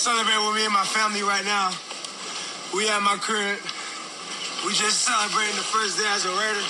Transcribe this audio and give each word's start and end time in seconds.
Hey, 0.00 0.12
celebrate 0.14 0.46
with 0.46 0.56
me 0.56 0.64
and 0.64 0.72
my 0.72 0.84
family 0.84 1.22
right 1.22 1.44
now. 1.44 1.70
We 2.74 2.88
at 2.88 3.02
my 3.02 3.16
crib. 3.20 3.58
We 4.64 4.72
just 4.72 5.02
celebrating 5.02 5.56
the 5.56 5.62
first 5.62 5.98
day 5.98 6.06
as 6.08 6.24
a 6.24 6.30
Raider. 6.30 6.64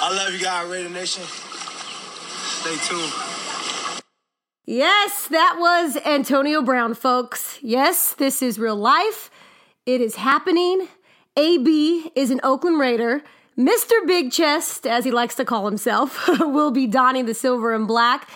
I 0.00 0.14
love 0.14 0.32
you 0.32 0.38
guys, 0.38 0.68
Raider 0.68 0.88
Nation. 0.88 1.24
Stay 1.24 2.76
tuned. 2.86 3.12
Yes, 4.64 5.26
that 5.28 5.56
was 5.58 5.96
Antonio 6.06 6.62
Brown, 6.62 6.94
folks. 6.94 7.58
Yes, 7.62 8.14
this 8.14 8.42
is 8.42 8.60
real 8.60 8.76
life. 8.76 9.28
It 9.84 10.00
is 10.00 10.14
happening. 10.14 10.86
AB 11.36 12.12
is 12.14 12.30
an 12.30 12.40
Oakland 12.44 12.78
Raider. 12.78 13.22
Mr. 13.58 14.06
Big 14.06 14.30
Chest, 14.30 14.86
as 14.86 15.04
he 15.04 15.10
likes 15.10 15.34
to 15.36 15.44
call 15.44 15.66
himself, 15.66 16.28
will 16.40 16.70
be 16.70 16.86
donning 16.86 17.26
the 17.26 17.34
silver 17.34 17.74
and 17.74 17.88
black. 17.88 18.28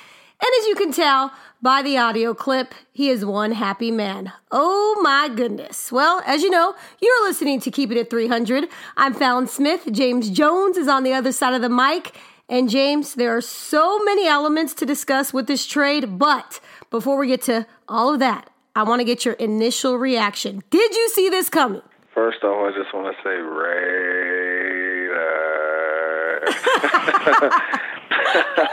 And 0.43 0.51
as 0.59 0.67
you 0.67 0.75
can 0.75 0.91
tell 0.91 1.33
by 1.63 1.83
the 1.83 1.99
audio 1.99 2.33
clip, 2.33 2.75
he 2.93 3.11
is 3.11 3.25
one 3.25 3.53
happy 3.53 3.91
man. 3.91 4.33
Oh 4.51 4.99
my 5.03 5.29
goodness. 5.29 5.93
Well, 5.93 6.23
as 6.27 6.43
you 6.43 6.51
know, 6.51 6.75
you're 7.01 7.23
listening 7.27 7.61
to 7.61 7.71
Keep 7.71 7.91
It 7.93 7.99
at 7.99 8.11
300. 8.11 8.69
I'm 8.97 9.13
Fallon 9.13 9.47
Smith. 9.47 9.87
James 9.93 10.31
Jones 10.31 10.77
is 10.77 10.89
on 10.89 11.03
the 11.03 11.13
other 11.13 11.33
side 11.33 11.55
of 11.55 11.63
the 11.63 11.69
mic. 11.69 12.17
And 12.49 12.69
James, 12.71 13.15
there 13.15 13.37
are 13.37 13.43
so 13.43 13.99
many 14.01 14.27
elements 14.27 14.75
to 14.75 14.87
discuss 14.87 15.33
with 15.33 15.47
this 15.47 15.67
trade, 15.67 16.19
but 16.19 16.61
before 16.91 17.17
we 17.19 17.29
get 17.29 17.43
to 17.43 17.67
all 17.89 18.13
of 18.13 18.21
that, 18.21 18.51
I 18.75 18.83
want 18.85 19.01
to 19.01 19.05
get 19.05 19.25
your 19.25 19.35
initial 19.35 19.97
reaction. 19.99 20.63
Did 20.71 20.95
you 20.97 21.09
see 21.11 21.29
this 21.29 21.49
coming? 21.49 21.83
First 22.15 22.43
off, 22.43 22.73
I 22.73 22.77
just 22.77 22.93
want 22.95 23.15
to 23.15 23.23
say 23.23 23.37
Raider. 23.37 24.01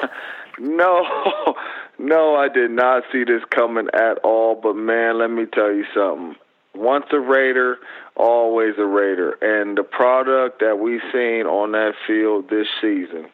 no, 0.59 1.55
no, 1.99 2.35
I 2.35 2.47
did 2.49 2.71
not 2.71 3.03
see 3.11 3.23
this 3.23 3.43
coming 3.49 3.87
at 3.93 4.17
all. 4.23 4.55
But 4.61 4.75
man, 4.75 5.19
let 5.19 5.29
me 5.31 5.45
tell 5.45 5.71
you 5.71 5.85
something. 5.93 6.35
Once 6.75 7.05
a 7.11 7.19
Raider, 7.19 7.77
always 8.15 8.75
a 8.77 8.85
Raider. 8.85 9.31
And 9.41 9.77
the 9.77 9.83
product 9.83 10.59
that 10.59 10.79
we've 10.79 11.01
seen 11.11 11.45
on 11.47 11.71
that 11.71 11.93
field 12.05 12.49
this 12.49 12.67
season, 12.81 13.27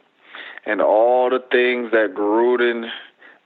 and 0.66 0.82
all 0.82 1.30
the 1.30 1.44
things 1.52 1.92
that 1.92 2.14
Gruden 2.16 2.90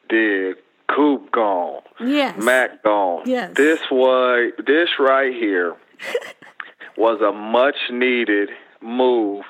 did, 0.07 0.57
Coop 0.87 1.31
gone, 1.31 1.81
Yes. 1.99 2.41
Mac 2.41 2.83
gone. 2.83 3.23
Yes. 3.25 3.53
This 3.57 3.79
was 3.91 4.53
this 4.65 4.89
right 4.99 5.33
here 5.33 5.75
was 6.97 7.19
a 7.21 7.31
much 7.31 7.75
needed 7.91 8.49
move 8.81 9.43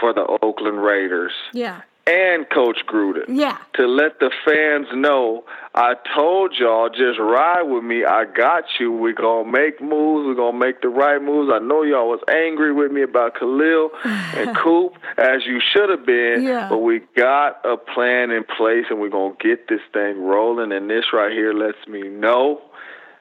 for 0.00 0.12
the 0.14 0.24
Oakland 0.42 0.82
Raiders 0.82 1.32
Yeah. 1.52 1.80
And 2.08 2.48
Coach 2.48 2.78
Gruden. 2.86 3.24
Yeah. 3.28 3.58
To 3.74 3.86
let 3.86 4.18
the 4.18 4.30
fans 4.44 4.86
know, 4.94 5.44
I 5.74 5.94
told 6.16 6.54
y'all, 6.58 6.88
just 6.88 7.18
ride 7.18 7.62
with 7.62 7.84
me. 7.84 8.04
I 8.04 8.24
got 8.24 8.64
you. 8.80 8.92
We're 8.92 9.12
going 9.12 9.44
to 9.44 9.52
make 9.52 9.80
moves. 9.82 10.26
We're 10.26 10.34
going 10.34 10.54
to 10.54 10.58
make 10.58 10.80
the 10.80 10.88
right 10.88 11.20
moves. 11.20 11.50
I 11.52 11.58
know 11.58 11.82
y'all 11.82 12.08
was 12.08 12.20
angry 12.30 12.72
with 12.72 12.90
me 12.90 13.02
about 13.02 13.34
Khalil 13.38 13.90
and 14.04 14.56
Coop, 14.56 14.94
as 15.18 15.44
you 15.46 15.60
should 15.60 15.90
have 15.90 16.06
been. 16.06 16.42
Yeah. 16.42 16.68
But 16.70 16.78
we 16.78 17.02
got 17.14 17.64
a 17.64 17.76
plan 17.76 18.30
in 18.30 18.44
place, 18.44 18.86
and 18.88 19.00
we're 19.00 19.10
going 19.10 19.36
to 19.36 19.48
get 19.48 19.68
this 19.68 19.82
thing 19.92 20.22
rolling. 20.22 20.72
And 20.72 20.88
this 20.88 21.12
right 21.12 21.32
here 21.32 21.52
lets 21.52 21.86
me 21.86 22.08
know 22.08 22.62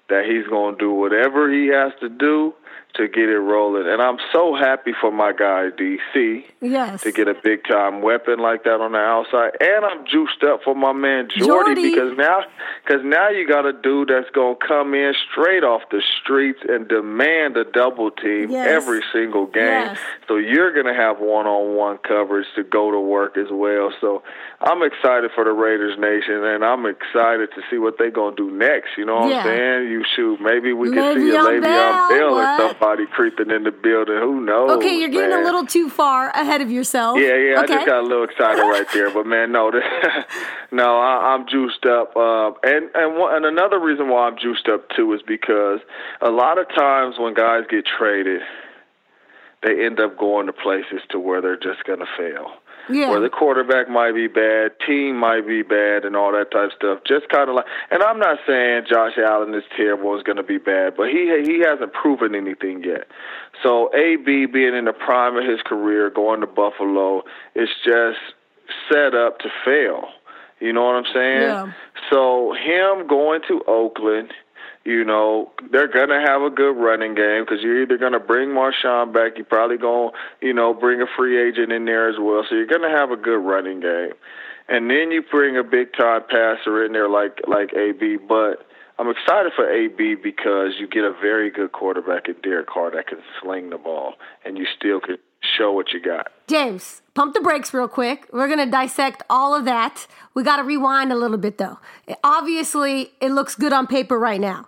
that 0.10 0.26
he's 0.26 0.48
going 0.48 0.76
to 0.76 0.80
do 0.80 0.92
whatever 0.92 1.52
he 1.52 1.68
has 1.68 1.92
to 2.00 2.08
do 2.08 2.54
to 2.96 3.08
get 3.08 3.30
it 3.30 3.38
rolling. 3.38 3.86
And 3.88 4.02
I'm 4.02 4.18
so 4.34 4.56
happy 4.56 4.92
for 5.00 5.12
my 5.12 5.32
guy, 5.32 5.70
DC 5.78 6.46
Yes. 6.62 7.04
to 7.04 7.12
get 7.12 7.28
a 7.28 7.36
big 7.36 7.64
time 7.68 8.02
weapon 8.02 8.40
like 8.40 8.64
that 8.64 8.82
on 8.82 8.94
the 8.94 8.98
outside. 8.98 9.52
And 9.62 9.86
I'm 9.86 10.06
juiced 10.08 10.44
up 10.44 10.62
for 10.64 10.74
my 10.74 10.94
man 10.94 11.28
Jordy, 11.30 11.76
Jordy. 11.76 11.92
because 11.92 12.18
now 12.18 12.40
cause 12.88 13.02
now 13.04 13.30
you 13.30 13.48
got 13.48 13.66
a 13.68 13.74
dude 13.74 14.08
that's 14.10 14.30
gonna 14.32 14.56
come 14.56 14.96
in 14.96 15.14
straight 15.32 15.64
off 15.64 15.84
the 15.92 16.02
streets 16.22 16.60
and 16.68 16.88
demand 16.88 17.56
a 17.58 17.66
double 17.66 18.10
team 18.10 18.50
Yes. 18.50 18.68
every 18.68 19.04
single 19.14 19.46
game. 19.46 19.64
Yes. 19.94 20.00
So 20.28 20.38
you're 20.38 20.72
gonna 20.74 20.96
have 20.96 21.20
one 21.20 21.46
on 21.46 21.76
one 21.76 22.00
coverage 22.00 22.48
to 22.56 22.64
go 22.64 22.90
to 22.90 23.00
work 23.00 23.38
as 23.38 23.52
well. 23.52 23.92
So 24.02 24.24
I'm 24.62 24.82
excited 24.82 25.30
for 25.36 25.44
the 25.44 25.52
Raiders 25.52 26.00
Nation 26.00 26.44
and 26.44 26.66
I'm 26.66 26.88
excited 26.88 27.50
to 27.54 27.62
see 27.70 27.78
what 27.78 28.00
they're 28.00 28.10
gonna 28.10 28.36
do 28.36 28.50
next. 28.50 28.98
You 28.98 29.06
know 29.06 29.18
what 29.20 29.30
Yeah. 29.30 29.38
I'm 29.40 29.44
saying? 29.46 29.92
You 29.92 30.04
shoot 30.16 30.42
maybe 30.42 30.74
we 30.74 30.90
can 30.92 31.14
see 31.20 31.30
a 31.36 31.40
Le'Veon 31.40 31.62
Le'Veon 31.62 32.10
Bell, 32.10 32.36
Bell? 32.36 32.57
Somebody 32.58 33.06
creeping 33.08 33.52
in 33.52 33.64
the 33.64 33.72
building. 33.72 34.18
Who 34.18 34.42
knows? 34.42 34.72
Okay, 34.78 35.00
you're 35.00 35.10
getting 35.10 35.30
man? 35.30 35.42
a 35.42 35.44
little 35.44 35.66
too 35.66 35.90
far 35.90 36.30
ahead 36.30 36.62
of 36.62 36.72
yourself. 36.72 37.20
Yeah, 37.20 37.36
yeah, 37.36 37.62
Okay. 37.62 37.74
I 37.74 37.78
just 37.78 37.86
got 37.86 38.00
a 38.00 38.08
little 38.08 38.24
excited 38.24 38.62
right 38.62 38.88
there, 38.94 39.12
but 39.12 39.26
man, 39.26 39.52
no, 39.52 39.72
this, 39.72 39.84
no, 40.72 41.00
I, 41.00 41.34
I'm 41.34 41.48
juiced 41.48 41.86
up, 41.86 42.16
uh, 42.16 42.52
and 42.64 42.90
and 42.94 43.18
one, 43.18 43.36
and 43.36 43.46
another 43.46 43.80
reason 43.80 44.10
why 44.10 44.28
I'm 44.28 44.38
juiced 44.38 44.68
up 44.68 44.90
too 44.96 45.14
is 45.14 45.22
because 45.26 45.80
a 46.22 46.30
lot 46.30 46.58
of 46.58 46.68
times 46.70 47.16
when 47.20 47.34
guys 47.34 47.64
get 47.70 47.86
traded, 47.86 48.42
they 49.64 49.86
end 49.86 50.00
up 50.00 50.18
going 50.18 50.48
to 50.48 50.54
places 50.54 51.02
to 51.10 51.20
where 51.20 51.42
they're 51.42 51.58
just 51.58 51.84
gonna 51.86 52.06
fail. 52.18 52.52
Yeah. 52.90 53.10
Where 53.10 53.20
the 53.20 53.30
quarterback 53.30 53.90
might 53.90 54.14
be 54.14 54.28
bad, 54.28 54.72
team 54.86 55.18
might 55.18 55.46
be 55.48 55.62
bad, 55.62 56.06
and 56.06 56.16
all 56.16 56.32
that 56.32 56.52
type 56.52 56.72
of 56.72 56.74
stuff. 56.76 57.00
Just 57.06 57.30
kind 57.30 57.50
of 57.50 57.56
like, 57.56 57.66
and 57.92 58.02
I'm 58.02 58.20
not 58.20 58.40
saying 58.48 58.84
Josh 58.90 59.18
Allen 59.18 59.54
is 59.54 59.64
terrible, 59.76 60.16
is 60.18 60.24
going 60.24 60.38
to 60.38 60.44
be 60.44 60.58
bad, 60.58 60.96
but 60.96 61.10
he 61.10 61.28
he 61.46 61.60
hasn't 61.60 61.94
proven 61.94 62.36
anything 62.36 62.84
yet. 62.84 63.08
So 63.64 63.94
AB 63.94 64.46
being 64.48 64.76
in 64.76 64.86
the 64.86 64.94
prime 64.94 65.36
of 65.36 65.44
his 65.44 65.62
career, 65.66 66.10
going 66.10 66.42
to 66.42 66.48
Buffalo, 66.48 67.24
it's 67.56 67.72
just 67.84 68.20
set 68.92 69.16
up 69.16 69.40
to 69.40 69.50
fail. 69.66 70.10
You 70.60 70.74
know 70.74 70.84
what 70.86 70.96
I'm 70.96 71.14
saying? 71.14 71.42
Yeah. 71.42 71.72
So 72.10 72.54
him 72.54 73.08
going 73.08 73.42
to 73.48 73.62
Oakland, 73.68 74.34
you 74.88 75.04
know, 75.04 75.52
they're 75.70 75.90
gonna 75.90 76.22
have 76.26 76.42
a 76.44 76.50
good 76.50 76.78
running 76.78 77.14
game 77.14 77.44
because 77.44 77.62
you're 77.62 77.82
either 77.82 77.98
gonna 77.98 78.22
bring 78.22 78.50
Marshawn 78.50 79.14
back, 79.14 79.34
you're 79.36 79.44
probably 79.44 79.78
gonna, 79.78 80.12
you 80.42 80.54
know, 80.54 80.74
bring 80.74 81.02
a 81.02 81.06
free 81.18 81.38
agent 81.46 81.74
in 81.74 81.84
there 81.84 82.08
as 82.08 82.16
well. 82.18 82.46
So 82.48 82.56
you're 82.56 82.68
gonna 82.68 82.90
have 82.90 83.12
a 83.12 83.18
good 83.18 83.40
running 83.40 83.82
game, 83.82 84.14
and 84.70 84.90
then 84.90 85.12
you 85.12 85.24
bring 85.30 85.58
a 85.58 85.64
big 85.64 85.92
time 85.92 86.22
passer 86.30 86.86
in 86.86 86.94
there 86.94 87.10
like 87.10 87.42
like 87.48 87.74
AB. 87.74 88.20
But 88.30 88.66
I'm 88.98 89.10
excited 89.10 89.52
for 89.58 89.70
AB 89.70 90.16
because 90.24 90.76
you 90.80 90.88
get 90.88 91.04
a 91.04 91.12
very 91.12 91.52
good 91.52 91.74
quarterback 91.74 92.30
in 92.30 92.36
Derek 92.42 92.68
Carr 92.68 92.90
that 92.92 93.08
can 93.08 93.20
sling 93.42 93.72
the 93.72 93.78
ball, 93.78 94.14
and 94.46 94.58
you 94.58 94.66
still 94.78 95.02
can 95.02 95.18
show 95.58 95.74
what 95.74 95.92
you 95.92 96.02
got. 96.02 96.32
James, 96.48 97.02
pump 97.14 97.34
the 97.34 97.42
brakes 97.42 97.74
real 97.74 97.90
quick. 97.90 98.28
We're 98.32 98.48
going 98.48 98.66
to 98.66 98.72
dissect 98.72 99.22
all 99.30 99.54
of 99.54 99.66
that. 99.66 100.08
We 100.34 100.44
got 100.44 100.58
to 100.58 100.64
rewind 100.64 101.12
a 101.12 101.16
little 101.16 101.38
bit 101.38 101.58
though. 101.58 101.78
Obviously, 102.24 103.12
it 103.22 103.32
looks 103.32 103.54
good 103.54 103.74
on 103.74 103.86
paper 103.86 104.18
right 104.18 104.42
now. 104.42 104.68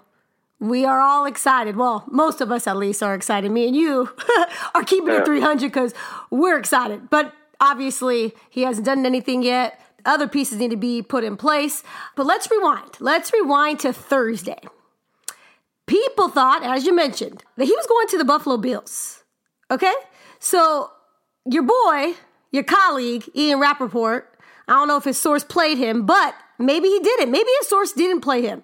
We 0.60 0.84
are 0.86 1.00
all 1.00 1.26
excited. 1.26 1.78
Well, 1.78 2.04
most 2.12 2.42
of 2.42 2.52
us 2.52 2.68
at 2.68 2.76
least 2.78 3.02
are 3.02 3.16
excited. 3.16 3.50
Me 3.52 3.68
and 3.68 3.76
you 3.76 4.10
are 4.76 4.84
keeping 4.84 5.08
Yeah. 5.14 5.20
it 5.22 5.26
300 5.26 5.68
because 5.72 5.94
we're 6.30 6.58
excited. 6.58 7.10
But 7.10 7.34
obviously, 7.62 8.34
he 8.50 8.64
hasn't 8.64 8.86
done 8.86 9.06
anything 9.06 9.42
yet. 9.42 9.80
Other 10.06 10.28
pieces 10.28 10.60
need 10.60 10.72
to 10.72 10.78
be 10.78 11.02
put 11.02 11.24
in 11.24 11.38
place. 11.38 11.84
But 12.16 12.26
let's 12.26 12.50
rewind. 12.52 12.92
Let's 13.00 13.32
rewind 13.32 13.80
to 13.82 13.94
Thursday. 13.94 14.60
People 15.88 16.30
thought, 16.30 16.64
as 16.64 16.86
you 16.86 16.94
mentioned, 16.96 17.44
that 17.58 17.66
he 17.66 17.72
was 17.76 17.88
going 17.88 18.08
to 18.10 18.18
the 18.18 18.26
Buffalo 18.26 18.58
Bills. 18.58 19.24
Okay? 19.72 19.94
So 20.40 20.92
your 21.46 21.64
boy, 21.64 22.14
your 22.52 22.64
colleague, 22.64 23.24
Ian 23.36 23.60
Rapoport, 23.60 24.38
I 24.68 24.74
don't 24.74 24.88
know 24.88 24.98
if 24.98 25.04
his 25.06 25.18
source 25.18 25.44
played 25.44 25.78
him, 25.78 26.06
but 26.06 26.36
maybe 26.60 26.90
he 26.90 27.00
didn't. 27.00 27.32
Maybe 27.32 27.50
his 27.60 27.68
source 27.68 27.92
didn't 27.94 28.22
play 28.22 28.42
him. 28.44 28.62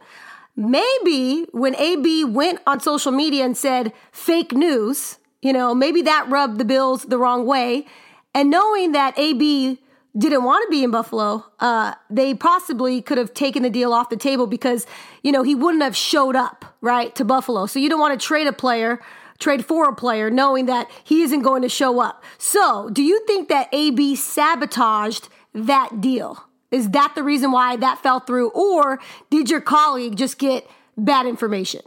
Maybe 0.56 1.46
when 1.52 1.76
AB 1.76 2.26
went 2.26 2.60
on 2.66 2.80
social 2.80 3.12
media 3.12 3.46
and 3.46 3.58
said 3.58 3.94
fake 4.12 4.54
news, 4.54 5.18
you 5.42 5.54
know, 5.54 5.76
maybe 5.76 6.02
that 6.04 6.28
rubbed 6.30 6.58
the 6.58 6.66
Bills 6.66 7.04
the 7.04 7.18
wrong 7.18 7.46
way. 7.46 7.86
And 8.34 8.50
knowing 8.50 8.94
that 8.94 9.18
AB 9.18 9.80
didn't 10.18 10.44
want 10.44 10.66
to 10.66 10.72
be 10.72 10.84
in 10.84 10.92
Buffalo, 10.92 11.46
uh, 11.60 11.94
they 12.10 12.34
possibly 12.34 13.02
could 13.02 13.18
have 13.18 13.34
taken 13.34 13.64
the 13.64 13.70
deal 13.70 13.94
off 13.94 14.10
the 14.10 14.18
table 14.18 14.48
because, 14.48 14.86
you 15.24 15.32
know, 15.32 15.44
he 15.44 15.56
wouldn't 15.56 15.84
have 15.84 15.96
showed 15.96 16.36
up, 16.36 16.66
right, 16.82 17.14
to 17.16 17.26
Buffalo. 17.26 17.66
So 17.66 17.80
you 17.80 17.90
don't 17.90 18.00
want 18.00 18.20
to 18.20 18.26
trade 18.26 18.48
a 18.48 18.54
player, 18.54 19.02
trade 19.40 19.66
for 19.66 19.90
a 19.90 19.96
player, 19.96 20.30
knowing 20.30 20.68
that 20.68 20.90
he 21.04 21.22
isn't 21.24 21.42
going 21.42 21.62
to 21.64 21.70
show 21.70 22.00
up. 22.00 22.24
So 22.38 22.90
do 22.90 23.04
you 23.04 23.26
think 23.28 23.50
that 23.50 23.68
AB 23.74 24.16
sabotaged 24.16 25.28
that 25.54 26.00
deal? 26.00 26.46
Is 26.76 26.90
that 26.90 27.14
the 27.16 27.24
reason 27.24 27.54
why 27.54 27.78
that 27.78 28.04
fell 28.04 28.20
through? 28.20 28.50
Or 28.50 29.00
did 29.30 29.50
your 29.50 29.62
colleague 29.62 30.18
just 30.18 30.38
get 30.38 30.70
bad 30.98 31.26
information? 31.26 31.82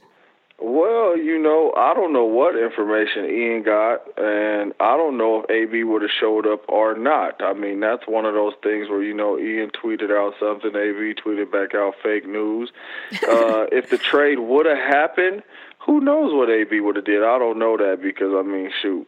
Well, 0.61 1.17
you 1.17 1.38
know, 1.38 1.73
I 1.76 1.93
don't 1.94 2.12
know 2.12 2.25
what 2.25 2.58
information 2.58 3.26
Ian 3.26 3.62
got, 3.62 4.00
and 4.19 4.73
I 4.81 4.96
don't 4.96 5.19
know 5.19 5.43
if 5.43 5.50
AB 5.50 5.85
would 5.85 6.02
have 6.02 6.11
showed 6.11 6.46
up 6.49 6.69
or 6.69 6.96
not. 6.96 7.40
I 7.43 7.52
mean, 7.52 7.81
that's 7.81 8.08
one 8.08 8.25
of 8.25 8.32
those 8.32 8.55
things 8.62 8.88
where 8.88 9.02
you 9.02 9.14
know 9.14 9.38
Ian 9.38 9.70
tweeted 9.70 10.11
out 10.11 10.35
something, 10.40 10.70
AB 10.70 11.14
tweeted 11.23 11.52
back 11.52 11.75
out 11.75 11.94
fake 12.02 12.26
news. 12.26 12.73
Uh, 13.29 13.67
if 13.70 13.90
the 13.90 13.99
trade 13.99 14.38
would 14.38 14.64
have 14.64 14.79
happened, 14.79 15.43
who 15.81 16.00
knows 16.00 16.32
what 16.32 16.49
AB 16.49 16.81
would 16.81 16.96
have 16.96 17.05
did? 17.05 17.23
I 17.23 17.38
don't 17.38 17.58
know 17.58 17.76
that 17.76 18.00
because 18.02 18.32
I 18.35 18.43
mean, 18.43 18.70
shoot, 18.81 19.06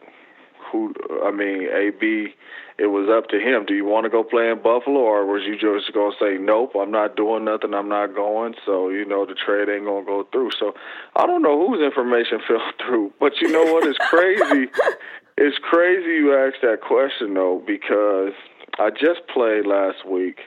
who? 0.71 0.93
I 1.23 1.31
mean, 1.31 1.67
AB 1.69 2.35
it 2.81 2.87
was 2.87 3.07
up 3.13 3.29
to 3.29 3.37
him. 3.37 3.63
Do 3.67 3.75
you 3.75 3.85
want 3.85 4.05
to 4.05 4.09
go 4.09 4.23
play 4.23 4.49
in 4.49 4.57
Buffalo, 4.57 4.97
or 4.97 5.25
was 5.25 5.43
you 5.45 5.53
just 5.53 5.93
gonna 5.93 6.15
say 6.19 6.41
nope? 6.41 6.73
I'm 6.73 6.89
not 6.89 7.15
doing 7.15 7.45
nothing. 7.45 7.75
I'm 7.75 7.87
not 7.87 8.15
going. 8.15 8.55
So 8.65 8.89
you 8.89 9.05
know 9.05 9.23
the 9.23 9.35
trade 9.35 9.69
ain't 9.69 9.85
gonna 9.85 10.03
go 10.03 10.25
through. 10.31 10.49
So 10.57 10.73
I 11.15 11.27
don't 11.27 11.43
know 11.43 11.55
whose 11.61 11.79
information 11.79 12.41
fell 12.47 12.65
through, 12.81 13.13
but 13.19 13.39
you 13.39 13.51
know 13.51 13.71
what 13.71 13.85
is 13.85 13.97
crazy? 14.09 14.71
it's 15.37 15.59
crazy 15.61 16.25
you 16.25 16.33
asked 16.33 16.63
that 16.63 16.81
question 16.81 17.35
though, 17.35 17.61
because 17.65 18.33
I 18.79 18.89
just 18.89 19.27
played 19.31 19.67
last 19.67 20.03
week. 20.09 20.39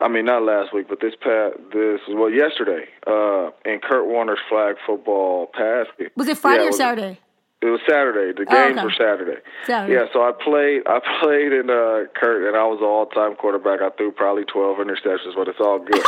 I 0.00 0.08
mean, 0.08 0.24
not 0.24 0.44
last 0.44 0.72
week, 0.72 0.88
but 0.88 1.00
this 1.00 1.14
past 1.20 1.56
this 1.74 2.00
well 2.08 2.30
yesterday 2.30 2.88
uh, 3.06 3.50
in 3.66 3.80
Kurt 3.80 4.06
Warner's 4.06 4.40
flag 4.48 4.76
football 4.86 5.50
pass. 5.52 5.86
Was 6.16 6.28
it 6.28 6.38
Friday 6.38 6.62
yeah, 6.62 6.70
or 6.70 6.72
Saturday? 6.72 7.18
It 7.60 7.66
was 7.66 7.80
Saturday. 7.88 8.30
The 8.38 8.46
games 8.46 8.78
oh, 8.78 8.82
okay. 8.82 8.84
were 8.84 8.92
Saturday. 8.92 9.40
Saturday. 9.66 9.92
Yeah, 9.92 10.06
so 10.12 10.22
I 10.22 10.30
played. 10.30 10.82
I 10.86 11.00
played 11.20 11.52
in 11.52 11.70
uh, 11.70 12.06
Kurt, 12.14 12.46
and 12.46 12.56
I 12.56 12.62
was 12.62 12.78
an 12.78 12.86
all-time 12.86 13.34
quarterback. 13.34 13.82
I 13.82 13.90
threw 13.96 14.12
probably 14.12 14.44
twelve 14.44 14.78
interceptions, 14.78 15.34
but 15.34 15.48
it's 15.48 15.58
all 15.58 15.80
good. 15.80 16.04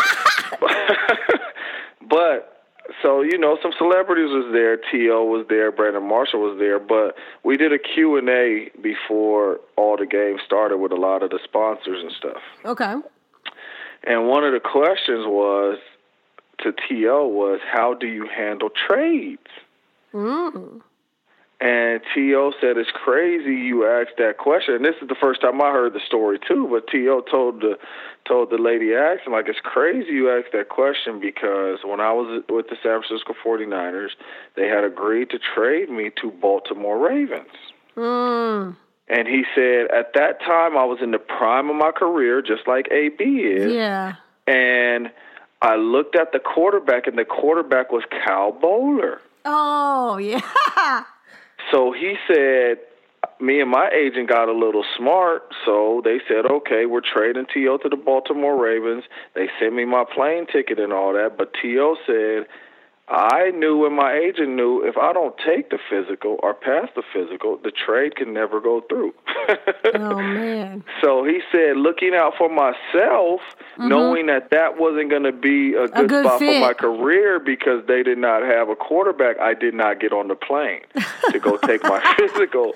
but 2.09 2.61
so 3.03 3.21
you 3.21 3.37
know, 3.37 3.59
some 3.61 3.73
celebrities 3.77 4.31
was 4.31 4.51
there. 4.53 4.77
T.O. 4.77 5.25
was 5.25 5.45
there. 5.49 5.73
Brandon 5.73 6.07
Marshall 6.07 6.41
was 6.41 6.57
there. 6.61 6.79
But 6.79 7.17
we 7.43 7.57
did 7.57 7.73
a 7.73 7.79
Q 7.81 8.17
and 8.17 8.29
A 8.29 8.71
before 8.81 9.59
all 9.77 9.97
the 9.97 10.07
games 10.07 10.43
started 10.47 10.79
with 10.79 10.93
a 10.93 10.97
lot 10.97 11.25
of 11.25 11.31
the 11.31 11.41
sponsors 11.43 12.01
and 12.01 12.13
stuff. 12.13 12.43
Okay. 12.65 12.95
And 14.05 14.29
one 14.29 14.45
of 14.45 14.53
the 14.53 14.61
questions 14.61 15.27
was 15.27 15.79
to 16.63 16.73
T.O. 16.89 17.27
was, 17.27 17.59
"How 17.67 17.95
do 17.95 18.07
you 18.07 18.29
handle 18.29 18.71
trades?" 18.71 19.51
Mm. 20.15 20.83
And 21.61 22.01
T.O. 22.15 22.53
said, 22.59 22.79
It's 22.79 22.91
crazy 22.91 23.55
you 23.55 23.87
asked 23.87 24.17
that 24.17 24.39
question. 24.39 24.75
And 24.75 24.85
this 24.85 24.95
is 25.03 25.09
the 25.09 25.15
first 25.15 25.43
time 25.43 25.61
I 25.61 25.71
heard 25.71 25.93
the 25.93 26.01
story, 26.07 26.39
too. 26.39 26.67
But 26.71 26.91
T.O. 26.91 27.21
told 27.31 27.61
the, 27.61 27.79
told 28.27 28.51
the 28.51 28.57
lady 28.57 28.95
asking, 28.95 29.35
like, 29.35 29.47
It's 29.47 29.61
crazy 29.63 30.13
you 30.13 30.31
asked 30.31 30.53
that 30.55 30.71
question 30.71 31.21
because 31.21 31.81
when 31.85 32.01
I 32.01 32.13
was 32.13 32.43
with 32.49 32.69
the 32.69 32.77
San 32.83 33.03
Francisco 33.03 33.35
49ers, 33.45 34.11
they 34.57 34.69
had 34.69 34.85
agreed 34.85 35.29
to 35.31 35.39
trade 35.39 35.91
me 35.91 36.11
to 36.23 36.31
Baltimore 36.31 36.99
Ravens. 36.99 37.53
Mm. 37.95 38.77
And 39.09 39.29
he 39.29 39.45
said, 39.55 39.91
At 39.91 40.15
that 40.15 40.41
time, 40.41 40.79
I 40.79 40.85
was 40.85 41.01
in 41.03 41.11
the 41.11 41.19
prime 41.19 41.69
of 41.69 41.77
my 41.77 41.91
career, 41.91 42.41
just 42.41 42.67
like 42.67 42.91
AB 42.91 43.23
is. 43.23 43.71
Yeah. 43.71 44.15
And 44.47 45.11
I 45.61 45.77
looked 45.77 46.17
at 46.17 46.33
the 46.33 46.39
quarterback, 46.39 47.07
and 47.07 47.19
the 47.19 47.27
quarterback 47.27 47.93
was 47.93 48.03
Kyle 48.25 48.51
Boller. 48.51 49.19
Oh, 49.45 50.17
yeah. 50.17 51.05
So 51.71 51.93
he 51.93 52.17
said, 52.27 52.79
me 53.41 53.61
and 53.61 53.71
my 53.71 53.89
agent 53.91 54.29
got 54.29 54.49
a 54.49 54.53
little 54.53 54.85
smart, 54.97 55.43
so 55.65 56.01
they 56.05 56.19
said, 56.29 56.47
okay, 56.51 56.87
we're 56.87 57.01
trading 57.01 57.47
T.O. 57.53 57.79
to 57.79 57.89
the 57.89 57.97
Baltimore 57.97 58.61
Ravens. 58.61 59.05
They 59.35 59.49
sent 59.59 59.75
me 59.75 59.85
my 59.85 60.05
plane 60.15 60.47
ticket 60.47 60.79
and 60.79 60.93
all 60.93 61.13
that, 61.15 61.37
but 61.39 61.53
T.O. 61.61 61.97
said, 62.07 62.47
I 63.11 63.51
knew 63.51 63.85
and 63.87 63.97
my 63.97 64.15
agent 64.15 64.51
knew 64.51 64.85
if 64.85 64.97
I 64.97 65.13
don't 65.13 65.35
take 65.45 65.71
the 65.71 65.79
physical 65.91 66.39
or 66.43 66.55
pass 66.55 66.89
the 66.95 67.03
physical, 67.13 67.59
the 67.59 67.73
trade 67.73 68.15
can 68.15 68.33
never 68.33 68.61
go 68.61 68.83
through. 68.89 69.13
oh 69.95 70.17
man! 70.17 70.85
So 71.03 71.25
he 71.25 71.41
said, 71.51 71.77
looking 71.77 72.15
out 72.15 72.35
for 72.39 72.49
myself, 72.49 73.41
mm-hmm. 73.41 73.89
knowing 73.89 74.27
that 74.27 74.51
that 74.51 74.79
wasn't 74.79 75.11
going 75.11 75.25
to 75.25 75.33
be 75.33 75.75
a 75.75 75.89
good, 75.89 76.05
a 76.05 76.07
good 76.07 76.25
spot 76.25 76.39
fit. 76.39 76.55
for 76.55 76.61
my 76.61 76.73
career 76.73 77.41
because 77.41 77.85
they 77.89 78.05
did 78.05 78.19
not 78.19 78.43
have 78.43 78.69
a 78.69 78.77
quarterback. 78.77 79.41
I 79.41 79.55
did 79.55 79.75
not 79.75 79.99
get 79.99 80.13
on 80.13 80.29
the 80.29 80.37
plane 80.37 80.83
to 81.31 81.41
go 81.41 81.57
take 81.65 81.83
my 81.83 82.01
physical, 82.19 82.75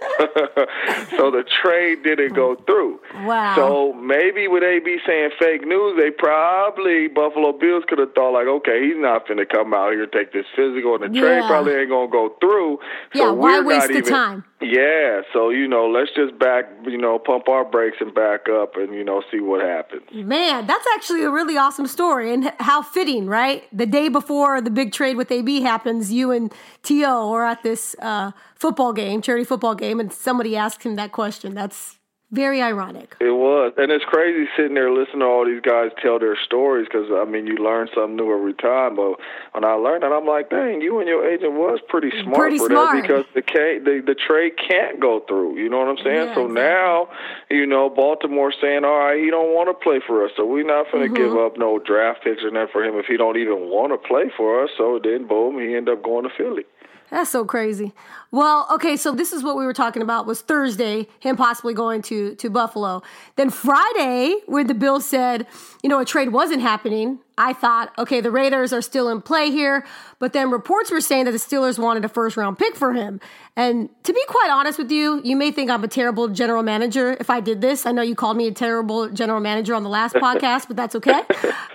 so 1.16 1.30
the 1.30 1.44
trade 1.62 2.02
didn't 2.02 2.34
go 2.34 2.56
through. 2.66 2.98
Wow! 3.22 3.54
So 3.54 3.92
maybe 3.92 4.48
with 4.48 4.64
AB 4.64 4.98
saying 5.06 5.30
fake 5.38 5.64
news, 5.64 5.96
they 5.96 6.10
probably 6.10 7.06
Buffalo 7.06 7.52
Bills 7.52 7.84
could 7.86 7.98
have 8.00 8.14
thought 8.14 8.32
like, 8.32 8.48
okay, 8.48 8.82
he's 8.82 8.96
not 8.96 9.28
going 9.28 9.38
to 9.38 9.46
come 9.46 9.72
out 9.72 9.92
here 9.92 10.06
take 10.06 10.23
this 10.32 10.46
physical, 10.56 10.94
and 10.94 11.14
the 11.14 11.18
yeah. 11.18 11.22
trade 11.22 11.42
probably 11.46 11.74
ain't 11.74 11.90
gonna 11.90 12.10
go 12.10 12.34
through. 12.40 12.78
So 13.14 13.26
yeah, 13.26 13.30
why 13.30 13.60
waste 13.60 13.88
the 13.88 13.98
even, 13.98 14.12
time? 14.12 14.44
Yeah, 14.60 15.22
so 15.32 15.50
you 15.50 15.68
know, 15.68 15.86
let's 15.88 16.10
just 16.14 16.38
back, 16.38 16.64
you 16.86 16.98
know, 16.98 17.18
pump 17.18 17.48
our 17.48 17.64
brakes 17.64 17.96
and 18.00 18.14
back 18.14 18.48
up, 18.48 18.76
and 18.76 18.94
you 18.94 19.04
know, 19.04 19.22
see 19.30 19.40
what 19.40 19.60
happens. 19.60 20.02
Man, 20.12 20.66
that's 20.66 20.86
actually 20.94 21.22
a 21.22 21.30
really 21.30 21.56
awesome 21.56 21.86
story, 21.86 22.32
and 22.32 22.52
how 22.60 22.82
fitting, 22.82 23.26
right? 23.26 23.64
The 23.72 23.86
day 23.86 24.08
before 24.08 24.60
the 24.60 24.70
big 24.70 24.92
trade 24.92 25.16
with 25.16 25.30
AB 25.30 25.62
happens, 25.62 26.12
you 26.12 26.30
and 26.30 26.52
T.O. 26.82 27.32
are 27.32 27.44
at 27.44 27.62
this 27.62 27.96
uh, 28.00 28.32
football 28.54 28.92
game, 28.92 29.22
charity 29.22 29.44
football 29.44 29.74
game, 29.74 30.00
and 30.00 30.12
somebody 30.12 30.56
asked 30.56 30.82
him 30.82 30.96
that 30.96 31.12
question. 31.12 31.54
That's 31.54 31.98
very 32.32 32.60
ironic. 32.62 33.14
It 33.20 33.30
was, 33.30 33.72
and 33.78 33.92
it's 33.92 34.04
crazy 34.04 34.48
sitting 34.56 34.74
there 34.74 34.90
listening 34.92 35.20
to 35.20 35.26
all 35.26 35.44
these 35.46 35.60
guys 35.60 35.90
tell 36.02 36.18
their 36.18 36.36
stories 36.44 36.88
because 36.90 37.06
I 37.12 37.24
mean 37.24 37.46
you 37.46 37.56
learn 37.56 37.88
something 37.94 38.16
new 38.16 38.34
every 38.36 38.54
time. 38.54 38.96
But 38.96 39.20
when 39.52 39.64
I 39.64 39.74
learned 39.74 40.02
that, 40.02 40.10
I'm 40.12 40.26
like, 40.26 40.50
dang, 40.50 40.80
you 40.80 40.98
and 40.98 41.06
your 41.08 41.24
agent 41.28 41.52
was 41.52 41.78
pretty 41.88 42.10
smart 42.22 42.36
pretty 42.36 42.58
for 42.58 42.68
smart. 42.68 42.96
that 42.96 43.02
because 43.02 43.24
the, 43.34 43.42
the 43.84 44.02
the 44.04 44.14
trade 44.16 44.54
can't 44.58 44.98
go 45.00 45.20
through. 45.28 45.58
You 45.58 45.68
know 45.68 45.78
what 45.78 45.88
I'm 45.88 46.02
saying? 46.04 46.28
Yeah, 46.28 46.34
so 46.34 46.46
exactly. 46.46 46.54
now, 46.62 47.08
you 47.50 47.66
know, 47.66 47.88
Baltimore 47.88 48.52
saying, 48.60 48.84
all 48.84 48.98
right, 48.98 49.18
he 49.22 49.30
don't 49.30 49.54
want 49.54 49.68
to 49.70 49.74
play 49.74 50.00
for 50.04 50.24
us, 50.24 50.32
so 50.36 50.44
we're 50.44 50.64
not 50.66 50.90
going 50.90 51.04
to 51.04 51.14
Mm-hmm. 51.14 51.14
give 51.22 51.36
up 51.36 51.58
no 51.58 51.78
draft 51.78 52.24
picks 52.24 52.42
or 52.42 52.50
nothing 52.50 52.72
for 52.72 52.82
him 52.82 52.94
if 52.96 53.06
he 53.06 53.16
don't 53.16 53.36
even 53.36 53.68
want 53.70 53.92
to 53.92 53.98
play 54.08 54.24
for 54.36 54.64
us. 54.64 54.70
So 54.78 54.98
then, 55.02 55.26
boom, 55.28 55.58
he 55.60 55.76
end 55.76 55.88
up 55.88 56.02
going 56.02 56.24
to 56.24 56.30
Philly. 56.34 56.64
That's 57.10 57.30
so 57.30 57.44
crazy. 57.44 57.92
Well, 58.30 58.66
okay, 58.72 58.96
so 58.96 59.12
this 59.12 59.32
is 59.32 59.42
what 59.44 59.56
we 59.56 59.64
were 59.64 59.72
talking 59.72 60.02
about 60.02 60.26
was 60.26 60.40
Thursday, 60.40 61.06
him 61.20 61.36
possibly 61.36 61.74
going 61.74 62.02
to 62.02 62.34
to 62.36 62.50
Buffalo. 62.50 63.02
Then 63.36 63.50
Friday, 63.50 64.36
where 64.46 64.64
the 64.64 64.74
Bills 64.74 65.06
said, 65.06 65.46
you 65.82 65.88
know, 65.88 66.00
a 66.00 66.04
trade 66.04 66.32
wasn't 66.32 66.62
happening, 66.62 67.20
I 67.36 67.52
thought, 67.52 67.92
okay, 67.98 68.20
the 68.20 68.30
Raiders 68.30 68.72
are 68.72 68.82
still 68.82 69.08
in 69.08 69.20
play 69.20 69.50
here. 69.50 69.84
But 70.18 70.32
then 70.32 70.50
reports 70.50 70.90
were 70.90 71.00
saying 71.00 71.26
that 71.26 71.32
the 71.32 71.38
Steelers 71.38 71.78
wanted 71.78 72.04
a 72.04 72.08
first 72.08 72.36
round 72.36 72.58
pick 72.58 72.76
for 72.76 72.92
him. 72.92 73.20
And 73.56 73.88
to 74.04 74.12
be 74.12 74.22
quite 74.26 74.50
honest 74.50 74.78
with 74.78 74.90
you, 74.90 75.20
you 75.24 75.36
may 75.36 75.50
think 75.50 75.70
I'm 75.70 75.84
a 75.84 75.88
terrible 75.88 76.28
general 76.28 76.62
manager 76.62 77.16
if 77.20 77.30
I 77.30 77.40
did 77.40 77.60
this. 77.60 77.86
I 77.86 77.92
know 77.92 78.02
you 78.02 78.14
called 78.14 78.36
me 78.36 78.48
a 78.48 78.52
terrible 78.52 79.08
general 79.10 79.40
manager 79.40 79.74
on 79.74 79.82
the 79.82 79.90
last 79.90 80.14
podcast, 80.16 80.66
but 80.68 80.76
that's 80.76 80.94
okay. 80.96 81.22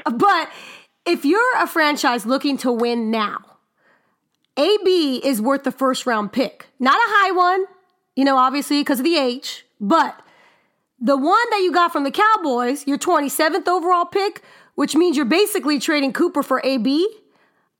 but 0.03 0.49
if 1.05 1.25
you're 1.25 1.57
a 1.57 1.67
franchise 1.67 2.25
looking 2.25 2.57
to 2.57 2.71
win 2.71 3.11
now, 3.11 3.48
AB 4.59 5.21
is 5.23 5.41
worth 5.41 5.63
the 5.63 5.71
first 5.71 6.05
round 6.05 6.33
pick. 6.33 6.67
Not 6.79 6.95
a 6.95 7.11
high 7.11 7.31
one, 7.31 7.65
you 8.15 8.25
know, 8.25 8.37
obviously 8.37 8.81
because 8.81 8.99
of 8.99 9.05
the 9.05 9.17
age, 9.17 9.65
but 9.79 10.21
the 10.99 11.15
one 11.15 11.49
that 11.51 11.61
you 11.63 11.71
got 11.71 11.93
from 11.93 12.03
the 12.03 12.11
Cowboys, 12.11 12.85
your 12.85 12.97
27th 12.97 13.67
overall 13.67 14.05
pick, 14.05 14.43
which 14.75 14.95
means 14.95 15.15
you're 15.15 15.25
basically 15.25 15.79
trading 15.79 16.11
Cooper 16.11 16.43
for 16.43 16.61
AB. 16.63 17.07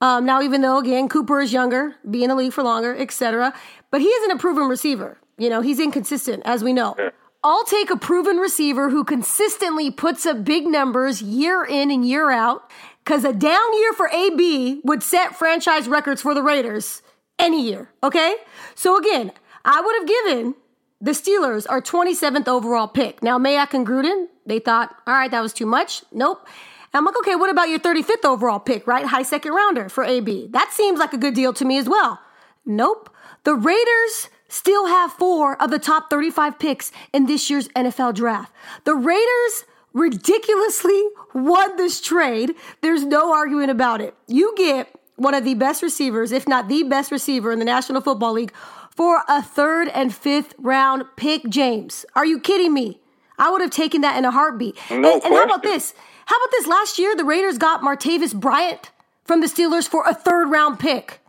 Um, 0.01 0.25
now, 0.25 0.41
even 0.41 0.61
though, 0.61 0.77
again, 0.77 1.09
Cooper 1.09 1.41
is 1.41 1.51
younger, 1.51 1.95
be 2.09 2.23
in 2.23 2.29
the 2.29 2.35
league 2.35 2.53
for 2.53 2.63
longer, 2.63 2.95
etc., 2.95 3.53
but 3.91 3.99
he 3.99 4.07
isn't 4.07 4.31
a 4.31 4.37
proven 4.37 4.69
receiver. 4.69 5.17
You 5.37 5.49
know, 5.49 5.59
he's 5.59 5.79
inconsistent, 5.79 6.43
as 6.45 6.63
we 6.63 6.71
know. 6.71 6.95
I'll 7.43 7.65
take 7.65 7.89
a 7.89 7.97
proven 7.97 8.37
receiver 8.37 8.89
who 8.89 9.03
consistently 9.03 9.91
puts 9.91 10.25
up 10.25 10.43
big 10.43 10.65
numbers 10.67 11.21
year 11.21 11.65
in 11.65 11.91
and 11.91 12.05
year 12.05 12.31
out 12.31 12.69
because 13.09 13.25
a 13.25 13.33
down 13.33 13.73
year 13.79 13.91
for 13.93 14.07
AB 14.09 14.81
would 14.83 15.01
set 15.01 15.35
franchise 15.35 15.87
records 15.87 16.21
for 16.21 16.35
the 16.35 16.43
Raiders 16.43 17.01
any 17.39 17.63
year, 17.63 17.89
okay? 18.03 18.35
So 18.75 18.97
again, 18.97 19.31
I 19.65 19.81
would 19.81 19.95
have 19.97 20.07
given 20.07 20.53
the 21.01 21.11
Steelers 21.13 21.65
our 21.67 21.81
27th 21.81 22.47
overall 22.47 22.87
pick. 22.87 23.23
Now, 23.23 23.39
Mayock 23.39 23.73
and 23.73 23.87
Gruden, 23.87 24.27
they 24.45 24.59
thought, 24.59 24.95
all 25.07 25.15
right, 25.15 25.31
that 25.31 25.41
was 25.41 25.53
too 25.53 25.65
much. 25.65 26.03
Nope. 26.11 26.47
And 26.93 26.99
I'm 26.99 27.05
like, 27.05 27.17
okay, 27.17 27.33
what 27.33 27.49
about 27.49 27.69
your 27.69 27.79
35th 27.79 28.25
overall 28.25 28.59
pick, 28.59 28.85
right? 28.85 29.07
High 29.07 29.23
second 29.23 29.53
rounder 29.53 29.89
for 29.89 30.03
AB. 30.03 30.49
That 30.51 30.71
seems 30.71 30.99
like 30.99 31.11
a 31.11 31.17
good 31.17 31.33
deal 31.33 31.51
to 31.53 31.65
me 31.65 31.79
as 31.79 31.89
well. 31.89 32.19
Nope. 32.63 33.11
The 33.43 33.55
Raiders 33.55 34.29
still 34.49 34.85
have 34.85 35.13
four 35.13 35.59
of 35.59 35.71
the 35.71 35.79
top 35.79 36.11
35 36.11 36.59
picks 36.59 36.91
in 37.11 37.25
this 37.25 37.49
year's 37.49 37.69
NFL 37.69 38.13
draft. 38.13 38.53
The 38.83 38.93
Raiders 38.93 39.63
ridiculously 39.93 41.01
won 41.33 41.75
this 41.77 42.01
trade. 42.01 42.53
There's 42.81 43.03
no 43.03 43.33
arguing 43.33 43.69
about 43.69 44.01
it. 44.01 44.15
You 44.27 44.53
get 44.55 44.93
one 45.15 45.33
of 45.33 45.43
the 45.43 45.53
best 45.55 45.81
receivers, 45.81 46.31
if 46.31 46.47
not 46.47 46.69
the 46.69 46.83
best 46.83 47.11
receiver 47.11 47.51
in 47.51 47.59
the 47.59 47.65
National 47.65 48.01
Football 48.01 48.33
League, 48.33 48.53
for 48.95 49.23
a 49.27 49.41
third 49.41 49.87
and 49.89 50.13
fifth 50.13 50.55
round 50.57 51.05
pick, 51.15 51.43
James. 51.49 52.05
Are 52.15 52.25
you 52.25 52.39
kidding 52.39 52.73
me? 52.73 52.99
I 53.37 53.49
would 53.49 53.61
have 53.61 53.71
taken 53.71 54.01
that 54.01 54.17
in 54.17 54.25
a 54.25 54.31
heartbeat. 54.31 54.77
No 54.89 55.13
and, 55.13 55.23
and 55.23 55.33
how 55.33 55.43
about 55.43 55.63
this? 55.63 55.93
How 56.25 56.35
about 56.35 56.51
this? 56.51 56.67
Last 56.67 56.99
year, 56.99 57.15
the 57.15 57.23
Raiders 57.23 57.57
got 57.57 57.81
Martavis 57.81 58.37
Bryant 58.37 58.91
from 59.23 59.41
the 59.41 59.47
Steelers 59.47 59.87
for 59.87 60.03
a 60.05 60.13
third 60.13 60.49
round 60.49 60.79
pick. 60.79 61.21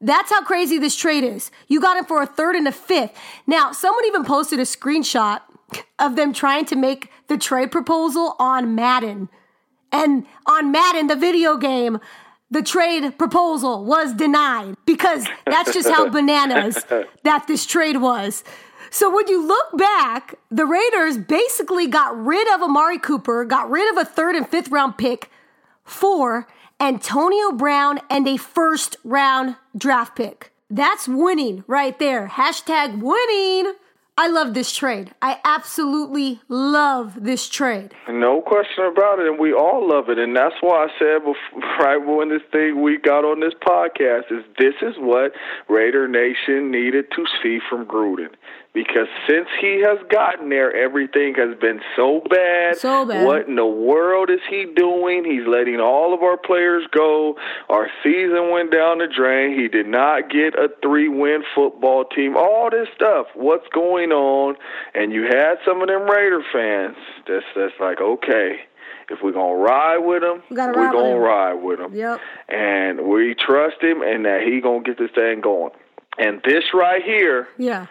That's 0.00 0.30
how 0.30 0.42
crazy 0.42 0.78
this 0.78 0.96
trade 0.96 1.22
is. 1.22 1.50
You 1.68 1.80
got 1.80 1.96
him 1.96 2.04
for 2.04 2.22
a 2.22 2.26
third 2.26 2.56
and 2.56 2.66
a 2.66 2.72
fifth. 2.72 3.16
Now, 3.46 3.70
someone 3.72 4.04
even 4.06 4.24
posted 4.24 4.58
a 4.58 4.62
screenshot 4.62 5.40
of 5.98 6.16
them 6.16 6.32
trying 6.32 6.64
to 6.66 6.76
make 6.76 7.10
the 7.32 7.38
trade 7.38 7.72
proposal 7.72 8.36
on 8.38 8.74
Madden. 8.74 9.28
And 9.90 10.26
on 10.46 10.70
Madden, 10.70 11.06
the 11.06 11.16
video 11.16 11.56
game, 11.56 11.98
the 12.50 12.62
trade 12.62 13.16
proposal 13.16 13.84
was 13.84 14.12
denied 14.12 14.76
because 14.84 15.26
that's 15.46 15.72
just 15.72 15.88
how 15.88 16.08
bananas 16.10 16.84
that 17.24 17.46
this 17.46 17.64
trade 17.64 17.96
was. 17.96 18.44
So 18.90 19.14
when 19.14 19.26
you 19.28 19.46
look 19.46 19.78
back, 19.78 20.34
the 20.50 20.66
Raiders 20.66 21.16
basically 21.16 21.86
got 21.86 22.14
rid 22.22 22.46
of 22.54 22.60
Amari 22.60 22.98
Cooper, 22.98 23.46
got 23.46 23.70
rid 23.70 23.90
of 23.90 23.96
a 23.96 24.04
third 24.04 24.34
and 24.36 24.46
fifth 24.46 24.68
round 24.68 24.98
pick 24.98 25.30
for 25.84 26.46
Antonio 26.78 27.52
Brown 27.52 27.98
and 28.10 28.28
a 28.28 28.36
first 28.36 28.96
round 29.04 29.56
draft 29.74 30.16
pick. 30.16 30.52
That's 30.68 31.08
winning 31.08 31.64
right 31.66 31.98
there. 31.98 32.28
Hashtag 32.28 33.00
winning. 33.00 33.72
I 34.18 34.28
love 34.28 34.52
this 34.52 34.70
trade. 34.72 35.14
I 35.22 35.40
absolutely 35.42 36.40
love 36.48 37.24
this 37.24 37.48
trade. 37.48 37.94
No 38.10 38.42
question 38.42 38.84
about 38.84 39.18
it, 39.18 39.26
and 39.26 39.38
we 39.38 39.54
all 39.54 39.88
love 39.88 40.10
it, 40.10 40.18
and 40.18 40.36
that's 40.36 40.54
why 40.60 40.84
I 40.84 40.88
said 40.98 41.20
before, 41.20 41.78
right 41.80 41.96
when 41.96 42.28
this 42.28 42.42
thing 42.52 42.82
we 42.82 42.98
got 42.98 43.24
on 43.24 43.40
this 43.40 43.54
podcast 43.66 44.30
is 44.30 44.44
this 44.58 44.74
is 44.82 44.96
what 44.98 45.32
Raider 45.66 46.06
Nation 46.08 46.70
needed 46.70 47.06
to 47.16 47.24
see 47.42 47.58
from 47.70 47.86
Gruden, 47.86 48.28
because 48.74 49.06
since 49.28 49.48
he 49.60 49.82
has 49.84 49.98
gotten 50.08 50.48
there, 50.48 50.74
everything 50.74 51.34
has 51.34 51.56
been 51.58 51.80
so 51.94 52.22
bad. 52.28 52.76
So 52.78 53.04
bad. 53.04 53.26
What 53.26 53.46
in 53.46 53.56
the 53.56 53.66
world 53.66 54.30
is 54.30 54.40
he 54.48 54.66
doing? 54.74 55.24
He's 55.24 55.46
letting 55.46 55.78
all 55.78 56.14
of 56.14 56.22
our 56.22 56.38
players 56.38 56.84
go. 56.90 57.36
Our 57.68 57.88
season 58.02 58.50
went 58.50 58.72
down 58.72 58.98
the 58.98 59.08
drain. 59.08 59.58
He 59.58 59.68
did 59.68 59.86
not 59.86 60.30
get 60.30 60.54
a 60.54 60.68
three-win 60.82 61.42
football 61.54 62.04
team. 62.06 62.36
All 62.36 62.70
this 62.70 62.88
stuff. 62.94 63.26
What's 63.34 63.68
going 63.74 64.10
on? 64.10 64.56
And 64.94 65.12
you 65.12 65.24
had 65.24 65.56
some 65.66 65.82
of 65.82 65.88
them 65.88 66.08
Raider 66.08 66.42
fans 66.52 66.96
that's 67.28 67.44
that's 67.54 67.74
like, 67.78 68.00
okay, 68.00 68.60
if 69.10 69.18
we're 69.22 69.32
gonna 69.32 69.56
ride 69.56 69.98
with 69.98 70.22
him, 70.22 70.42
we 70.48 70.56
we're 70.56 70.72
gonna 70.72 71.16
him. 71.16 71.18
ride 71.18 71.54
with 71.54 71.78
him. 71.78 71.94
Yep. 71.94 72.20
And 72.48 73.06
we 73.06 73.34
trust 73.34 73.82
him, 73.82 74.00
and 74.02 74.24
that 74.24 74.42
he 74.42 74.60
gonna 74.60 74.82
get 74.82 74.98
this 74.98 75.10
thing 75.14 75.42
going. 75.42 75.72
And 76.18 76.40
this 76.44 76.64
right 76.74 77.02
here 77.02 77.48
Yeah. 77.58 77.86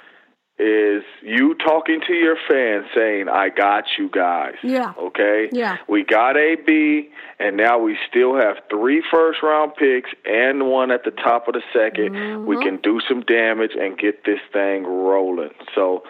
Is 0.61 1.03
you 1.23 1.55
talking 1.55 1.99
to 2.05 2.13
your 2.13 2.35
fans 2.49 2.85
saying, 2.95 3.27
I 3.29 3.49
got 3.49 3.85
you 3.97 4.09
guys. 4.09 4.55
Yeah. 4.63 4.93
Okay? 4.97 5.49
Yeah. 5.51 5.77
We 5.89 6.03
got 6.03 6.37
AB, 6.37 7.09
and 7.39 7.57
now 7.57 7.79
we 7.79 7.97
still 8.09 8.35
have 8.35 8.57
three 8.69 9.03
first 9.11 9.41
round 9.41 9.73
picks 9.75 10.09
and 10.25 10.67
one 10.67 10.91
at 10.91 11.03
the 11.03 11.11
top 11.11 11.47
of 11.47 11.55
the 11.55 11.61
2nd 11.75 12.45
We 12.45 12.55
Mm-hmm. 12.55 12.63
can 12.63 12.77
do 12.81 12.99
some 13.07 13.21
damage 13.21 13.71
and 13.79 13.97
get 13.97 14.23
this 14.25 14.39
thing 14.53 14.83
rolling. 14.85 15.51
So 15.73 16.03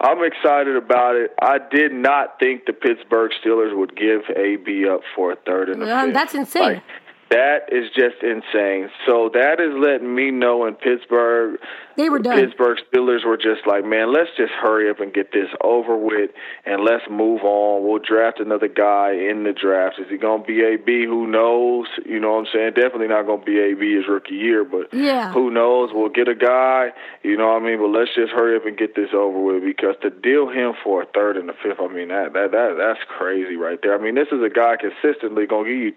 I'm 0.00 0.22
excited 0.24 0.76
about 0.76 1.16
it. 1.16 1.32
I 1.42 1.58
did 1.58 1.92
not 1.92 2.38
think 2.38 2.66
the 2.66 2.72
Pittsburgh 2.72 3.32
Steelers 3.44 3.76
would 3.76 3.96
give 3.96 4.22
AB 4.36 4.88
up 4.88 5.00
for 5.14 5.32
a 5.32 5.36
third 5.36 5.68
and 5.68 5.82
a 5.82 5.86
Yeah, 5.86 6.04
fifth. 6.04 6.14
that's 6.14 6.34
insane. 6.34 6.62
Like, 6.62 6.82
that 7.30 7.68
is 7.70 7.90
just 7.94 8.22
insane. 8.22 8.88
So 9.06 9.30
that 9.34 9.60
is 9.60 9.74
letting 9.76 10.14
me 10.14 10.30
know 10.30 10.66
in 10.66 10.74
Pittsburgh 10.74 11.58
They 11.96 12.08
were 12.08 12.18
done. 12.20 12.38
Pittsburgh 12.40 12.78
Steelers 12.90 13.24
were 13.26 13.36
just 13.36 13.66
like, 13.66 13.84
man, 13.84 14.12
let's 14.12 14.30
just 14.36 14.52
hurry 14.52 14.88
up 14.88 15.00
and 15.00 15.12
get 15.12 15.32
this 15.32 15.48
over 15.62 15.96
with 15.96 16.30
and 16.64 16.84
let's 16.84 17.04
move 17.10 17.40
on. 17.42 17.86
We'll 17.86 17.98
draft 17.98 18.40
another 18.40 18.68
guy 18.68 19.12
in 19.12 19.44
the 19.44 19.52
draft. 19.52 19.96
Is 19.98 20.06
he 20.08 20.16
going 20.16 20.42
to 20.42 20.46
be 20.46 20.62
AB? 20.62 21.04
Who 21.04 21.26
knows? 21.26 21.86
You 22.06 22.18
know 22.18 22.32
what 22.34 22.46
I'm 22.46 22.52
saying? 22.52 22.72
Definitely 22.74 23.08
not 23.08 23.26
going 23.26 23.40
to 23.40 23.44
be 23.46 23.58
AB 23.58 23.96
his 23.96 24.08
rookie 24.08 24.34
year, 24.36 24.64
but 24.64 24.88
Yeah. 24.94 25.32
who 25.32 25.50
knows? 25.50 25.90
We'll 25.92 26.08
get 26.08 26.28
a 26.28 26.34
guy, 26.34 26.92
you 27.22 27.36
know 27.36 27.48
what 27.48 27.62
I 27.62 27.66
mean? 27.66 27.78
But 27.78 27.90
let's 27.98 28.14
just 28.14 28.32
hurry 28.32 28.56
up 28.56 28.64
and 28.64 28.78
get 28.78 28.94
this 28.94 29.10
over 29.12 29.38
with 29.38 29.64
because 29.64 29.96
to 30.02 30.10
deal 30.10 30.48
him 30.48 30.72
for 30.82 31.02
a 31.02 31.06
third 31.06 31.36
and 31.36 31.50
a 31.50 31.54
fifth, 31.54 31.80
I 31.80 31.88
mean, 31.88 32.08
that, 32.08 32.32
that, 32.32 32.52
that 32.52 32.76
that's 32.78 33.00
crazy 33.08 33.56
right 33.56 33.78
there. 33.82 33.94
I 33.98 34.00
mean, 34.02 34.14
this 34.14 34.28
is 34.32 34.40
a 34.42 34.48
guy 34.48 34.76
consistently 34.80 35.46
going 35.46 35.66
to 35.66 35.70
give 35.70 35.82
you 35.82 35.92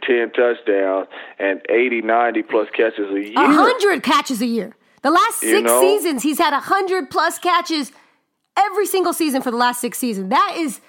1,210 0.00 0.32
touchdowns 0.32 1.08
and 1.38 1.60
80, 1.68 2.02
90 2.02 2.42
plus 2.42 2.68
catches 2.70 3.10
a 3.10 3.20
year. 3.20 3.32
A 3.36 3.46
hundred 3.52 4.02
catches 4.02 4.40
a 4.42 4.46
year. 4.46 4.74
The 5.02 5.10
last 5.10 5.42
You 5.42 5.50
six 5.50 5.62
know? 5.66 5.80
seasons, 5.80 6.22
he's 6.22 6.38
had 6.38 6.52
a 6.52 6.60
hundred 6.60 7.10
plus 7.10 7.38
catches 7.38 7.92
every 8.56 8.86
single 8.86 9.12
season 9.12 9.42
for 9.42 9.50
the 9.50 9.56
last 9.56 9.80
six 9.80 9.98
seasons. 9.98 10.30
That 10.30 10.54
is 10.56 10.80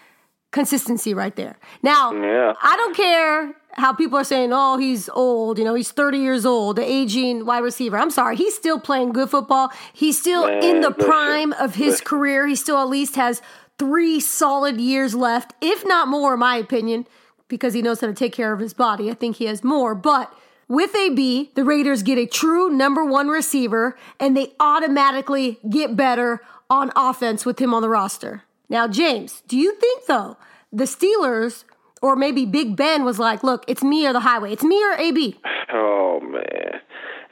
consistency 0.51 1.13
right 1.13 1.35
there. 1.35 1.57
Now, 1.83 2.13
Yeah. 2.13 2.53
I 2.61 2.75
don't 2.77 2.95
care 2.95 3.53
how 3.73 3.93
people 3.93 4.17
are 4.17 4.23
saying, 4.23 4.51
"Oh, 4.53 4.77
he's 4.77 5.09
old." 5.09 5.59
You 5.59 5.65
know, 5.65 5.75
he's 5.75 5.91
thirty 5.91 6.17
years 6.19 6.45
old, 6.45 6.77
the 6.77 6.83
aging 6.89 7.45
wide 7.45 7.63
receiver. 7.63 7.97
I'm 7.97 8.09
sorry, 8.09 8.35
he's 8.37 8.55
still 8.55 8.79
playing 8.79 9.11
good 9.11 9.29
football. 9.29 9.71
He's 9.93 10.17
still 10.19 10.47
Man, 10.47 10.63
in 10.63 10.81
the 10.81 10.91
prime 10.91 11.53
of 11.53 11.75
his 11.75 11.95
listen. 11.95 12.05
career. 12.05 12.47
He 12.47 12.55
still 12.55 12.77
at 12.77 12.87
least 12.89 13.15
has 13.17 13.41
three 13.77 14.19
solid 14.19 14.79
years 14.81 15.13
left, 15.13 15.53
if 15.61 15.85
not 15.85 16.07
more, 16.07 16.33
in 16.33 16.39
my 16.39 16.55
opinion, 16.55 17.05
because 17.47 17.73
he 17.73 17.81
knows 17.81 18.01
how 18.01 18.07
to 18.07 18.13
take 18.13 18.33
care 18.33 18.53
of 18.53 18.59
his 18.59 18.73
body. 18.73 19.09
I 19.09 19.13
think 19.13 19.37
he 19.37 19.45
has 19.45 19.63
more, 19.63 19.95
but. 19.95 20.33
With 20.69 20.93
AB, 20.93 21.51
the 21.55 21.63
Raiders 21.63 22.03
get 22.03 22.17
a 22.17 22.25
true 22.25 22.69
number 22.69 23.05
one 23.05 23.29
receiver, 23.29 23.97
and 24.19 24.35
they 24.35 24.51
automatically 24.59 25.59
get 25.69 25.95
better 25.95 26.41
on 26.69 26.91
offense 26.93 27.45
with 27.45 27.57
him 27.57 27.73
on 27.73 27.81
the 27.81 27.87
roster. 27.87 28.43
Now, 28.67 28.85
James, 28.85 29.43
do 29.47 29.55
you 29.55 29.75
think, 29.75 30.07
though, 30.07 30.35
the 30.73 30.83
Steelers 30.83 31.63
or 32.01 32.15
maybe 32.15 32.45
Big 32.45 32.75
Ben 32.75 33.03
was 33.03 33.19
like, 33.19 33.43
look, 33.43 33.63
it's 33.67 33.83
me 33.83 34.05
or 34.05 34.13
the 34.13 34.19
highway, 34.19 34.51
it's 34.51 34.63
me 34.63 34.83
or 34.83 34.93
AB? 34.93 35.39
Oh 35.71 36.19
man. 36.19 36.81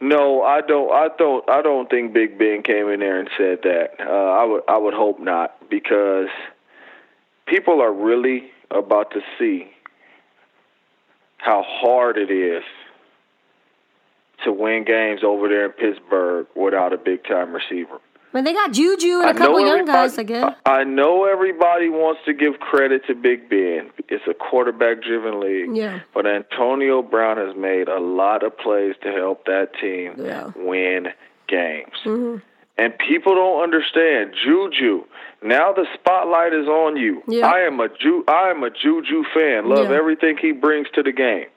No, 0.02 0.42
I 0.44 0.62
don't. 0.62 0.92
I 0.92 1.08
don't. 1.18 1.50
I 1.50 1.62
don't 1.62 1.90
think 1.90 2.14
Big 2.14 2.38
Ben 2.38 2.64
came 2.64 2.90
in 2.90 3.00
there 3.00 3.18
and 3.20 3.30
said 3.38 3.60
that. 3.64 3.92
Uh, 4.00 4.12
I 4.12 4.44
would. 4.44 4.62
I 4.68 4.78
would 4.78 4.94
hope 4.94 5.20
not, 5.20 5.70
because 5.70 6.28
people 7.48 7.82
are 7.82 7.94
really 7.94 8.52
about 8.72 9.12
to 9.12 9.22
see 9.40 9.70
how 11.46 11.64
hard 11.66 12.18
it 12.18 12.32
is 12.32 12.64
to 14.44 14.52
win 14.52 14.84
games 14.84 15.22
over 15.24 15.48
there 15.48 15.66
in 15.66 15.72
Pittsburgh 15.72 16.48
without 16.56 16.92
a 16.92 16.98
big 16.98 17.24
time 17.24 17.54
receiver. 17.54 18.00
Mean, 18.34 18.44
they 18.44 18.52
got 18.52 18.74
Juju 18.74 19.20
and 19.22 19.28
I 19.28 19.30
a 19.30 19.34
couple 19.34 19.62
young 19.62 19.86
guys, 19.86 20.18
guess. 20.18 20.56
I 20.66 20.84
know 20.84 21.24
everybody 21.24 21.88
wants 21.88 22.20
to 22.26 22.34
give 22.34 22.60
credit 22.60 23.06
to 23.08 23.16
Big 23.16 23.48
Ben. 23.50 23.92
It's 24.10 24.26
a 24.28 24.34
quarterback 24.34 25.02
driven 25.02 25.40
league. 25.40 25.74
Yeah. 25.74 26.02
But 26.14 26.28
Antonio 26.28 27.02
Brown 27.02 27.38
has 27.38 27.56
made 27.56 27.88
a 27.88 28.00
lot 28.00 28.44
of 28.44 28.58
plays 28.58 28.96
to 29.04 29.12
help 29.14 29.46
that 29.46 29.70
team 29.80 30.16
Yeah. 30.18 30.52
win 30.58 31.08
games. 31.48 31.94
Mm-hmm. 32.04 32.40
And 32.78 32.94
people 32.98 33.36
don't 33.36 33.64
understand 33.64 34.34
Juju. 34.44 35.04
Now 35.42 35.72
the 35.72 35.86
spotlight 35.94 36.54
is 36.54 36.68
on 36.68 36.98
you. 36.98 37.24
Yeah. 37.28 37.48
I 37.48 37.62
am 37.62 37.80
a 37.80 37.88
Ju- 37.88 38.26
I 38.28 38.50
am 38.50 38.64
a 38.64 38.70
Juju 38.70 39.24
fan. 39.34 39.70
Love 39.70 39.92
Yeah. 39.92 39.98
everything 39.98 40.38
he 40.38 40.52
brings 40.52 40.88
to 40.96 41.04
the 41.04 41.12
game. 41.14 41.48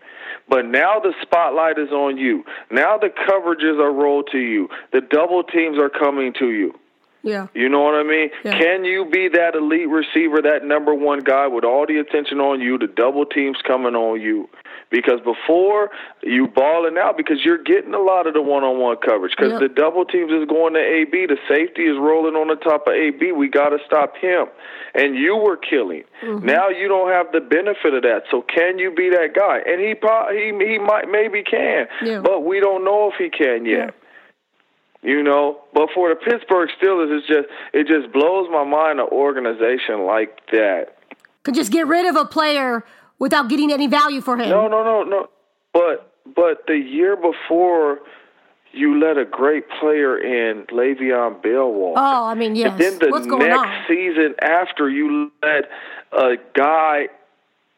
But 0.48 0.64
now 0.66 1.00
the 1.00 1.12
spotlight 1.22 1.78
is 1.78 1.90
on 1.90 2.16
you. 2.16 2.44
Now 2.70 2.96
the 2.98 3.08
coverages 3.10 3.78
are 3.80 3.92
rolled 3.92 4.28
to 4.32 4.38
you. 4.38 4.68
The 4.92 5.00
double 5.00 5.42
teams 5.42 5.76
are 5.78 5.90
coming 5.90 6.32
to 6.34 6.50
you. 6.50 6.74
Yeah. 7.22 7.48
You 7.54 7.68
know 7.68 7.80
what 7.82 7.94
I 7.94 8.04
mean? 8.04 8.30
Yeah. 8.44 8.58
Can 8.58 8.84
you 8.84 9.04
be 9.10 9.28
that 9.28 9.54
elite 9.54 9.88
receiver, 9.88 10.40
that 10.42 10.64
number 10.64 10.94
one 10.94 11.20
guy 11.20 11.46
with 11.48 11.64
all 11.64 11.86
the 11.86 11.98
attention 11.98 12.38
on 12.40 12.60
you, 12.60 12.78
the 12.78 12.86
double 12.86 13.26
teams 13.26 13.56
coming 13.66 13.94
on 13.94 14.20
you? 14.20 14.48
Because 14.90 15.20
before 15.20 15.90
you 16.22 16.46
balling 16.48 16.96
out, 16.96 17.18
because 17.18 17.44
you're 17.44 17.62
getting 17.62 17.92
a 17.92 17.98
lot 18.00 18.26
of 18.26 18.32
the 18.32 18.40
one-on-one 18.40 18.96
coverage. 19.04 19.34
Because 19.36 19.52
Yep. 19.52 19.60
the 19.60 19.68
double 19.68 20.06
teams 20.06 20.32
is 20.32 20.46
going 20.48 20.72
to 20.74 20.80
AB, 20.80 21.26
the 21.26 21.36
safety 21.46 21.84
is 21.86 21.98
rolling 21.98 22.36
on 22.36 22.48
the 22.48 22.56
top 22.56 22.86
of 22.88 22.94
AB. 22.94 23.32
We 23.32 23.48
got 23.48 23.68
to 23.70 23.78
stop 23.84 24.16
him. 24.16 24.46
And 24.94 25.14
you 25.14 25.36
were 25.36 25.58
killing. 25.58 26.04
Mm-hmm. 26.22 26.46
Now 26.46 26.70
you 26.70 26.88
don't 26.88 27.10
have 27.10 27.32
the 27.32 27.40
benefit 27.40 27.92
of 27.92 28.02
that. 28.02 28.22
So 28.30 28.40
can 28.40 28.78
you 28.78 28.90
be 28.90 29.10
that 29.10 29.34
guy? 29.34 29.58
And 29.66 29.78
he 29.80 29.94
he 30.32 30.72
he 30.72 30.78
might 30.78 31.10
maybe 31.10 31.42
can, 31.42 31.86
Yeah. 32.02 32.20
but 32.20 32.44
we 32.44 32.58
don't 32.60 32.82
know 32.84 33.10
if 33.12 33.16
he 33.18 33.28
can 33.28 33.66
yet. 33.66 33.94
You 35.02 35.22
know, 35.22 35.60
but 35.72 35.88
for 35.94 36.08
the 36.08 36.16
Pittsburgh 36.16 36.68
Steelers, 36.80 37.16
it's 37.16 37.26
just 37.26 37.48
it 37.72 37.86
just 37.86 38.12
blows 38.12 38.48
my 38.50 38.64
mind 38.64 38.98
an 38.98 39.06
organization 39.12 40.06
like 40.06 40.40
that. 40.50 40.96
Could 41.44 41.54
just 41.54 41.70
get 41.70 41.86
rid 41.86 42.06
of 42.06 42.16
a 42.16 42.24
player 42.24 42.84
without 43.18 43.48
getting 43.48 43.72
any 43.72 43.86
value 43.86 44.20
for 44.20 44.36
him. 44.36 44.48
No, 44.48 44.66
no, 44.66 44.82
no, 44.82 45.04
no. 45.04 45.28
But 45.72 46.12
but 46.34 46.66
the 46.66 46.76
year 46.76 47.16
before, 47.16 48.00
you 48.72 48.98
let 49.00 49.16
a 49.16 49.24
great 49.24 49.64
player 49.80 50.18
in 50.18 50.64
Le'Veon 50.66 51.42
Bell 51.42 51.72
walk. 51.72 51.96
Oh, 51.96 52.26
I 52.26 52.34
mean, 52.34 52.56
yes. 52.56 52.72
And 52.72 52.80
then 52.80 52.98
the 52.98 53.08
What's 53.10 53.26
going 53.26 53.48
next 53.48 53.60
on? 53.60 53.84
season 53.86 54.34
after, 54.42 54.90
you 54.90 55.30
let 55.42 55.70
a 56.12 56.36
guy 56.54 57.08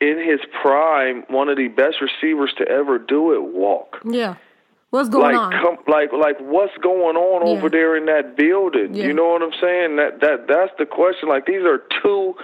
in 0.01 0.19
his 0.19 0.41
prime, 0.63 1.25
one 1.29 1.49
of 1.49 1.57
the 1.59 1.69
best 1.69 1.97
receivers 2.01 2.53
to 2.57 2.67
ever 2.67 2.99
do 2.99 3.35
it, 3.35 3.55
walk. 3.55 4.01
Yeah. 4.05 4.37
What's 4.91 5.09
going 5.09 5.35
like, 5.37 5.41
on? 5.41 5.53
come, 5.53 5.77
like, 5.87 6.13
like, 6.13 6.39
what's 6.41 6.77
going 6.83 7.17
on 7.17 7.47
Yeah. 7.47 7.53
over 7.53 7.69
there 7.69 7.97
in 7.97 8.07
that 8.07 8.37
building? 8.37 8.95
Yeah. 8.95 9.07
You 9.07 9.13
know 9.13 9.29
what 9.29 9.43
I'm 9.43 9.53
saying? 9.61 9.97
That 9.97 10.21
that 10.21 10.47
that's 10.49 10.73
the 10.79 10.87
question. 10.87 11.29
Like, 11.29 11.47
these 11.47 11.63
are 11.63 11.83
two 12.03 12.35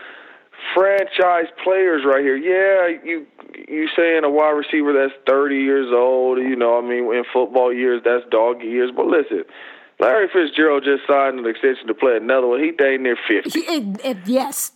franchise 0.74 1.46
players 1.62 2.02
right 2.04 2.22
here. 2.22 2.36
Yeah, 2.36 2.98
you 3.04 3.26
you 3.68 3.88
saying 3.96 4.24
a 4.24 4.30
wide 4.30 4.50
receiver 4.50 4.92
that's 4.92 5.12
30 5.26 5.56
years 5.56 5.88
old. 5.92 6.38
You 6.38 6.56
know, 6.56 6.78
I 6.78 6.82
mean, 6.82 7.12
in 7.12 7.24
football 7.32 7.72
years, 7.72 8.02
that's 8.04 8.24
dog 8.30 8.62
years. 8.62 8.90
But 8.94 9.06
listen, 9.06 9.44
Larry 9.98 10.28
Fitzgerald 10.32 10.84
just 10.84 11.06
signed 11.06 11.38
an 11.38 11.46
extension 11.46 11.86
to 11.88 11.94
play 11.94 12.16
another 12.16 12.46
one. 12.46 12.62
He 12.62 12.70
dang 12.70 13.02
near 13.02 13.16
50. 13.28 13.58
He- 13.58 13.66
it- 13.66 14.04
it- 14.04 14.16
yes. 14.26 14.72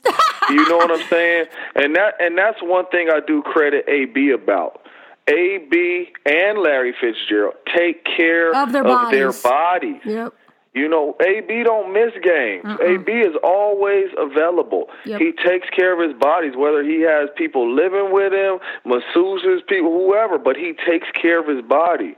You 0.49 0.69
know 0.69 0.77
what 0.79 0.91
I'm 0.91 1.07
saying? 1.09 1.47
And 1.77 1.95
that 1.97 2.15
and 2.21 2.37
that's 2.37 2.61
one 2.63 2.87
thing 2.87 3.09
I 3.11 3.21
do 3.21 3.43
credit 3.43 3.85
AB 3.89 4.31
about. 4.31 4.83
AB 5.29 6.13
and 6.27 6.59
Larry 6.59 6.95
Fitzgerald 7.01 7.55
take 7.77 8.05
care 8.05 8.55
Of 8.55 8.73
their 8.73 8.83
their 8.83 9.33
bodies. 9.33 9.43
bodies. 9.43 10.01
yep. 10.05 10.35
You 10.73 10.89
know, 10.89 11.17
AB 11.21 11.65
don't 11.65 11.93
miss 11.93 12.13
games. 12.23 12.65
AB 12.81 13.11
is 13.11 13.35
always 13.43 14.07
available. 14.17 14.87
Yep. 15.05 15.21
He 15.21 15.33
takes 15.45 15.69
care 15.71 15.93
of 15.93 16.09
his 16.09 16.17
bodies, 16.21 16.53
whether 16.57 16.85
he 16.85 17.01
has 17.01 17.29
people 17.37 17.75
living 17.75 18.13
with 18.13 18.33
him, 18.33 18.61
masseuses, 18.87 19.67
people, 19.69 19.91
whoever, 19.91 20.39
but 20.39 20.55
he 20.57 20.75
takes 20.89 21.09
care 21.21 21.41
of 21.41 21.49
his 21.49 21.63
body. 21.65 22.15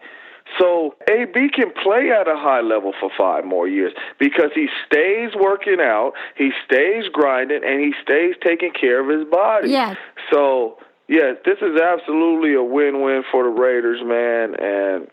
So 0.59 0.94
AB 1.09 1.49
can 1.49 1.73
play 1.82 2.11
at 2.11 2.28
a 2.28 2.37
high 2.37 2.61
level 2.61 2.92
for 3.00 3.11
five 3.16 3.47
more 3.47 3.66
years 3.66 3.94
because 4.18 4.50
he 4.54 4.68
stays 4.87 5.30
working 5.35 5.78
out, 5.80 6.12
he 6.37 6.50
stays 6.66 7.04
grinding, 7.11 7.64
and 7.64 7.80
he 7.80 7.94
stays 8.02 8.35
taking 8.44 8.73
care 8.78 9.00
of 9.00 9.09
his 9.09 9.26
body. 9.30 9.71
Yeah. 9.71 9.94
So 10.30 10.76
yes, 11.09 11.37
this 11.44 11.59
is 11.61 11.80
absolutely 11.80 12.54
a 12.54 12.62
win-win 12.62 13.25
for 13.30 13.44
the 13.44 13.50
Raiders, 13.50 14.00
man, 14.04 14.54
and 14.59 15.09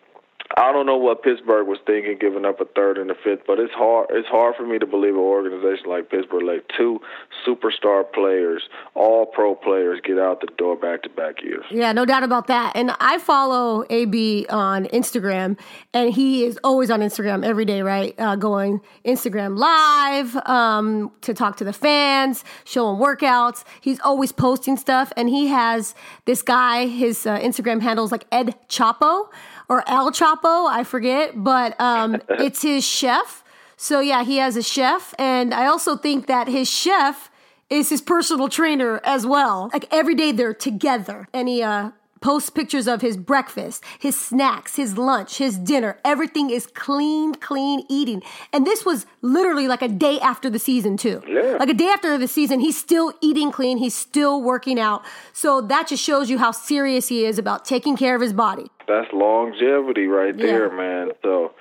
I 0.59 0.73
don't 0.73 0.85
know 0.85 0.97
what 0.97 1.23
Pittsburgh 1.23 1.67
was 1.67 1.79
thinking, 1.85 2.17
giving 2.19 2.43
up 2.43 2.59
a 2.59 2.65
third 2.65 2.97
and 2.97 3.09
a 3.09 3.15
fifth, 3.15 3.43
but 3.47 3.59
it's 3.59 3.71
hard. 3.73 4.07
It's 4.09 4.27
hard 4.27 4.55
for 4.57 4.67
me 4.67 4.77
to 4.77 4.85
believe 4.85 5.13
an 5.13 5.21
organization 5.21 5.89
like 5.89 6.09
Pittsburgh 6.09 6.43
let 6.43 6.67
two 6.77 6.99
superstar 7.47 8.03
players, 8.11 8.67
all 8.93 9.25
pro 9.25 9.55
players, 9.55 10.01
get 10.03 10.19
out 10.19 10.41
the 10.41 10.47
door 10.57 10.75
back 10.75 11.03
to 11.03 11.09
back 11.09 11.41
years. 11.41 11.63
Yeah, 11.71 11.93
no 11.93 12.03
doubt 12.03 12.23
about 12.23 12.47
that. 12.47 12.75
And 12.75 12.91
I 12.99 13.19
follow 13.19 13.85
AB 13.89 14.47
on 14.49 14.87
Instagram, 14.87 15.57
and 15.93 16.13
he 16.13 16.43
is 16.43 16.59
always 16.61 16.91
on 16.91 16.99
Instagram 16.99 17.45
every 17.45 17.63
day, 17.63 17.81
right? 17.81 18.13
Uh, 18.17 18.35
going 18.35 18.81
Instagram 19.05 19.57
live 19.57 20.35
um, 20.45 21.09
to 21.21 21.33
talk 21.33 21.55
to 21.57 21.63
the 21.63 21.71
fans, 21.71 22.43
showing 22.65 22.99
workouts. 22.99 23.63
He's 23.79 24.01
always 24.01 24.33
posting 24.33 24.75
stuff, 24.75 25.13
and 25.15 25.29
he 25.29 25.47
has 25.47 25.95
this 26.25 26.41
guy. 26.41 26.87
His 26.87 27.25
uh, 27.25 27.39
Instagram 27.39 27.81
handle 27.81 28.03
is 28.03 28.11
like 28.11 28.25
Ed 28.29 28.55
Chapo 28.67 29.29
or 29.69 29.87
El 29.87 30.11
Chapo, 30.11 30.67
I 30.67 30.83
forget, 30.83 31.41
but 31.41 31.79
um, 31.79 32.21
it's 32.29 32.63
his 32.63 32.83
chef. 32.83 33.43
So 33.77 34.01
yeah, 34.01 34.23
he 34.23 34.37
has 34.37 34.57
a 34.57 34.63
chef, 34.63 35.13
and 35.17 35.53
I 35.53 35.67
also 35.67 35.95
think 35.95 36.27
that 36.27 36.49
his 36.49 36.69
chef 36.69 37.31
is 37.69 37.89
his 37.89 38.01
personal 38.01 38.49
trainer 38.49 38.99
as 39.03 39.25
well. 39.25 39.69
Like 39.71 39.85
every 39.91 40.15
day 40.15 40.31
they're 40.31 40.53
together. 40.53 41.27
And 41.33 41.47
he 41.47 41.61
uh, 41.61 41.91
posts 42.21 42.49
pictures 42.49 42.87
of 42.87 43.01
his 43.01 43.17
breakfast, 43.17 43.83
his 43.99 44.19
snacks, 44.19 44.75
his 44.75 44.97
lunch, 44.97 45.37
his 45.37 45.57
dinner. 45.57 45.97
Everything 46.03 46.49
is 46.49 46.67
clean, 46.67 47.33
clean 47.35 47.85
eating. 47.89 48.21
And 48.53 48.65
this 48.65 48.85
was 48.85 49.05
literally 49.21 49.67
like 49.67 49.81
a 49.81 49.87
day 49.87 50.19
after 50.19 50.49
the 50.49 50.59
season, 50.59 50.97
too. 50.97 51.21
Yeah. 51.27 51.57
Like 51.59 51.69
a 51.69 51.73
day 51.73 51.87
after 51.87 52.17
the 52.17 52.27
season, 52.27 52.59
he's 52.59 52.77
still 52.77 53.13
eating 53.21 53.51
clean, 53.51 53.77
he's 53.77 53.95
still 53.95 54.41
working 54.41 54.79
out. 54.79 55.03
So 55.33 55.61
that 55.61 55.87
just 55.87 56.03
shows 56.03 56.29
you 56.29 56.37
how 56.37 56.51
serious 56.51 57.07
he 57.07 57.25
is 57.25 57.37
about 57.39 57.65
taking 57.65 57.95
care 57.95 58.15
of 58.15 58.21
his 58.21 58.33
body. 58.33 58.67
That's 58.87 59.11
longevity 59.13 60.07
right 60.07 60.35
Yeah. 60.37 60.45
there, 60.45 60.71
man. 60.75 61.11
So, 61.21 61.51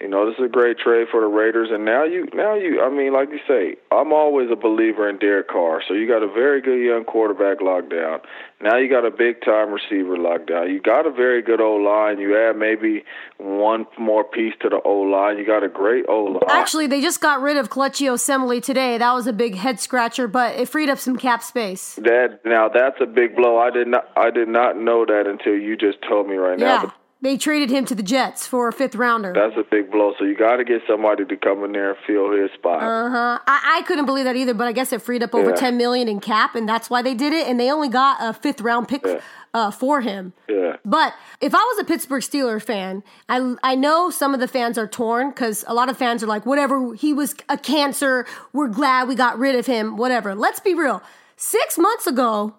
you 0.00 0.08
know, 0.08 0.26
this 0.26 0.38
is 0.38 0.44
a 0.44 0.48
great 0.48 0.78
trade 0.78 1.08
for 1.10 1.20
the 1.20 1.26
Raiders. 1.26 1.70
And 1.72 1.84
now 1.84 2.04
you, 2.04 2.28
now 2.32 2.54
you, 2.54 2.80
I 2.80 2.88
mean, 2.88 3.12
like 3.12 3.30
you 3.30 3.40
say, 3.48 3.76
I'm 3.90 4.12
always 4.12 4.48
a 4.50 4.56
believer 4.56 5.08
in 5.08 5.18
Derek 5.18 5.48
Carr. 5.48 5.82
So 5.86 5.94
you 5.94 6.06
got 6.06 6.22
a 6.22 6.28
very 6.28 6.60
good 6.60 6.78
young 6.78 7.04
quarterback 7.04 7.60
locked 7.60 7.90
down. 7.90 8.20
Now 8.60 8.76
you 8.76 8.88
got 8.88 9.04
a 9.04 9.10
big 9.10 9.40
time 9.42 9.70
receiver 9.70 10.16
locked 10.16 10.48
down. 10.48 10.70
You 10.70 10.80
got 10.80 11.06
a 11.06 11.10
very 11.10 11.42
good 11.42 11.60
O 11.60 11.74
line. 11.74 12.18
You 12.18 12.36
add 12.38 12.56
maybe 12.56 13.04
one 13.38 13.86
more 13.98 14.22
piece 14.22 14.54
to 14.62 14.68
the 14.68 14.80
O 14.84 15.00
line. 15.00 15.36
You 15.38 15.46
got 15.46 15.64
a 15.64 15.68
great 15.68 16.04
O 16.08 16.24
line. 16.24 16.42
Actually, 16.48 16.86
they 16.86 17.00
just 17.00 17.20
got 17.20 17.40
rid 17.40 17.56
of 17.56 17.70
Kelechi 17.70 18.08
Osemele 18.08 18.62
today. 18.62 18.98
That 18.98 19.12
was 19.12 19.26
a 19.26 19.32
big 19.32 19.56
head 19.56 19.80
scratcher, 19.80 20.28
but 20.28 20.56
it 20.56 20.68
freed 20.68 20.88
up 20.88 20.98
some 20.98 21.16
cap 21.16 21.42
space. 21.42 21.96
That 21.96 22.40
now 22.44 22.68
that's 22.68 23.00
a 23.00 23.06
big 23.06 23.34
blow. 23.36 23.58
I 23.58 23.70
did 23.70 23.88
not 23.88 24.08
I 24.16 24.30
did 24.30 24.48
not 24.48 24.76
know 24.76 25.04
that 25.06 25.26
until 25.26 25.54
you 25.54 25.76
just 25.76 25.98
told 26.08 26.28
me 26.28 26.36
right 26.36 26.58
now. 26.58 26.66
Yeah. 26.66 26.82
But 26.86 26.94
They 27.20 27.36
traded 27.36 27.68
him 27.70 27.84
to 27.86 27.96
the 27.96 28.02
Jets 28.04 28.46
for 28.46 28.68
a 28.68 28.72
fifth 28.72 28.94
rounder. 28.94 29.32
that's 29.34 29.56
a 29.56 29.64
big 29.68 29.90
blow. 29.90 30.14
So 30.20 30.24
you 30.24 30.36
got 30.36 30.56
to 30.58 30.64
get 30.64 30.82
somebody 30.88 31.24
to 31.24 31.36
come 31.36 31.64
in 31.64 31.72
there 31.72 31.90
and 31.90 31.98
fill 32.06 32.30
his 32.30 32.48
spot. 32.52 32.80
Uh-huh. 32.80 33.38
I, 33.44 33.78
I 33.78 33.82
couldn't 33.88 34.06
believe 34.06 34.24
that 34.24 34.36
either, 34.36 34.54
but 34.54 34.68
I 34.68 34.72
guess 34.72 34.92
it 34.92 35.02
freed 35.02 35.24
up 35.24 35.34
over 35.34 35.50
Yeah. 35.50 35.56
ten 35.56 35.76
million 35.76 36.08
in 36.08 36.20
cap, 36.20 36.54
and 36.54 36.68
that's 36.68 36.88
why 36.88 37.02
they 37.02 37.14
did 37.14 37.32
it. 37.32 37.48
And 37.48 37.58
they 37.58 37.72
only 37.72 37.88
got 37.88 38.18
a 38.20 38.32
fifth 38.32 38.60
round 38.60 38.86
pick 38.86 39.04
Yeah. 39.04 39.20
uh, 39.52 39.72
for 39.72 40.00
him. 40.00 40.32
Yeah. 40.48 40.76
But 40.84 41.12
if 41.40 41.56
I 41.56 41.58
was 41.58 41.78
a 41.80 41.84
Pittsburgh 41.84 42.22
Steelers 42.22 42.62
fan, 42.62 43.02
I 43.28 43.56
I 43.64 43.74
know 43.74 44.10
some 44.10 44.32
of 44.32 44.38
the 44.38 44.46
fans 44.48 44.78
are 44.78 44.86
torn 44.86 45.30
because 45.30 45.64
a 45.66 45.74
lot 45.74 45.88
of 45.88 45.96
fans 45.96 46.22
are 46.22 46.28
like, 46.28 46.46
whatever, 46.46 46.94
he 46.94 47.12
was 47.12 47.34
a 47.48 47.58
cancer. 47.58 48.26
We're 48.52 48.68
glad 48.68 49.08
we 49.08 49.16
got 49.16 49.40
rid 49.40 49.56
of 49.56 49.66
him. 49.66 49.96
Whatever. 49.96 50.36
Let's 50.36 50.60
be 50.60 50.72
real. 50.74 51.02
Six 51.36 51.78
months 51.78 52.06
ago, 52.06 52.54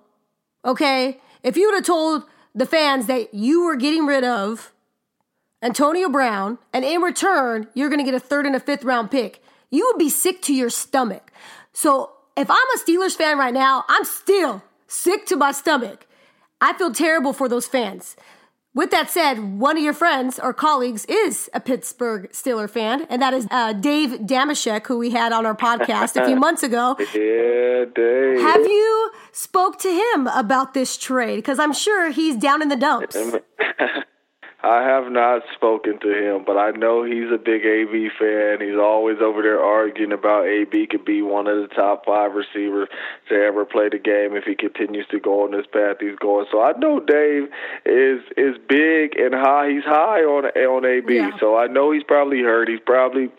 okay, 0.66 1.22
if 1.44 1.56
you 1.56 1.68
would 1.70 1.76
have 1.76 1.86
told 1.86 2.24
the 2.60 2.66
fans 2.66 3.08
that 3.08 3.34
you 3.34 3.64
were 3.64 3.78
getting 3.78 4.06
rid 4.06 4.26
of 4.26 4.74
Antonio 5.62 6.10
Brown, 6.10 6.58
and 6.74 6.84
in 6.84 7.02
return, 7.02 7.68
you're 7.74 7.88
going 7.88 8.00
to 8.00 8.06
get 8.06 8.14
a 8.14 8.20
third 8.20 8.46
and 8.46 8.56
a 8.56 8.60
fifth 8.60 8.84
round 8.84 9.10
pick, 9.10 9.42
you 9.72 9.86
would 9.86 9.98
be 9.98 10.10
sick 10.10 10.42
to 10.44 10.54
your 10.54 10.70
stomach. 10.70 11.32
So 11.72 12.12
if 12.36 12.50
I'm 12.50 12.58
a 12.58 12.78
Steelers 12.78 13.16
fan 13.16 13.38
right 13.38 13.54
now, 13.54 13.86
I'm 13.88 14.04
still 14.04 14.62
sick 14.88 15.26
to 15.28 15.38
my 15.38 15.54
stomach. 15.54 16.06
I 16.60 16.74
feel 16.74 16.92
terrible 16.92 17.32
for 17.32 17.48
those 17.48 17.66
fans. 17.66 18.18
With 18.76 18.92
that 18.92 19.10
said, 19.10 19.60
one 19.60 19.78
of 19.78 19.84
your 19.84 19.94
friends 19.94 20.38
or 20.38 20.54
colleagues 20.54 21.04
is 21.06 21.50
a 21.56 21.60
Pittsburgh 21.60 22.30
Steeler 22.32 22.70
fan, 22.70 23.08
and 23.10 23.20
that 23.22 23.34
is 23.34 23.48
uh, 23.50 23.74
Dave 23.74 24.12
Dameshek, 24.12 24.86
who 24.86 25.00
we 25.00 25.10
had 25.10 25.32
on 25.34 25.46
our 25.46 25.56
podcast 25.56 26.22
a 26.22 26.26
few 26.26 26.36
months 26.46 26.62
ago. 26.62 26.96
Yeah, 27.00 27.86
Dave. 27.96 28.40
Have 28.42 28.66
you 28.68 29.12
spoke 29.32 29.80
to 29.80 29.90
him 29.90 30.28
about 30.28 30.76
this 30.76 30.98
trade? 30.98 31.38
Because 31.38 31.58
I'm 31.58 31.74
sure 31.74 32.12
he's 32.12 32.38
down 32.38 32.62
in 32.62 32.68
the 32.70 32.76
dumps. 32.76 33.18
I 34.62 34.84
have 34.84 35.10
not 35.10 35.44
spoken 35.56 36.00
to 36.02 36.12
him, 36.12 36.44
but 36.46 36.58
I 36.58 36.72
know 36.72 37.04
he's 37.04 37.32
a 37.34 37.38
big 37.38 37.66
AB 37.66 38.10
fan. 38.20 38.60
He's 38.60 38.78
always 38.78 39.18
over 39.22 39.42
there 39.42 39.64
arguing 39.64 40.12
about 40.12 40.48
AB 40.48 40.88
could 40.88 41.06
be 41.06 41.22
one 41.22 41.48
of 41.48 41.58
the 41.58 41.74
top 41.74 42.06
five 42.06 42.34
receivers 42.34 42.90
to 43.30 43.36
ever 43.36 43.64
play 43.64 43.88
the 43.88 44.00
game 44.00 44.36
if 44.36 44.44
he 44.44 44.56
continues 44.56 45.08
to 45.12 45.20
go 45.20 45.46
on 45.46 45.52
this 45.52 45.66
path 45.72 45.98
he's 46.02 46.18
going. 46.20 46.46
So 46.52 46.62
I 46.62 46.74
know 46.78 47.00
Dave 47.00 47.48
is 47.86 48.20
is 48.36 48.58
big 48.68 49.16
and 49.18 49.34
high. 49.34 49.70
He's 49.72 49.86
high 49.86 50.22
on 50.28 50.46
on 50.46 50.86
AB. 50.86 51.16
Yeah. 51.16 51.32
So 51.40 51.58
I 51.58 51.68
know 51.68 51.92
he's 51.92 52.04
probably 52.04 52.42
hurt. 52.42 52.68
He's 52.68 52.84
probably 52.86 53.30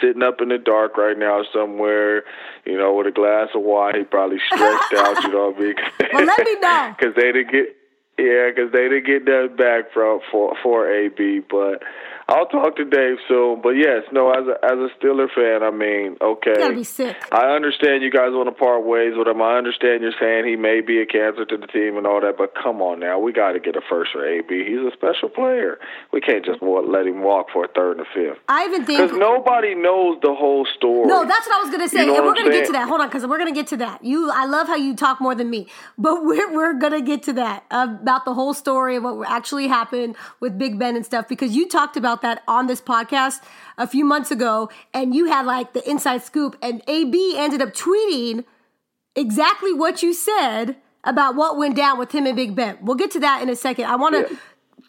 sitting 0.00 0.22
up 0.22 0.40
in 0.40 0.48
the 0.48 0.58
dark 0.58 0.96
right 0.96 1.18
now 1.18 1.42
somewhere, 1.52 2.24
you 2.64 2.78
know, 2.78 2.94
with 2.94 3.06
a 3.06 3.12
glass 3.12 3.48
of 3.54 3.62
wine. 3.62 3.96
He 3.96 4.04
probably 4.04 4.38
stretched 4.46 4.94
out, 4.96 5.22
you 5.22 5.32
know 5.32 5.50
what 5.50 5.56
I 5.56 5.60
mean? 5.60 5.74
Well, 6.12 6.24
let 6.24 6.44
me 6.44 6.60
know. 6.60 6.94
Because 6.98 7.14
they 7.14 7.32
didn't 7.32 7.50
get, 7.50 7.76
yeah, 8.20 8.50
because 8.50 8.72
they 8.72 8.88
didn't 8.88 9.06
get 9.06 9.24
that 9.24 9.56
back 9.56 9.92
from 9.92 10.20
for 10.30 10.54
for 10.62 10.90
AB. 10.92 11.40
But 11.48 11.82
I'll 12.30 12.46
talk 12.46 12.76
to 12.76 12.84
Dave 12.84 13.18
soon. 13.26 13.60
But 13.60 13.70
yes, 13.70 14.04
no, 14.12 14.30
as 14.30 14.46
a 14.46 14.64
as 14.64 14.78
a 14.78 14.88
Steeler 14.98 15.28
fan, 15.34 15.62
I 15.62 15.70
mean, 15.70 16.16
okay, 16.20 16.54
gotta 16.56 16.74
be 16.74 16.84
sick. 16.84 17.16
I 17.32 17.54
understand 17.54 18.02
you 18.02 18.10
guys 18.10 18.30
want 18.30 18.48
to 18.48 18.54
part 18.54 18.86
ways 18.86 19.14
with 19.16 19.26
him. 19.26 19.42
I 19.42 19.58
understand 19.58 20.02
you're 20.02 20.14
saying 20.20 20.46
he 20.46 20.56
may 20.56 20.80
be 20.80 21.00
a 21.02 21.06
cancer 21.06 21.44
to 21.44 21.56
the 21.56 21.66
team 21.66 21.96
and 21.96 22.06
all 22.06 22.20
that, 22.20 22.38
but 22.38 22.54
come 22.54 22.80
on 22.80 23.00
now, 23.00 23.18
we 23.18 23.32
got 23.32 23.52
to 23.52 23.60
get 23.60 23.74
a 23.74 23.80
first 23.88 24.12
for 24.12 24.24
AB. 24.24 24.46
He's 24.46 24.78
a 24.78 24.92
special 24.94 25.28
player. 25.28 25.78
We 26.12 26.20
can't 26.20 26.44
just 26.44 26.62
let 26.62 27.06
him 27.06 27.22
walk 27.22 27.48
for 27.52 27.64
a 27.64 27.68
third 27.68 27.98
and 27.98 28.06
a 28.06 28.10
fifth. 28.14 28.38
I 28.48 28.66
even 28.66 28.84
think 28.84 29.00
Because 29.00 29.18
nobody 29.18 29.74
knows 29.74 30.18
the 30.22 30.34
whole 30.34 30.66
story. 30.76 31.08
No, 31.08 31.26
that's 31.26 31.46
what 31.48 31.58
I 31.58 31.62
was 31.62 31.70
gonna 31.70 31.88
say, 31.88 32.00
You 32.00 32.06
know 32.06 32.14
and 32.16 32.24
we're 32.24 32.30
I'm 32.30 32.44
gonna 32.44 32.52
get 32.54 32.66
to 32.66 32.72
that. 32.72 32.88
Hold 32.88 33.00
on, 33.00 33.08
because 33.08 33.26
we're 33.26 33.38
gonna 33.38 33.52
get 33.52 33.66
to 33.68 33.76
that. 33.78 34.04
You, 34.04 34.30
I 34.30 34.46
love 34.46 34.68
how 34.68 34.76
you 34.76 34.94
talk 34.94 35.20
more 35.20 35.34
than 35.34 35.50
me, 35.50 35.66
but 35.98 36.24
we're 36.24 36.54
we're 36.54 36.74
gonna 36.78 37.02
get 37.02 37.24
to 37.24 37.32
that 37.34 37.64
about 37.70 38.24
the 38.24 38.34
whole 38.34 38.54
story 38.54 38.96
of 38.96 39.02
what 39.02 39.28
actually 39.28 39.66
happened 39.66 40.16
with 40.38 40.56
Big 40.58 40.78
Ben 40.78 40.94
and 40.94 41.04
stuff. 41.04 41.26
Because 41.26 41.56
you 41.56 41.68
talked 41.68 41.96
about 41.96 42.19
that 42.22 42.42
on 42.48 42.66
this 42.66 42.80
podcast 42.80 43.40
a 43.78 43.86
few 43.86 44.04
months 44.04 44.30
ago, 44.30 44.68
and 44.94 45.14
you 45.14 45.26
had 45.26 45.46
like 45.46 45.72
the 45.72 45.88
inside 45.88 46.22
scoop, 46.22 46.56
and 46.62 46.82
AB 46.88 47.36
ended 47.38 47.60
up 47.62 47.72
tweeting 47.74 48.44
exactly 49.16 49.72
what 49.72 50.02
you 50.02 50.12
said 50.12 50.76
about 51.04 51.34
what 51.34 51.56
went 51.56 51.76
down 51.76 51.98
with 51.98 52.12
him 52.12 52.26
and 52.26 52.36
Big 52.36 52.54
Ben. 52.54 52.78
We'll 52.82 52.96
get 52.96 53.10
to 53.12 53.20
that 53.20 53.42
in 53.42 53.48
a 53.48 53.56
second. 53.56 53.86
I 53.86 53.96
want 53.96 54.14
to 54.14 54.32
Yeah. 54.34 54.38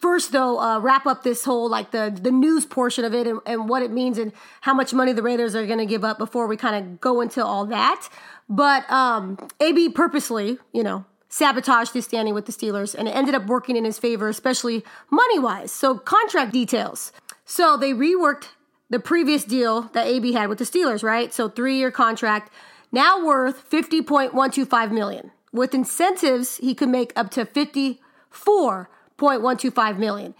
first 0.00 0.32
though 0.32 0.58
uh, 0.60 0.78
wrap 0.80 1.06
up 1.06 1.22
this 1.22 1.44
whole 1.44 1.68
like 1.70 1.90
the 1.90 2.16
the 2.20 2.30
news 2.30 2.66
portion 2.66 3.04
of 3.04 3.14
it 3.14 3.26
and, 3.26 3.40
and 3.46 3.68
what 3.68 3.82
it 3.82 3.90
means 3.90 4.18
and 4.18 4.32
how 4.62 4.74
much 4.74 4.92
money 4.92 5.12
the 5.12 5.22
Raiders 5.22 5.54
are 5.54 5.66
going 5.66 5.78
to 5.78 5.86
give 5.86 6.04
up 6.04 6.18
before 6.18 6.46
we 6.46 6.56
kind 6.56 6.76
of 6.76 7.00
go 7.00 7.20
into 7.20 7.44
all 7.44 7.64
that. 7.66 8.08
But 8.48 8.90
um, 8.90 9.38
AB 9.60 9.90
purposely, 9.90 10.58
you 10.72 10.82
know, 10.82 11.04
sabotaged 11.32 11.94
his 11.94 12.04
standing 12.04 12.34
with 12.34 12.44
the 12.44 12.52
Steelers, 12.52 12.94
and 12.94 13.08
it 13.08 13.12
ended 13.12 13.34
up 13.34 13.46
working 13.46 13.74
in 13.74 13.86
his 13.86 13.98
favor, 13.98 14.28
especially 14.28 14.84
money 15.10 15.38
wise. 15.38 15.72
So 15.72 15.96
contract 15.96 16.52
details. 16.52 17.10
So 17.46 17.78
they 17.78 17.92
reworked 17.94 18.48
the 18.90 19.00
previous 19.00 19.42
deal 19.42 19.82
that 19.94 20.06
AB 20.06 20.32
had 20.32 20.50
with 20.50 20.58
the 20.58 20.64
Steelers, 20.64 21.02
right? 21.02 21.32
So 21.32 21.48
three 21.48 21.76
year 21.78 21.90
contract, 21.90 22.52
now 22.92 23.24
worth 23.24 23.62
fifty 23.62 24.02
point 24.02 24.34
one 24.34 24.50
two 24.50 24.66
five 24.66 24.92
million. 24.92 25.30
With 25.52 25.74
incentives, 25.74 26.58
he 26.58 26.74
could 26.74 26.90
make 26.90 27.14
up 27.16 27.30
to 27.30 27.46
fifty 27.46 28.02
four 28.28 28.90
point 29.16 29.40
one 29.40 29.56
two 29.56 29.70
five 29.70 29.98
million. 29.98 30.34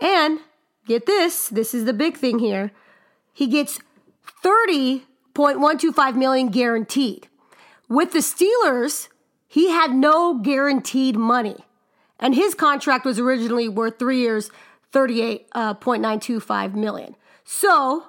And 0.00 0.40
get 0.86 1.04
this, 1.04 1.48
this 1.48 1.74
is 1.74 1.84
the 1.84 1.92
big 1.92 2.16
thing 2.16 2.38
here. 2.38 2.72
He 3.34 3.46
gets 3.48 3.80
thirty 4.42 5.04
point 5.34 5.60
one 5.60 5.76
two 5.76 5.92
five 5.92 6.16
million 6.16 6.48
guaranteed. 6.48 7.28
With 7.86 8.12
the 8.12 8.20
Steelers, 8.20 9.08
he 9.48 9.70
had 9.70 9.92
no 9.92 10.38
guaranteed 10.38 11.16
money. 11.16 11.56
And 12.20 12.34
his 12.34 12.54
contract 12.54 13.04
was 13.04 13.18
originally 13.18 13.68
worth 13.68 13.98
three 13.98 14.20
years, 14.20 14.50
uh, 14.94 14.98
38.925 14.98 16.74
million. 16.74 17.16
So 17.44 18.04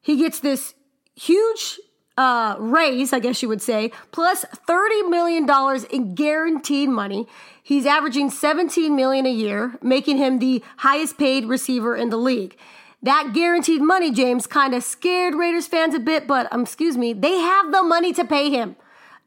he 0.00 0.16
gets 0.16 0.40
this 0.40 0.74
huge 1.14 1.78
uh, 2.16 2.56
raise, 2.58 3.12
I 3.12 3.18
guess 3.18 3.42
you 3.42 3.48
would 3.48 3.62
say, 3.62 3.92
plus 4.12 4.44
$30 4.68 5.10
million 5.10 5.48
in 5.90 6.14
guaranteed 6.14 6.88
money. 6.88 7.26
He's 7.62 7.86
averaging 7.86 8.30
17 8.30 8.94
million 8.94 9.26
a 9.26 9.32
year, 9.32 9.78
making 9.82 10.18
him 10.18 10.38
the 10.38 10.62
highest 10.78 11.18
paid 11.18 11.46
receiver 11.46 11.96
in 11.96 12.10
the 12.10 12.16
league. 12.16 12.56
That 13.02 13.32
guaranteed 13.34 13.82
money, 13.82 14.10
James, 14.10 14.46
kind 14.46 14.74
of 14.74 14.82
scared 14.82 15.34
Raiders 15.34 15.66
fans 15.66 15.94
a 15.94 15.98
bit, 15.98 16.26
but 16.26 16.50
um, 16.52 16.62
excuse 16.62 16.96
me, 16.96 17.12
they 17.12 17.38
have 17.38 17.70
the 17.70 17.82
money 17.82 18.12
to 18.14 18.24
pay 18.24 18.50
him. 18.50 18.76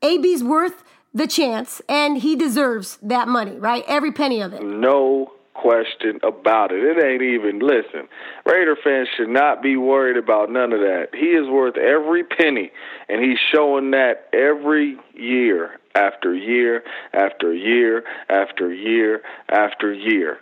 AB's 0.02 0.44
worth 0.44 0.84
the 1.14 1.28
chance, 1.28 1.82
and 1.90 2.18
he 2.18 2.36
deserves 2.36 2.98
that 3.02 3.28
money, 3.28 3.58
right? 3.58 3.84
Every 3.88 4.12
penny 4.12 4.42
of 4.42 4.54
it. 4.54 4.62
No 4.64 5.32
question 5.54 6.20
about 6.24 6.72
it. 6.72 6.84
It 6.84 7.04
ain't 7.04 7.22
even 7.22 7.60
listen. 7.60 8.08
Raider 8.46 8.78
fans 8.84 9.08
should 9.18 9.30
not 9.30 9.64
be 9.64 9.76
worried 9.76 10.18
about 10.18 10.52
none 10.52 10.72
of 10.72 10.80
that. 10.80 11.08
He 11.14 11.28
is 11.28 11.48
worth 11.50 11.78
every 11.78 12.24
penny, 12.24 12.72
and 13.10 13.24
he's 13.24 13.40
showing 13.54 13.92
that 13.92 14.30
every 14.34 14.98
year 15.16 15.80
after 15.96 16.34
year 16.36 16.84
after 17.14 17.54
year 17.54 18.04
after 18.30 18.74
year 18.74 19.22
after 19.50 19.94
year. 19.94 20.40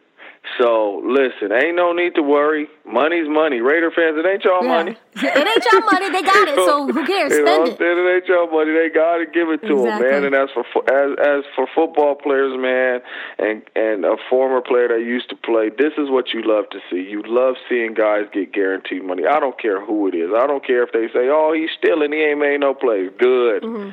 So 0.58 1.02
listen, 1.04 1.52
ain't 1.52 1.76
no 1.76 1.92
need 1.92 2.16
to 2.16 2.22
worry. 2.22 2.68
Money's 2.86 3.28
money. 3.28 3.62
Raider 3.62 3.92
fans, 3.92 4.16
it 4.18 4.26
ain't 4.26 4.44
y'all 4.44 4.64
Yeah. 4.64 4.70
money. 4.70 4.92
it 5.16 5.48
ain't 5.48 5.66
your 5.72 5.84
money. 5.86 6.10
They 6.12 6.22
got 6.22 6.48
it, 6.48 6.56
so 6.56 6.88
who 6.92 7.06
cares? 7.06 7.34
You 7.34 7.44
know 7.44 7.66
Spend 7.66 7.82
it. 7.82 8.06
It 8.06 8.16
ain't 8.16 8.28
your 8.28 8.50
money. 8.52 8.72
They 8.72 8.90
got 8.94 9.18
to 9.18 9.26
give 9.26 9.50
it 9.50 9.62
to 9.68 9.76
them, 9.84 10.02
man. 10.02 10.24
And 10.24 10.36
as 10.36 10.50
for 10.54 10.64
fo- 10.72 10.86
as 10.86 11.18
as 11.20 11.44
for 11.56 11.68
football 11.74 12.16
players, 12.16 12.54
man, 12.60 13.02
and 13.40 13.64
and 13.76 14.06
a 14.06 14.18
former 14.30 14.62
player 14.62 14.88
that 14.90 15.02
used 15.02 15.30
to 15.30 15.36
play, 15.36 15.70
this 15.70 15.94
is 15.98 16.10
what 16.10 16.34
you 16.34 16.42
love 16.46 16.70
to 16.72 16.80
see. 16.90 17.02
You 17.02 17.24
love 17.26 17.56
seeing 17.68 17.94
guys 17.94 18.26
get 18.32 18.54
guaranteed 18.54 19.04
money. 19.04 19.24
I 19.26 19.40
don't 19.40 19.60
care 19.60 19.84
who 19.84 20.08
it 20.08 20.16
is. 20.16 20.32
I 20.36 20.48
don't 20.48 20.66
care 20.66 20.84
if 20.84 20.92
they 20.92 21.08
say, 21.12 21.28
"Oh, 21.30 21.54
he's 21.54 21.70
stealing. 21.78 22.12
He 22.12 22.20
ain't 22.24 22.40
made 22.40 22.60
no 22.60 22.74
plays." 22.74 23.10
Good. 23.18 23.64
Mm-hmm. 23.64 23.92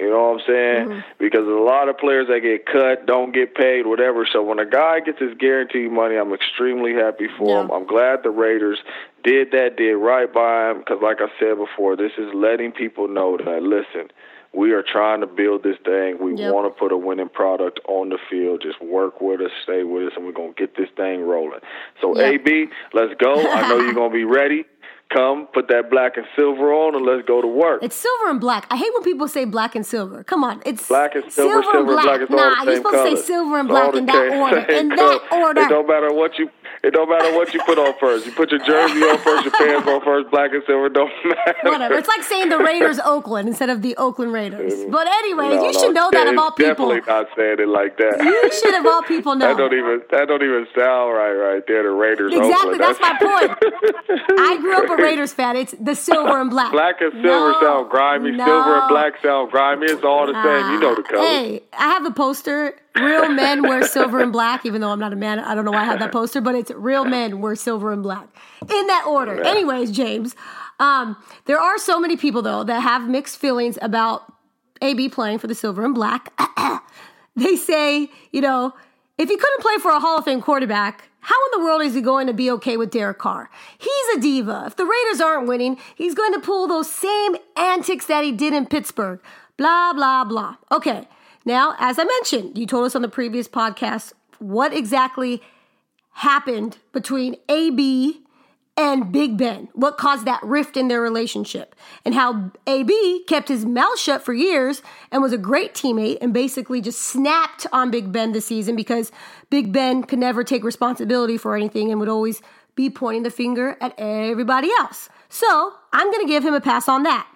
You 0.00 0.08
know 0.10 0.32
what 0.32 0.40
I'm 0.40 0.46
saying? 0.46 0.88
Mm-hmm. 0.88 1.00
Because 1.18 1.46
a 1.46 1.60
lot 1.62 1.88
of 1.88 1.98
players 1.98 2.26
that 2.28 2.40
get 2.40 2.64
cut 2.64 3.06
don't 3.06 3.32
get 3.34 3.54
paid, 3.54 3.86
whatever. 3.86 4.26
So 4.30 4.42
when 4.42 4.58
a 4.58 4.64
guy 4.66 5.00
gets 5.00 5.18
his 5.20 5.34
guaranteed 5.38 5.92
money, 5.92 6.16
I'm 6.16 6.32
extremely 6.32 6.94
happy 6.94 7.28
for 7.36 7.48
Yeah. 7.48 7.60
him. 7.64 7.70
I'm 7.70 7.86
glad 7.86 8.22
the 8.22 8.30
Raiders 8.30 8.78
did 9.22 9.50
that, 9.52 9.76
did 9.76 9.94
right 9.96 10.32
by 10.32 10.70
him. 10.70 10.78
Because 10.78 11.02
like 11.02 11.20
I 11.20 11.28
said 11.38 11.58
before, 11.58 11.96
this 11.96 12.12
is 12.16 12.32
letting 12.32 12.72
people 12.72 13.06
know 13.06 13.36
that 13.36 13.62
listen, 13.62 14.10
we 14.54 14.72
are 14.72 14.82
trying 14.82 15.20
to 15.20 15.26
build 15.26 15.62
this 15.62 15.76
thing. 15.84 16.18
We 16.20 16.34
Yep. 16.34 16.52
want 16.54 16.66
to 16.74 16.78
put 16.78 16.90
a 16.92 16.96
winning 16.96 17.28
product 17.28 17.80
on 17.86 18.08
the 18.08 18.18
field. 18.30 18.62
Just 18.62 18.80
work 18.82 19.20
with 19.20 19.40
us, 19.42 19.50
stay 19.62 19.82
with 19.82 20.08
us, 20.08 20.12
and 20.16 20.24
we're 20.24 20.32
gonna 20.32 20.52
get 20.56 20.74
this 20.74 20.88
thing 20.96 21.22
rolling. 21.26 21.60
So 22.00 22.16
Yep. 22.16 22.34
AB, 22.34 22.68
let's 22.94 23.14
go. 23.14 23.34
I 23.34 23.68
know 23.68 23.76
you're 23.78 23.94
gonna 23.94 24.10
be 24.12 24.24
ready. 24.24 24.64
Come, 25.12 25.46
put 25.52 25.68
that 25.68 25.90
black 25.90 26.16
and 26.16 26.26
silver 26.36 26.72
on, 26.72 26.94
and 26.94 27.04
let's 27.04 27.26
go 27.26 27.42
to 27.42 27.46
work. 27.48 27.82
It's 27.82 27.96
silver 27.96 28.30
and 28.30 28.40
black. 28.40 28.66
I 28.70 28.76
hate 28.76 28.90
when 28.94 29.02
people 29.02 29.28
say 29.28 29.44
black 29.44 29.74
and 29.74 29.84
silver. 29.84 30.24
Come 30.24 30.42
on, 30.42 30.62
it's 30.64 30.88
Black 30.88 31.14
and 31.14 31.30
silver, 31.30 31.62
silver 31.62 31.78
and 31.78 31.86
black. 31.86 32.30
All 32.30 32.36
nah, 32.36 32.62
you're 32.62 32.76
supposed 32.76 32.94
color. 32.94 33.10
to 33.10 33.16
say 33.16 33.22
silver 33.22 33.58
and 33.58 33.68
black 33.68 33.94
in 33.94 34.06
that 34.06 34.32
order. 34.34 34.58
In 34.72 34.88
that 34.88 35.20
order. 35.32 35.60
It 35.62 35.68
don't 35.68 35.86
matter 35.86 36.12
what 36.14 36.38
you. 36.38 36.48
It 36.82 36.90
don't 36.92 37.08
matter 37.08 37.32
what 37.36 37.54
you 37.54 37.62
put 37.64 37.78
on 37.78 37.94
first. 38.00 38.26
You 38.26 38.32
put 38.32 38.50
your 38.50 38.58
jersey 38.58 38.98
on 39.02 39.16
first, 39.18 39.44
your 39.44 39.52
pants 39.52 39.86
on 39.86 40.00
first. 40.02 40.30
Black 40.32 40.52
and 40.52 40.64
silver 40.66 40.88
don't 40.88 41.12
matter. 41.24 41.54
Whatever. 41.62 41.94
It's 41.94 42.08
like 42.08 42.24
saying 42.24 42.48
the 42.48 42.58
Raiders 42.58 42.98
Oakland 42.98 43.48
instead 43.48 43.70
of 43.70 43.82
the 43.82 43.96
Oakland 43.96 44.32
Raiders. 44.32 44.72
Mm. 44.72 44.90
But 44.90 45.06
anyways, 45.06 45.54
No, 45.54 45.66
you 45.66 45.72
no, 45.72 45.78
should 45.78 45.94
know 45.94 46.10
that 46.10 46.26
all 46.36 46.50
people. 46.50 46.88
Definitely 46.88 47.00
not 47.06 47.28
saying 47.36 47.60
it 47.60 47.68
like 47.68 47.96
that. 47.98 48.18
You 48.24 48.52
should 48.52 48.74
of 48.74 48.86
all 48.86 49.02
people 49.02 49.36
know. 49.36 49.46
That 49.48 49.58
don't 49.58 49.72
even 49.72 50.02
that 50.10 50.26
don't 50.26 50.42
even 50.42 50.66
sound 50.76 51.14
right 51.14 51.32
right 51.32 51.62
there. 51.68 51.84
The 51.84 51.90
Raiders. 51.90 52.32
Oakland. 52.34 52.50
Exactly, 52.50 52.74
Oakland. 52.74 52.82
that's 52.82 53.00
my 53.00 53.14
point. 53.18 54.38
I 54.40 54.58
grew 54.58 54.76
up 54.82 54.98
a 54.98 55.00
Raiders 55.00 55.32
fan. 55.32 55.54
It's 55.56 55.74
the 55.78 55.94
silver 55.94 56.40
and 56.40 56.50
black. 56.50 56.72
Black 56.72 57.00
and 57.00 57.12
silver 57.12 57.52
No, 57.52 57.60
sound 57.60 57.90
grimy. 57.90 58.36
Silver 58.36 58.80
and 58.80 58.88
black 58.88 59.22
sound 59.22 59.52
grimy. 59.52 59.86
It's 59.86 60.02
all 60.02 60.26
the 60.26 60.34
same. 60.34 60.72
You 60.72 60.80
know 60.80 60.94
the 60.96 61.02
colors. 61.04 61.28
Hey, 61.28 61.62
I 61.78 61.92
have 61.94 62.02
the 62.02 62.10
poster. 62.10 62.74
Real 62.94 63.28
men 63.30 63.62
wear 63.62 63.82
silver 63.86 64.20
and 64.20 64.32
black, 64.32 64.66
even 64.66 64.80
though 64.80 64.90
I'm 64.90 64.98
not 64.98 65.12
a 65.12 65.16
man. 65.16 65.38
I 65.38 65.54
don't 65.54 65.64
know 65.64 65.70
why 65.70 65.80
I 65.80 65.84
have 65.84 65.98
that 66.00 66.12
poster, 66.12 66.40
but 66.40 66.54
it's 66.54 66.70
real 66.72 67.04
men 67.04 67.40
wear 67.40 67.56
silver 67.56 67.92
and 67.92 68.02
black. 68.02 68.28
In 68.60 68.86
that 68.86 69.06
order. 69.06 69.42
Anyways, 69.42 69.90
James, 69.90 70.36
um, 70.78 71.16
there 71.46 71.58
are 71.58 71.78
so 71.78 71.98
many 71.98 72.16
people, 72.16 72.42
though, 72.42 72.64
that 72.64 72.80
have 72.80 73.08
mixed 73.08 73.38
feelings 73.38 73.78
about 73.80 74.30
AB 74.82 75.08
playing 75.08 75.38
for 75.38 75.46
the 75.46 75.54
silver 75.54 75.84
and 75.84 75.94
black. 75.94 76.32
they 77.36 77.56
say, 77.56 78.10
you 78.30 78.40
know, 78.40 78.74
if 79.16 79.28
he 79.28 79.36
couldn't 79.36 79.60
play 79.62 79.78
for 79.78 79.90
a 79.90 80.00
Hall 80.00 80.18
of 80.18 80.24
Fame 80.24 80.42
quarterback, 80.42 81.08
how 81.20 81.36
in 81.46 81.60
the 81.60 81.64
world 81.64 81.82
is 81.82 81.94
he 81.94 82.00
going 82.00 82.26
to 82.26 82.32
be 82.34 82.50
okay 82.50 82.76
with 82.76 82.90
Derek 82.90 83.18
Carr? 83.18 83.48
He's 83.78 84.16
a 84.16 84.20
diva. 84.20 84.64
If 84.66 84.76
the 84.76 84.84
Raiders 84.84 85.20
aren't 85.20 85.46
winning, 85.46 85.78
he's 85.94 86.14
going 86.14 86.32
to 86.32 86.40
pull 86.40 86.66
those 86.66 86.90
same 86.90 87.36
antics 87.56 88.06
that 88.06 88.24
he 88.24 88.32
did 88.32 88.52
in 88.52 88.66
Pittsburgh. 88.66 89.20
Blah, 89.56 89.92
blah, 89.92 90.24
blah. 90.24 90.56
Okay. 90.72 91.06
Now, 91.44 91.74
as 91.78 91.98
I 91.98 92.04
mentioned, 92.04 92.56
you 92.56 92.66
told 92.66 92.86
us 92.86 92.94
on 92.94 93.02
the 93.02 93.08
previous 93.08 93.48
podcast 93.48 94.12
what 94.38 94.72
exactly 94.74 95.42
happened 96.12 96.78
between 96.92 97.36
AB 97.48 98.22
and 98.76 99.12
Big 99.12 99.36
Ben, 99.36 99.68
what 99.74 99.98
caused 99.98 100.24
that 100.24 100.42
rift 100.42 100.76
in 100.76 100.88
their 100.88 101.00
relationship, 101.00 101.74
and 102.04 102.14
how 102.14 102.50
AB 102.66 103.24
kept 103.28 103.48
his 103.48 103.66
mouth 103.66 103.98
shut 103.98 104.22
for 104.22 104.32
years 104.32 104.82
and 105.10 105.22
was 105.22 105.32
a 105.32 105.38
great 105.38 105.74
teammate 105.74 106.18
and 106.22 106.32
basically 106.32 106.80
just 106.80 107.00
snapped 107.00 107.66
on 107.72 107.90
Big 107.90 108.12
Ben 108.12 108.32
this 108.32 108.46
season 108.46 108.74
because 108.74 109.12
Big 109.50 109.72
Ben 109.72 110.02
could 110.02 110.18
never 110.18 110.42
take 110.42 110.64
responsibility 110.64 111.36
for 111.36 111.54
anything 111.54 111.90
and 111.90 112.00
would 112.00 112.08
always 112.08 112.40
be 112.74 112.88
pointing 112.88 113.24
the 113.24 113.30
finger 113.30 113.76
at 113.80 113.94
everybody 113.98 114.70
else. 114.78 115.10
So 115.28 115.74
I'm 115.92 116.10
going 116.10 116.26
to 116.26 116.32
give 116.32 116.44
him 116.44 116.54
a 116.54 116.60
pass 116.60 116.88
on 116.88 117.02
that. 117.02 117.28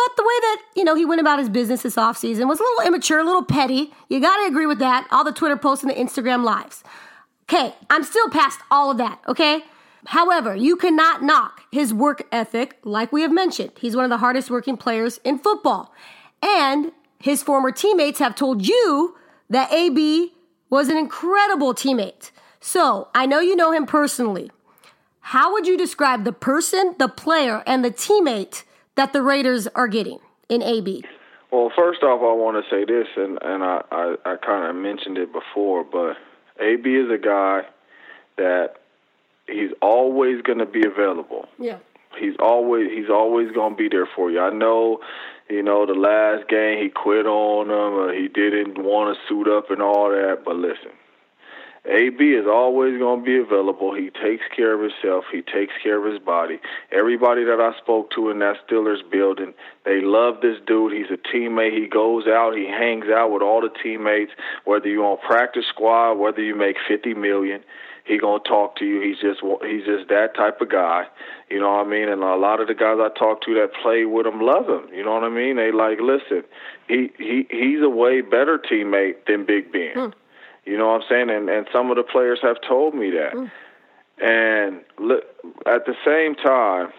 But 0.00 0.16
the 0.16 0.22
way 0.22 0.40
that, 0.40 0.62
you 0.76 0.84
know, 0.84 0.94
he 0.94 1.04
went 1.04 1.20
about 1.20 1.38
his 1.38 1.50
business 1.50 1.82
this 1.82 1.96
offseason 1.96 2.48
was 2.48 2.58
a 2.58 2.62
little 2.62 2.86
immature, 2.86 3.18
a 3.18 3.24
little 3.24 3.44
petty. 3.44 3.92
You 4.08 4.18
got 4.18 4.38
to 4.38 4.48
agree 4.48 4.64
with 4.64 4.78
that. 4.78 5.06
All 5.10 5.24
the 5.24 5.32
Twitter 5.32 5.58
posts 5.58 5.84
and 5.84 5.90
the 5.90 5.94
Instagram 5.94 6.42
lives. 6.42 6.82
Okay, 7.42 7.74
I'm 7.90 8.02
still 8.02 8.30
past 8.30 8.60
all 8.70 8.90
of 8.90 8.96
that, 8.96 9.20
okay? 9.28 9.62
However, 10.06 10.56
you 10.56 10.76
cannot 10.76 11.22
knock 11.22 11.64
his 11.70 11.92
work 11.92 12.26
ethic, 12.32 12.78
like 12.82 13.12
we 13.12 13.20
have 13.20 13.30
mentioned. 13.30 13.72
He's 13.78 13.94
one 13.94 14.04
of 14.04 14.10
the 14.10 14.16
hardest 14.16 14.50
working 14.50 14.78
players 14.78 15.20
in 15.22 15.38
football. 15.38 15.92
And 16.42 16.92
his 17.18 17.42
former 17.42 17.70
teammates 17.70 18.20
have 18.20 18.34
told 18.34 18.66
you 18.66 19.16
that 19.50 19.70
AB 19.70 20.32
was 20.70 20.88
an 20.88 20.96
incredible 20.96 21.74
teammate. 21.74 22.30
So 22.58 23.08
I 23.14 23.26
know 23.26 23.40
you 23.40 23.54
know 23.54 23.72
him 23.72 23.84
personally. 23.84 24.50
How 25.20 25.52
would 25.52 25.66
you 25.66 25.76
describe 25.76 26.24
the 26.24 26.32
person, 26.32 26.94
the 26.98 27.08
player, 27.08 27.62
and 27.66 27.84
the 27.84 27.90
teammate 27.90 28.62
that 29.00 29.14
the 29.14 29.22
Raiders 29.22 29.66
are 29.68 29.88
getting 29.88 30.18
in 30.50 30.62
AB? 30.62 31.02
Well, 31.50 31.72
first 31.74 32.02
off, 32.02 32.20
I 32.20 32.34
want 32.34 32.62
to 32.62 32.70
say 32.70 32.84
this, 32.84 33.08
and 33.16 33.38
and 33.40 33.64
I 33.64 33.80
I, 33.90 34.14
I 34.26 34.36
kind 34.36 34.68
of 34.68 34.76
mentioned 34.76 35.16
it 35.16 35.32
before, 35.32 35.84
but 35.84 36.18
AB 36.62 36.86
is 36.86 37.10
a 37.10 37.16
guy 37.16 37.62
that 38.36 38.74
he's 39.48 39.70
always 39.80 40.42
going 40.42 40.58
to 40.58 40.66
be 40.66 40.86
available. 40.86 41.48
Yeah. 41.58 41.78
He's 42.18 42.34
always 42.38 42.90
he's 42.90 43.08
always 43.08 43.50
going 43.52 43.72
to 43.72 43.76
be 43.76 43.88
there 43.88 44.06
for 44.14 44.30
you. 44.30 44.38
I 44.38 44.50
know, 44.50 45.00
you 45.48 45.62
know, 45.62 45.86
the 45.86 45.94
last 45.94 46.46
game 46.50 46.82
he 46.82 46.90
quit 46.90 47.24
on 47.24 47.70
him, 47.70 47.94
or 48.00 48.12
he 48.12 48.28
didn't 48.28 48.76
want 48.84 49.16
to 49.16 49.28
suit 49.28 49.48
up 49.48 49.70
and 49.70 49.80
all 49.80 50.10
that, 50.10 50.42
but 50.44 50.56
listen. 50.56 50.92
AB 51.86 52.22
is 52.34 52.46
always 52.46 52.98
going 52.98 53.20
to 53.20 53.24
be 53.24 53.38
available. 53.38 53.94
He 53.94 54.10
takes 54.10 54.44
care 54.54 54.74
of 54.74 54.80
himself. 54.80 55.24
He 55.32 55.40
takes 55.40 55.72
care 55.82 56.04
of 56.04 56.12
his 56.12 56.22
body. 56.22 56.60
Everybody 56.92 57.44
that 57.44 57.58
I 57.58 57.76
spoke 57.78 58.10
to 58.12 58.28
in 58.28 58.38
that 58.40 58.56
Steelers 58.66 59.00
building, 59.10 59.54
they 59.84 60.00
love 60.02 60.42
this 60.42 60.58
dude. 60.66 60.92
He's 60.92 61.10
a 61.10 61.16
teammate. 61.16 61.72
He 61.72 61.88
goes 61.88 62.26
out. 62.26 62.54
He 62.54 62.66
hangs 62.66 63.06
out 63.08 63.32
with 63.32 63.42
all 63.42 63.62
the 63.62 63.70
teammates. 63.82 64.32
Whether 64.66 64.88
you're 64.88 65.06
on 65.06 65.18
practice 65.26 65.64
squad, 65.68 66.14
whether 66.14 66.42
you 66.42 66.54
make 66.54 66.76
fifty 66.86 67.14
million, 67.14 67.62
he 68.04 68.18
gonna 68.18 68.42
talk 68.42 68.76
to 68.76 68.84
you. 68.84 69.00
He's 69.00 69.18
just 69.18 69.40
he's 69.62 69.84
just 69.84 70.08
that 70.08 70.34
type 70.34 70.60
of 70.60 70.68
guy. 70.68 71.06
You 71.48 71.60
know 71.60 71.70
what 71.70 71.86
I 71.86 71.88
mean? 71.88 72.08
And 72.08 72.22
a 72.22 72.36
lot 72.36 72.60
of 72.60 72.68
the 72.68 72.74
guys 72.74 72.98
I 73.00 73.08
talk 73.18 73.40
to 73.42 73.54
that 73.54 73.72
play 73.82 74.04
with 74.04 74.26
him 74.26 74.40
love 74.40 74.68
him. 74.68 74.92
You 74.94 75.04
know 75.04 75.14
what 75.14 75.24
I 75.24 75.28
mean? 75.28 75.56
They 75.56 75.72
like 75.72 75.98
listen. 76.00 76.44
He 76.88 77.10
he 77.18 77.46
he's 77.50 77.82
a 77.82 77.88
way 77.88 78.20
better 78.20 78.58
teammate 78.58 79.26
than 79.26 79.46
Big 79.46 79.72
Ben. 79.72 79.92
Hmm. 79.94 80.19
You 80.70 80.78
know 80.78 80.86
what 80.86 81.02
I'm 81.02 81.08
saying? 81.08 81.30
And 81.30 81.48
and 81.50 81.66
some 81.72 81.90
of 81.90 81.96
the 81.96 82.04
players 82.04 82.38
have 82.42 82.56
told 82.66 82.94
me 82.94 83.10
that. 83.10 83.34
Mm. 83.34 83.50
And 84.22 84.80
look, 84.98 85.24
at 85.66 85.84
the 85.86 85.94
same 86.06 86.36
time, 86.36 86.92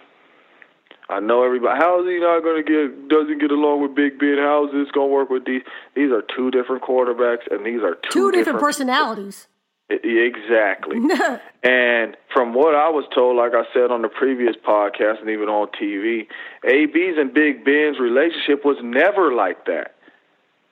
I 1.07 1.21
know 1.21 1.45
everybody. 1.45 1.79
How 1.79 2.01
is 2.01 2.07
he 2.07 2.19
not 2.19 2.43
going 2.43 2.65
to 2.65 2.67
get? 2.67 3.07
Doesn't 3.07 3.39
get 3.39 3.51
along 3.51 3.81
with 3.81 3.95
Big 3.95 4.19
Ben? 4.19 4.37
How 4.39 4.65
is 4.65 4.73
this 4.73 4.91
going 4.91 5.07
to 5.07 5.13
work 5.13 5.29
with 5.29 5.45
these? 5.45 5.61
These 5.95 6.11
are 6.11 6.21
two 6.35 6.51
different 6.51 6.83
quarterbacks, 6.83 7.47
and 7.49 7.65
these 7.65 7.81
are 7.81 7.95
two, 7.95 8.09
two 8.11 8.31
different, 8.31 8.45
different 8.45 8.59
personalities. 8.59 9.47
Exactly. 9.91 10.95
and 11.63 12.15
from 12.33 12.53
what 12.53 12.75
I 12.75 12.87
was 12.87 13.03
told, 13.13 13.35
like 13.35 13.51
I 13.53 13.63
said 13.73 13.91
on 13.91 14.01
the 14.01 14.07
previous 14.07 14.55
podcast 14.55 15.19
and 15.19 15.29
even 15.29 15.49
on 15.49 15.67
TV, 15.67 16.27
AB's 16.63 17.17
and 17.19 17.33
Big 17.33 17.65
Ben's 17.65 17.99
relationship 17.99 18.63
was 18.63 18.77
never 18.81 19.35
like 19.35 19.65
that. 19.65 19.95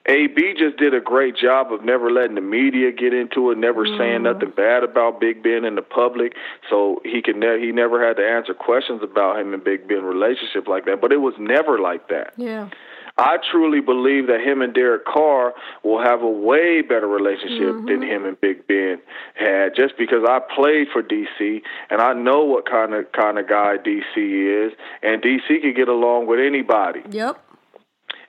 AB 0.10 0.56
just 0.58 0.78
did 0.78 0.94
a 0.96 1.00
great 1.00 1.38
job 1.38 1.72
of 1.72 1.86
never 1.86 2.10
letting 2.10 2.36
the 2.36 2.42
media 2.42 2.92
get 2.92 3.14
into 3.14 3.52
it, 3.52 3.58
never 3.58 3.86
mm. 3.86 3.98
saying 3.98 4.24
nothing 4.24 4.52
bad 4.56 4.84
about 4.84 5.20
Big 5.20 5.44
Ben 5.44 5.66
in 5.66 5.76
the 5.76 5.84
public. 5.84 6.34
So 6.70 7.00
he 7.06 7.22
could 7.22 7.36
ne- 7.36 7.60
he 7.60 7.72
never 7.72 8.06
had 8.06 8.18
to 8.18 8.28
answer 8.28 8.54
questions 8.56 9.02
about 9.04 9.40
him 9.40 9.54
and 9.54 9.64
Big 9.64 9.88
Ben 9.88 10.04
relationship 10.04 10.68
like 10.68 10.86
that. 10.86 11.00
But 11.00 11.12
it 11.12 11.18
was 11.18 11.36
never 11.38 11.80
like 11.80 12.10
that. 12.10 12.34
Yeah. 12.38 12.70
I 13.18 13.38
truly 13.52 13.82
believe 13.82 14.28
that 14.28 14.40
him 14.40 14.62
and 14.62 14.74
Derek 14.74 15.04
Carr 15.06 15.54
will 15.84 16.02
have 16.02 16.22
a 16.22 16.30
way 16.30 16.82
better 16.82 17.08
relationship 17.08 17.76
mm-hmm. 17.76 17.86
than 17.86 18.02
him 18.02 18.26
and 18.26 18.40
Big 18.40 18.66
Ben 18.66 19.02
had, 19.36 19.76
just 19.76 19.98
because 19.98 20.24
I 20.28 20.40
played 20.40 20.88
for 20.92 21.04
DC 21.04 21.62
and 21.90 22.02
I 22.02 22.14
know 22.14 22.46
what 22.46 22.68
kind 22.68 22.94
of 22.94 23.12
kind 23.12 23.38
of 23.38 23.48
guy 23.48 23.76
DC 23.78 24.68
is, 24.68 24.74
and 25.04 25.22
DC 25.22 25.62
can 25.62 25.74
get 25.76 25.90
along 25.90 26.28
with 26.28 26.40
anybody. 26.40 27.02
Yep 27.12 27.46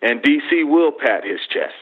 and 0.03 0.23
DC 0.23 0.69
will 0.69 0.93
pat 0.93 1.25
his 1.25 1.41
chest. 1.49 1.75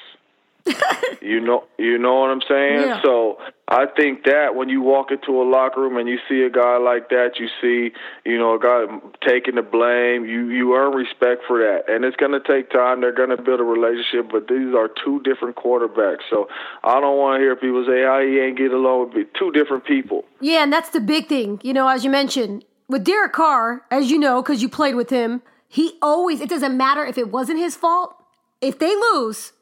you 1.22 1.40
know, 1.40 1.64
you 1.78 1.98
know 1.98 2.20
what 2.20 2.30
I'm 2.30 2.42
saying. 2.48 2.80
Yeah. 2.80 3.02
So 3.02 3.38
I 3.68 3.86
think 3.86 4.24
that 4.24 4.54
when 4.54 4.68
you 4.68 4.82
walk 4.82 5.10
into 5.10 5.40
a 5.40 5.44
locker 5.44 5.80
room 5.80 5.96
and 5.96 6.08
you 6.08 6.18
see 6.28 6.42
a 6.42 6.50
guy 6.50 6.78
like 6.78 7.08
that, 7.10 7.38
you 7.38 7.48
see, 7.60 7.94
you 8.24 8.38
know, 8.38 8.54
a 8.54 8.58
guy 8.58 8.86
taking 9.26 9.54
the 9.54 9.62
blame. 9.62 10.24
You 10.24 10.48
you 10.50 10.74
earn 10.74 10.94
respect 10.94 11.42
for 11.46 11.58
that, 11.58 11.92
and 11.92 12.04
it's 12.04 12.16
going 12.16 12.32
to 12.32 12.40
take 12.40 12.70
time. 12.70 13.00
They're 13.00 13.12
going 13.12 13.30
to 13.30 13.40
build 13.40 13.60
a 13.60 13.64
relationship, 13.64 14.30
but 14.30 14.48
these 14.48 14.74
are 14.74 14.88
two 15.04 15.20
different 15.22 15.56
quarterbacks. 15.56 16.28
So 16.30 16.48
I 16.84 17.00
don't 17.00 17.18
want 17.18 17.38
to 17.38 17.40
hear 17.40 17.56
people 17.56 17.84
say, 17.86 18.04
"Oh, 18.04 18.26
he 18.26 18.38
ain't 18.38 18.58
get 18.58 18.72
along 18.72 19.12
with 19.14 19.28
two 19.38 19.50
different 19.52 19.84
people." 19.84 20.24
Yeah, 20.40 20.62
and 20.62 20.72
that's 20.72 20.90
the 20.90 21.00
big 21.00 21.28
thing. 21.28 21.60
You 21.62 21.72
know, 21.72 21.88
as 21.88 22.04
you 22.04 22.10
mentioned 22.10 22.64
with 22.88 23.04
Derek 23.04 23.32
Carr, 23.32 23.84
as 23.90 24.10
you 24.10 24.18
know, 24.18 24.42
because 24.42 24.62
you 24.62 24.68
played 24.68 24.94
with 24.94 25.10
him 25.10 25.42
he 25.68 25.98
always, 26.00 26.40
it 26.40 26.48
doesn't 26.48 26.76
matter 26.76 27.04
if 27.04 27.18
it 27.18 27.30
wasn't 27.30 27.58
his 27.58 27.76
fault. 27.76 28.14
If 28.60 28.78
they 28.78 28.94
lose, 28.96 29.52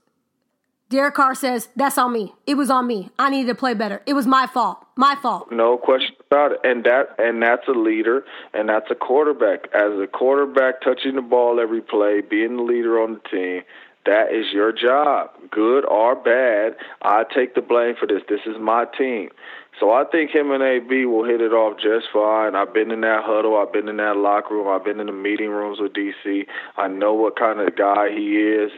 Derek 0.88 1.14
Carr 1.14 1.34
says, 1.34 1.68
That's 1.74 1.98
on 1.98 2.12
me. 2.12 2.34
It 2.46 2.54
was 2.54 2.70
on 2.70 2.86
me. 2.86 3.10
I 3.18 3.28
needed 3.28 3.48
to 3.48 3.54
play 3.56 3.74
better. 3.74 4.02
It 4.06 4.14
was 4.14 4.26
my 4.26 4.46
fault. 4.46 4.78
My 4.94 5.16
fault. 5.16 5.50
No 5.50 5.76
question 5.76 6.14
about 6.30 6.52
it. 6.52 6.60
And 6.62 6.84
that 6.84 7.16
and 7.18 7.42
that's 7.42 7.66
a 7.68 7.72
leader 7.72 8.24
and 8.54 8.68
that's 8.68 8.90
a 8.90 8.94
quarterback. 8.94 9.66
As 9.74 9.98
a 10.00 10.06
quarterback 10.06 10.80
touching 10.80 11.16
the 11.16 11.22
ball 11.22 11.58
every 11.60 11.82
play, 11.82 12.20
being 12.20 12.56
the 12.56 12.62
leader 12.62 13.00
on 13.00 13.14
the 13.14 13.28
team, 13.28 13.62
that 14.06 14.32
is 14.32 14.46
your 14.52 14.72
job. 14.72 15.30
Good 15.50 15.84
or 15.84 16.14
bad, 16.14 16.76
I 17.02 17.24
take 17.34 17.54
the 17.54 17.60
blame 17.60 17.94
for 17.98 18.06
this. 18.06 18.22
This 18.28 18.40
is 18.46 18.56
my 18.60 18.86
team. 18.96 19.30
So 19.78 19.92
I 19.92 20.04
think 20.10 20.30
him 20.30 20.50
and 20.52 20.62
AB 20.62 21.04
will 21.04 21.24
hit 21.24 21.40
it 21.40 21.52
off 21.52 21.78
just 21.78 22.06
fine. 22.12 22.54
I've 22.54 22.72
been 22.72 22.90
in 22.90 23.02
that 23.02 23.24
huddle. 23.24 23.58
I've 23.58 23.72
been 23.72 23.88
in 23.88 23.98
that 23.98 24.16
locker 24.16 24.54
room. 24.54 24.68
I've 24.68 24.84
been 24.84 25.00
in 25.00 25.06
the 25.06 25.12
meeting 25.12 25.50
rooms 25.50 25.78
with 25.80 25.92
DC. 25.92 26.46
I 26.76 26.88
know 26.88 27.12
what 27.12 27.38
kind 27.38 27.60
of 27.60 27.76
guy 27.76 28.08
he 28.08 28.38
is. 28.38 28.72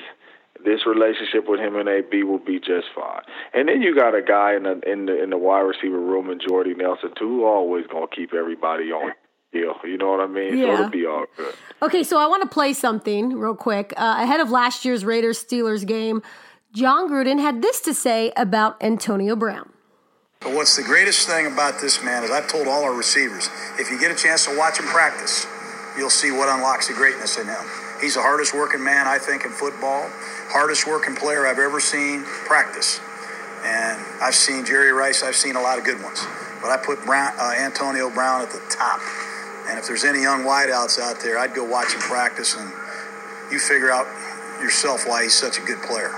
This 0.64 0.86
relationship 0.86 1.48
with 1.48 1.60
him 1.60 1.76
and 1.76 1.88
AB 1.88 2.24
will 2.24 2.40
be 2.40 2.58
just 2.58 2.88
fine. 2.92 3.22
And 3.54 3.68
then 3.68 3.80
you 3.80 3.94
got 3.94 4.16
a 4.16 4.22
guy 4.22 4.56
in 4.56 4.64
the 4.64 4.80
in 4.90 5.06
the 5.06 5.22
in 5.22 5.30
the 5.30 5.38
wide 5.38 5.60
receiver 5.60 6.00
room 6.00 6.30
and 6.30 6.40
Jordy 6.40 6.74
Nelson 6.74 7.12
too, 7.16 7.44
always 7.44 7.86
gonna 7.86 8.08
keep 8.08 8.34
everybody 8.34 8.90
on 8.90 9.12
deal. 9.52 9.74
You 9.84 9.96
know 9.96 10.10
what 10.10 10.20
I 10.20 10.26
mean? 10.26 10.58
Yeah. 10.58 10.64
So 10.64 10.72
it'll 10.74 10.90
be 10.90 11.06
all 11.06 11.24
good. 11.36 11.54
Okay, 11.82 12.02
so 12.02 12.18
I 12.18 12.26
want 12.26 12.42
to 12.42 12.48
play 12.48 12.72
something 12.72 13.34
real 13.38 13.54
quick. 13.54 13.92
Uh, 13.96 14.18
ahead 14.20 14.40
of 14.40 14.50
last 14.50 14.84
year's 14.84 15.04
Raiders 15.04 15.42
Steelers 15.42 15.86
game, 15.86 16.22
Jon 16.72 17.10
Gruden 17.10 17.40
had 17.40 17.62
this 17.62 17.80
to 17.82 17.94
say 17.94 18.32
about 18.36 18.82
Antonio 18.82 19.36
Brown. 19.36 19.72
But 20.40 20.54
what's 20.54 20.76
the 20.76 20.82
greatest 20.82 21.26
thing 21.26 21.46
about 21.46 21.80
this 21.80 22.02
man 22.04 22.22
is 22.22 22.30
I've 22.30 22.48
told 22.48 22.68
all 22.68 22.84
our 22.84 22.94
receivers, 22.94 23.48
if 23.78 23.90
you 23.90 23.98
get 23.98 24.12
a 24.12 24.14
chance 24.14 24.44
to 24.46 24.56
watch 24.56 24.78
him 24.78 24.86
practice, 24.86 25.46
you'll 25.96 26.10
see 26.10 26.30
what 26.30 26.48
unlocks 26.48 26.86
the 26.86 26.94
greatness 26.94 27.38
in 27.38 27.46
him. 27.46 27.64
He's 28.00 28.14
the 28.14 28.22
hardest 28.22 28.54
working 28.54 28.84
man, 28.84 29.08
I 29.08 29.18
think, 29.18 29.44
in 29.44 29.50
football. 29.50 30.08
Hardest 30.50 30.86
working 30.86 31.16
player 31.16 31.46
I've 31.46 31.58
ever 31.58 31.80
seen 31.80 32.22
practice. 32.22 33.00
And 33.64 34.00
I've 34.22 34.36
seen 34.36 34.64
Jerry 34.64 34.92
Rice, 34.92 35.24
I've 35.24 35.34
seen 35.34 35.56
a 35.56 35.60
lot 35.60 35.78
of 35.78 35.84
good 35.84 36.00
ones. 36.00 36.24
But 36.62 36.70
I 36.70 36.76
put 36.76 37.04
Brown, 37.04 37.32
uh, 37.40 37.54
Antonio 37.58 38.08
Brown 38.10 38.42
at 38.42 38.50
the 38.50 38.62
top. 38.70 39.00
And 39.68 39.78
if 39.78 39.86
there's 39.86 40.04
any 40.04 40.22
young 40.22 40.44
wideouts 40.44 40.98
out 40.98 41.20
there, 41.22 41.38
I'd 41.38 41.54
go 41.54 41.64
watch 41.64 41.92
him 41.92 42.00
practice 42.00 42.56
and 42.56 42.70
you 43.52 43.58
figure 43.58 43.90
out 43.90 44.06
yourself 44.62 45.06
why 45.06 45.24
he's 45.24 45.34
such 45.34 45.58
a 45.58 45.62
good 45.62 45.82
player. 45.82 46.10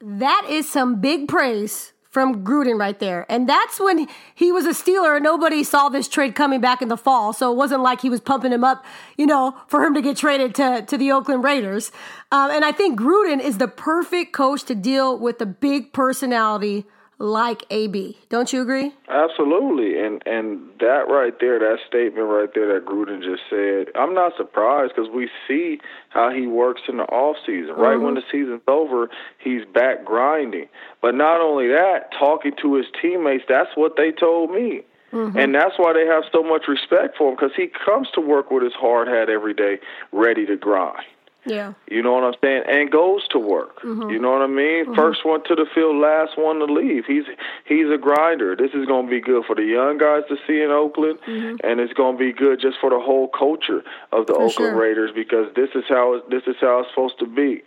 That 0.00 0.46
is 0.48 0.70
some 0.70 1.00
big 1.00 1.26
praise 1.26 1.92
from 2.16 2.44
Gruden 2.44 2.78
right 2.78 2.98
there. 2.98 3.26
And 3.28 3.46
that's 3.48 3.78
when 3.78 4.08
he 4.34 4.50
was 4.50 4.64
a 4.64 4.70
Steeler 4.70 5.16
and 5.16 5.22
nobody 5.22 5.62
saw 5.62 5.90
this 5.90 6.08
trade 6.08 6.34
coming 6.34 6.62
back 6.62 6.80
in 6.80 6.88
the 6.88 6.96
fall. 6.96 7.32
So 7.32 7.52
it 7.52 7.56
wasn't 7.56 7.82
like 7.82 8.00
he 8.00 8.08
was 8.08 8.20
pumping 8.20 8.52
him 8.52 8.64
up, 8.64 8.86
you 9.18 9.26
know, 9.26 9.54
for 9.66 9.84
him 9.84 9.92
to 9.92 10.00
get 10.00 10.16
traded 10.16 10.54
to, 10.54 10.82
to 10.86 10.96
the 10.96 11.12
Oakland 11.12 11.44
Raiders. 11.44 11.92
Um, 12.32 12.50
and 12.50 12.64
I 12.64 12.72
think 12.72 12.98
Gruden 12.98 13.38
is 13.38 13.58
the 13.58 13.68
perfect 13.68 14.32
coach 14.32 14.62
to 14.64 14.74
deal 14.74 15.18
with 15.18 15.38
the 15.38 15.44
big 15.44 15.92
personality 15.92 16.86
like 17.18 17.64
AB. 17.70 18.18
Don't 18.28 18.52
you 18.52 18.60
agree? 18.62 18.92
Absolutely. 19.08 19.98
And 19.98 20.22
and 20.26 20.60
that 20.80 21.08
right 21.08 21.34
there, 21.40 21.58
that 21.58 21.78
statement 21.86 22.28
right 22.28 22.50
there 22.54 22.74
that 22.74 22.86
Gruden 22.86 23.22
just 23.22 23.42
said, 23.48 23.88
I'm 23.94 24.14
not 24.14 24.32
surprised 24.36 24.92
because 24.94 25.10
we 25.10 25.28
see 25.48 25.80
how 26.10 26.30
he 26.30 26.46
works 26.46 26.82
in 26.88 26.98
the 26.98 27.04
off 27.04 27.36
season. 27.46 27.72
Mm-hmm. 27.72 27.80
Right 27.80 27.96
when 27.96 28.14
the 28.14 28.22
season's 28.30 28.62
over, 28.68 29.08
he's 29.38 29.64
back 29.64 30.04
grinding. 30.04 30.68
But 31.00 31.14
not 31.14 31.40
only 31.40 31.68
that, 31.68 32.12
talking 32.18 32.52
to 32.62 32.74
his 32.74 32.86
teammates, 33.00 33.44
that's 33.48 33.70
what 33.76 33.96
they 33.96 34.12
told 34.12 34.50
me. 34.50 34.82
Mm-hmm. 35.12 35.38
And 35.38 35.54
that's 35.54 35.78
why 35.78 35.92
they 35.92 36.04
have 36.04 36.24
so 36.32 36.42
much 36.42 36.68
respect 36.68 37.16
for 37.16 37.30
him 37.30 37.36
because 37.36 37.54
he 37.56 37.68
comes 37.84 38.08
to 38.14 38.20
work 38.20 38.50
with 38.50 38.62
his 38.62 38.74
hard 38.74 39.08
hat 39.08 39.30
every 39.30 39.54
day, 39.54 39.78
ready 40.12 40.44
to 40.46 40.56
grind. 40.56 41.04
Yeah. 41.46 41.74
You 41.88 42.02
know 42.02 42.12
what 42.12 42.24
I'm 42.24 42.34
saying? 42.42 42.64
And 42.68 42.90
goes 42.90 43.26
to 43.28 43.38
work. 43.38 43.80
Mm-hmm. 43.82 44.10
You 44.10 44.18
know 44.18 44.32
what 44.32 44.42
I 44.42 44.46
mean? 44.46 44.86
Mm-hmm. 44.86 44.94
First 44.94 45.24
one 45.24 45.42
to 45.44 45.54
the 45.54 45.66
field, 45.74 45.96
last 45.96 46.36
one 46.36 46.58
to 46.58 46.64
leave. 46.66 47.04
He's 47.06 47.24
he's 47.64 47.86
a 47.92 47.98
grinder. 47.98 48.56
This 48.56 48.72
is 48.74 48.86
going 48.86 49.06
to 49.06 49.10
be 49.10 49.20
good 49.20 49.44
for 49.46 49.54
the 49.54 49.64
young 49.64 49.98
guys 49.98 50.22
to 50.28 50.36
see 50.46 50.60
in 50.60 50.70
Oakland, 50.70 51.18
mm-hmm. 51.26 51.56
and 51.62 51.80
it's 51.80 51.92
going 51.92 52.16
to 52.16 52.18
be 52.18 52.32
good 52.32 52.60
just 52.60 52.78
for 52.80 52.90
the 52.90 52.98
whole 52.98 53.28
culture 53.28 53.82
of 54.12 54.26
the 54.26 54.34
for 54.34 54.42
Oakland 54.42 54.52
sure. 54.52 54.76
Raiders 54.76 55.10
because 55.14 55.54
this 55.54 55.70
is 55.74 55.84
how 55.88 56.14
it, 56.14 56.30
this 56.30 56.42
is 56.46 56.56
how 56.60 56.80
it's 56.80 56.90
supposed 56.90 57.18
to 57.20 57.26
be. 57.26 57.62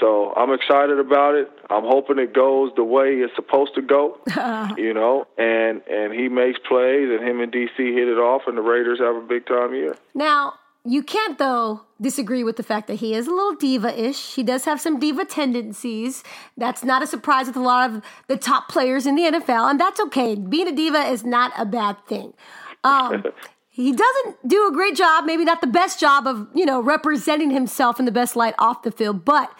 So 0.00 0.32
I'm 0.34 0.52
excited 0.52 0.98
about 0.98 1.34
it. 1.34 1.50
I'm 1.70 1.84
hoping 1.84 2.18
it 2.18 2.34
goes 2.34 2.72
the 2.74 2.84
way 2.84 3.14
it's 3.14 3.34
supposed 3.36 3.74
to 3.76 3.82
go. 3.82 4.18
you 4.76 4.92
know, 4.94 5.26
and 5.38 5.82
and 5.88 6.12
he 6.12 6.28
makes 6.28 6.58
plays, 6.66 7.10
and 7.10 7.26
him 7.26 7.40
and 7.40 7.52
DC 7.52 7.76
hit 7.76 8.08
it 8.08 8.18
off, 8.18 8.42
and 8.46 8.56
the 8.56 8.62
Raiders 8.62 8.98
have 9.00 9.16
a 9.16 9.20
big 9.20 9.46
time 9.46 9.74
year. 9.74 9.96
Now 10.14 10.54
you 10.84 11.02
can't, 11.02 11.38
though, 11.38 11.82
disagree 12.00 12.44
with 12.44 12.56
the 12.56 12.62
fact 12.62 12.88
that 12.88 12.96
he 12.96 13.14
is 13.14 13.26
a 13.26 13.30
little 13.30 13.54
diva 13.54 13.98
ish. 13.98 14.34
He 14.34 14.42
does 14.42 14.64
have 14.66 14.80
some 14.80 15.00
diva 15.00 15.24
tendencies. 15.24 16.22
That's 16.56 16.84
not 16.84 17.02
a 17.02 17.06
surprise 17.06 17.46
with 17.46 17.56
a 17.56 17.60
lot 17.60 17.90
of 17.90 18.02
the 18.28 18.36
top 18.36 18.68
players 18.68 19.06
in 19.06 19.14
the 19.14 19.22
NFL, 19.22 19.70
and 19.70 19.80
that's 19.80 19.98
okay. 20.00 20.34
Being 20.34 20.68
a 20.68 20.72
diva 20.72 21.00
is 21.06 21.24
not 21.24 21.52
a 21.56 21.64
bad 21.64 21.96
thing. 22.06 22.34
Um, 22.82 23.24
he 23.70 23.92
doesn't 23.92 24.46
do 24.46 24.68
a 24.68 24.72
great 24.72 24.94
job, 24.94 25.24
maybe 25.24 25.44
not 25.44 25.62
the 25.62 25.66
best 25.66 25.98
job 25.98 26.26
of, 26.26 26.48
you 26.54 26.66
know, 26.66 26.80
representing 26.80 27.50
himself 27.50 27.98
in 27.98 28.04
the 28.04 28.12
best 28.12 28.36
light 28.36 28.54
off 28.58 28.82
the 28.82 28.92
field, 28.92 29.24
but 29.24 29.50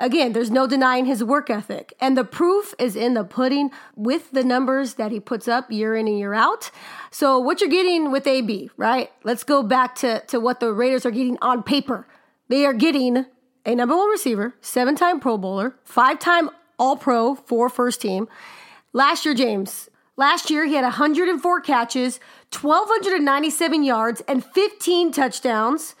Again, 0.00 0.32
there's 0.32 0.50
no 0.50 0.68
denying 0.68 1.06
his 1.06 1.24
work 1.24 1.50
ethic. 1.50 1.92
And 2.00 2.16
the 2.16 2.24
proof 2.24 2.72
is 2.78 2.94
in 2.94 3.14
the 3.14 3.24
pudding 3.24 3.70
with 3.96 4.30
the 4.30 4.44
numbers 4.44 4.94
that 4.94 5.10
he 5.10 5.18
puts 5.18 5.48
up 5.48 5.72
year 5.72 5.96
in 5.96 6.06
and 6.06 6.18
year 6.18 6.34
out. 6.34 6.70
So, 7.10 7.38
what 7.38 7.60
you're 7.60 7.70
getting 7.70 8.12
with 8.12 8.26
AB, 8.26 8.70
right? 8.76 9.10
Let's 9.24 9.42
go 9.42 9.62
back 9.62 9.96
to, 9.96 10.20
to 10.28 10.38
what 10.38 10.60
the 10.60 10.72
Raiders 10.72 11.04
are 11.04 11.10
getting 11.10 11.36
on 11.42 11.64
paper. 11.64 12.06
They 12.48 12.64
are 12.64 12.72
getting 12.72 13.26
a 13.66 13.74
number 13.74 13.96
one 13.96 14.08
receiver, 14.08 14.54
seven 14.60 14.94
time 14.94 15.18
Pro 15.18 15.36
Bowler, 15.36 15.74
five 15.84 16.20
time 16.20 16.48
All 16.78 16.96
Pro 16.96 17.34
for 17.34 17.68
first 17.68 18.00
team. 18.00 18.28
Last 18.92 19.24
year, 19.24 19.34
James, 19.34 19.90
last 20.16 20.48
year 20.48 20.64
he 20.64 20.74
had 20.74 20.84
104 20.84 21.60
catches, 21.60 22.20
1,297 22.58 23.82
yards, 23.82 24.22
and 24.28 24.44
15 24.44 25.12
touchdowns, 25.12 25.96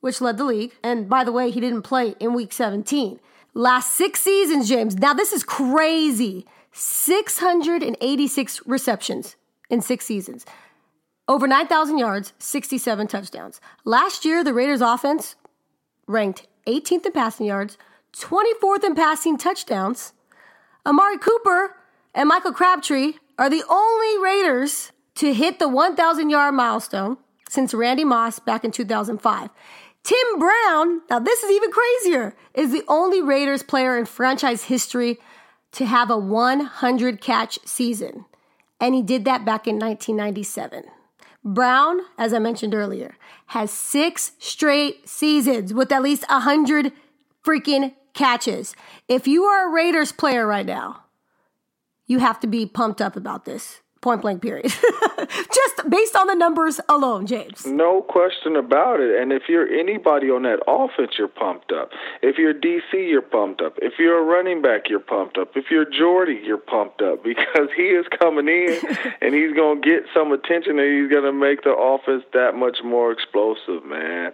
which 0.00 0.20
led 0.20 0.36
the 0.36 0.44
league. 0.44 0.72
And 0.82 1.08
by 1.08 1.22
the 1.22 1.32
way, 1.32 1.50
he 1.50 1.60
didn't 1.60 1.82
play 1.82 2.16
in 2.18 2.34
week 2.34 2.52
17. 2.52 3.20
Last 3.56 3.92
six 3.92 4.20
seasons, 4.20 4.68
James, 4.68 4.96
now 4.96 5.14
this 5.14 5.32
is 5.32 5.42
crazy 5.42 6.44
686 6.72 8.66
receptions 8.66 9.36
in 9.70 9.80
six 9.80 10.04
seasons. 10.04 10.44
Over 11.26 11.46
9,000 11.46 11.96
yards, 11.96 12.34
67 12.38 13.06
touchdowns. 13.06 13.62
Last 13.86 14.26
year, 14.26 14.44
the 14.44 14.52
Raiders' 14.52 14.82
offense 14.82 15.36
ranked 16.06 16.46
18th 16.66 17.06
in 17.06 17.12
passing 17.12 17.46
yards, 17.46 17.78
24th 18.12 18.84
in 18.84 18.94
passing 18.94 19.38
touchdowns. 19.38 20.12
Amari 20.84 21.16
Cooper 21.16 21.76
and 22.14 22.28
Michael 22.28 22.52
Crabtree 22.52 23.14
are 23.38 23.48
the 23.48 23.64
only 23.70 24.22
Raiders 24.22 24.92
to 25.14 25.32
hit 25.32 25.60
the 25.60 25.68
1,000 25.70 26.28
yard 26.28 26.54
milestone 26.54 27.16
since 27.48 27.72
Randy 27.72 28.04
Moss 28.04 28.38
back 28.38 28.66
in 28.66 28.70
2005. 28.70 29.48
Tim 30.06 30.38
Brown, 30.38 31.02
now 31.10 31.18
this 31.18 31.42
is 31.42 31.50
even 31.50 31.72
crazier, 31.72 32.36
is 32.54 32.70
the 32.70 32.84
only 32.86 33.20
Raiders 33.20 33.64
player 33.64 33.98
in 33.98 34.04
franchise 34.04 34.62
history 34.62 35.18
to 35.72 35.84
have 35.84 36.12
a 36.12 36.16
100 36.16 37.20
catch 37.20 37.58
season. 37.64 38.24
And 38.80 38.94
he 38.94 39.02
did 39.02 39.24
that 39.24 39.44
back 39.44 39.66
in 39.66 39.80
1997. 39.80 40.84
Brown, 41.42 42.02
as 42.18 42.32
I 42.32 42.38
mentioned 42.38 42.72
earlier, 42.72 43.16
has 43.46 43.72
six 43.72 44.30
straight 44.38 45.08
seasons 45.08 45.74
with 45.74 45.90
at 45.90 46.04
least 46.04 46.24
100 46.28 46.92
freaking 47.44 47.92
catches. 48.14 48.76
If 49.08 49.26
you 49.26 49.42
are 49.42 49.68
a 49.68 49.72
Raiders 49.72 50.12
player 50.12 50.46
right 50.46 50.66
now, 50.66 51.02
you 52.06 52.20
have 52.20 52.38
to 52.40 52.46
be 52.46 52.64
pumped 52.64 53.00
up 53.00 53.16
about 53.16 53.44
this. 53.44 53.80
Point 54.06 54.22
blank, 54.22 54.40
period. 54.40 54.66
Just 55.28 55.90
based 55.90 56.14
on 56.14 56.28
the 56.28 56.36
numbers 56.36 56.78
alone, 56.88 57.26
James. 57.26 57.66
No 57.66 58.02
question 58.02 58.54
about 58.54 59.00
it. 59.00 59.20
And 59.20 59.32
if 59.32 59.48
you're 59.48 59.66
anybody 59.66 60.30
on 60.30 60.44
that 60.44 60.60
offense, 60.68 61.18
you're 61.18 61.26
pumped 61.26 61.72
up. 61.72 61.90
If 62.22 62.38
you're 62.38 62.54
DC, 62.54 62.92
you're 62.92 63.20
pumped 63.20 63.62
up. 63.62 63.72
If 63.82 63.94
you're 63.98 64.20
a 64.20 64.22
running 64.22 64.62
back, 64.62 64.82
you're 64.88 65.00
pumped 65.00 65.38
up. 65.38 65.56
If 65.56 65.72
you're 65.72 65.86
Jordy, 65.90 66.40
you're 66.40 66.56
pumped 66.56 67.02
up 67.02 67.24
because 67.24 67.68
he 67.76 67.82
is 67.82 68.06
coming 68.16 68.46
in 68.46 68.78
and 69.20 69.34
he's 69.34 69.52
going 69.56 69.82
to 69.82 69.84
get 69.84 70.04
some 70.14 70.30
attention 70.30 70.78
and 70.78 71.02
he's 71.02 71.10
going 71.10 71.24
to 71.24 71.32
make 71.32 71.64
the 71.64 71.74
offense 71.74 72.22
that 72.32 72.54
much 72.54 72.84
more 72.84 73.10
explosive, 73.10 73.84
man. 73.84 74.30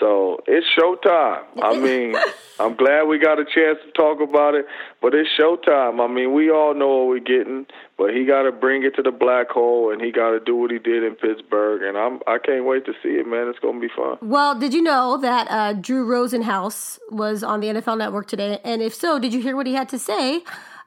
So 0.00 0.38
it's 0.46 0.66
showtime. 0.78 1.44
I 1.60 1.78
mean, 1.80 2.14
I'm 2.58 2.76
glad 2.76 3.04
we 3.04 3.18
got 3.18 3.38
a 3.38 3.44
chance 3.44 3.78
to 3.84 3.92
talk 3.92 4.20
about 4.20 4.54
it, 4.54 4.66
but 5.00 5.14
it's 5.14 5.28
showtime. 5.38 6.00
I 6.00 6.12
mean, 6.12 6.32
we 6.32 6.50
all 6.50 6.74
know 6.74 6.98
what 6.98 7.08
we're 7.08 7.18
getting, 7.20 7.66
but 7.96 8.14
he 8.14 8.24
got 8.24 8.42
to 8.42 8.52
bring 8.52 8.84
it 8.84 8.94
to 8.96 9.02
the 9.02 9.10
black 9.10 9.50
hole, 9.50 9.92
and 9.92 10.00
he 10.00 10.12
got 10.12 10.30
to 10.30 10.40
do 10.40 10.56
what 10.56 10.70
he 10.70 10.78
did 10.78 11.04
in 11.04 11.14
Pittsburgh. 11.14 11.82
And 11.82 11.96
I'm 11.96 12.20
I 12.26 12.38
can't 12.38 12.64
wait 12.64 12.86
to 12.86 12.92
see 13.02 13.10
it, 13.10 13.26
man. 13.26 13.48
It's 13.48 13.58
gonna 13.58 13.80
be 13.80 13.88
fun. 13.94 14.18
Well, 14.22 14.58
did 14.58 14.72
you 14.72 14.82
know 14.82 15.18
that 15.18 15.46
uh, 15.50 15.72
Drew 15.74 16.06
Rosenhaus 16.06 16.98
was 17.10 17.42
on 17.42 17.60
the 17.60 17.68
NFL 17.68 17.98
Network 17.98 18.28
today? 18.28 18.60
And 18.64 18.82
if 18.82 18.94
so, 18.94 19.18
did 19.18 19.32
you 19.32 19.40
hear 19.40 19.56
what 19.56 19.66
he 19.66 19.74
had 19.74 19.88
to 19.90 19.98
say 19.98 20.42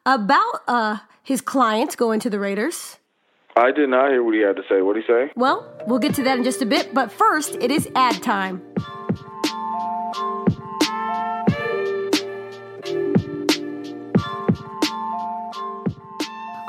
about 0.06 0.62
uh, 0.68 0.98
his 1.24 1.42
client 1.42 1.98
going 1.98 2.20
to 2.22 2.30
the 2.30 2.40
Raiders? 2.40 2.98
I 3.56 3.72
did 3.72 3.90
not 3.90 4.12
hear 4.12 4.24
what 4.24 4.34
he 4.34 4.42
had 4.42 4.56
to 4.56 4.64
say. 4.70 4.82
What 4.82 4.96
did 4.96 5.04
he 5.04 5.12
say? 5.12 5.32
Well, 5.36 5.70
we'll 5.86 6.00
get 6.00 6.16
to 6.16 6.24
that 6.24 6.38
in 6.38 6.44
just 6.44 6.62
a 6.62 6.66
bit, 6.66 6.94
but 6.94 7.12
first, 7.12 7.56
it 7.56 7.70
is 7.70 7.90
ad 7.96 8.24
time. 8.24 8.62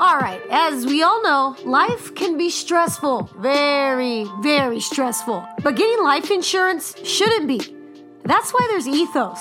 All 0.01 0.19
right, 0.19 0.41
as 0.51 0.85
we 0.85 1.01
all 1.01 1.23
know, 1.23 1.55
life 1.63 2.13
can 2.15 2.37
be 2.37 2.49
stressful. 2.49 3.29
Very, 3.37 4.27
very 4.41 4.81
stressful. 4.81 5.47
But 5.63 5.77
getting 5.77 6.03
life 6.03 6.29
insurance 6.29 6.95
shouldn't 7.07 7.47
be. 7.47 7.61
That's 8.25 8.51
why 8.51 8.67
there's 8.69 8.87
Ethos. 8.87 9.39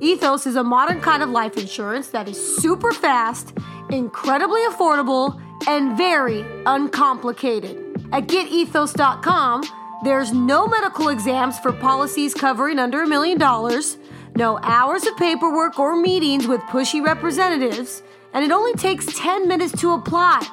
Ethos 0.00 0.46
is 0.46 0.56
a 0.56 0.64
modern 0.64 1.00
kind 1.00 1.22
of 1.22 1.30
life 1.30 1.56
insurance 1.56 2.08
that 2.08 2.28
is 2.28 2.56
super 2.56 2.90
fast, 2.90 3.56
incredibly 3.90 4.60
affordable, 4.62 5.40
and 5.66 5.96
very 5.96 6.44
uncomplicated. 6.66 7.76
At 8.12 8.26
getethos.com, 8.26 9.64
there's 10.04 10.32
no 10.32 10.66
medical 10.66 11.08
exams 11.08 11.58
for 11.58 11.72
policies 11.72 12.34
covering 12.34 12.78
under 12.78 13.02
a 13.02 13.06
million 13.06 13.38
dollars, 13.38 13.96
no 14.36 14.58
hours 14.62 15.06
of 15.06 15.16
paperwork 15.16 15.78
or 15.78 15.96
meetings 15.96 16.46
with 16.46 16.60
pushy 16.62 17.04
representatives, 17.04 18.02
and 18.32 18.44
it 18.44 18.50
only 18.50 18.74
takes 18.74 19.06
10 19.06 19.48
minutes 19.48 19.80
to 19.80 19.92
apply. 19.92 20.46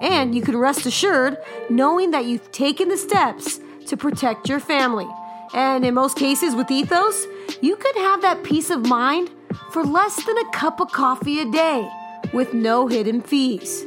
And 0.00 0.34
you 0.34 0.42
can 0.42 0.56
rest 0.56 0.86
assured 0.86 1.38
knowing 1.70 2.10
that 2.10 2.26
you've 2.26 2.52
taken 2.52 2.88
the 2.88 2.96
steps 2.96 3.60
to 3.86 3.96
protect 3.96 4.48
your 4.48 4.60
family. 4.60 5.08
And 5.54 5.84
in 5.84 5.94
most 5.94 6.16
cases 6.16 6.54
with 6.54 6.70
Ethos, 6.70 7.26
you 7.60 7.76
could 7.76 7.96
have 7.96 8.22
that 8.22 8.42
peace 8.42 8.70
of 8.70 8.86
mind 8.86 9.30
for 9.70 9.84
less 9.84 10.16
than 10.24 10.38
a 10.38 10.50
cup 10.50 10.80
of 10.80 10.92
coffee 10.92 11.40
a 11.40 11.50
day 11.50 11.90
with 12.32 12.54
no 12.54 12.86
hidden 12.86 13.20
fees. 13.20 13.84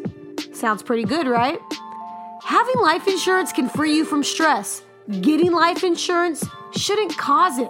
Sounds 0.55 0.81
pretty 0.81 1.03
good, 1.03 1.27
right? 1.27 1.59
Having 2.43 2.79
life 2.81 3.07
insurance 3.09 3.51
can 3.51 3.67
free 3.67 3.93
you 3.97 4.05
from 4.05 4.23
stress. 4.23 4.83
Getting 5.21 5.51
life 5.51 5.83
insurance 5.83 6.45
shouldn't 6.75 7.17
cause 7.17 7.59
it. 7.59 7.69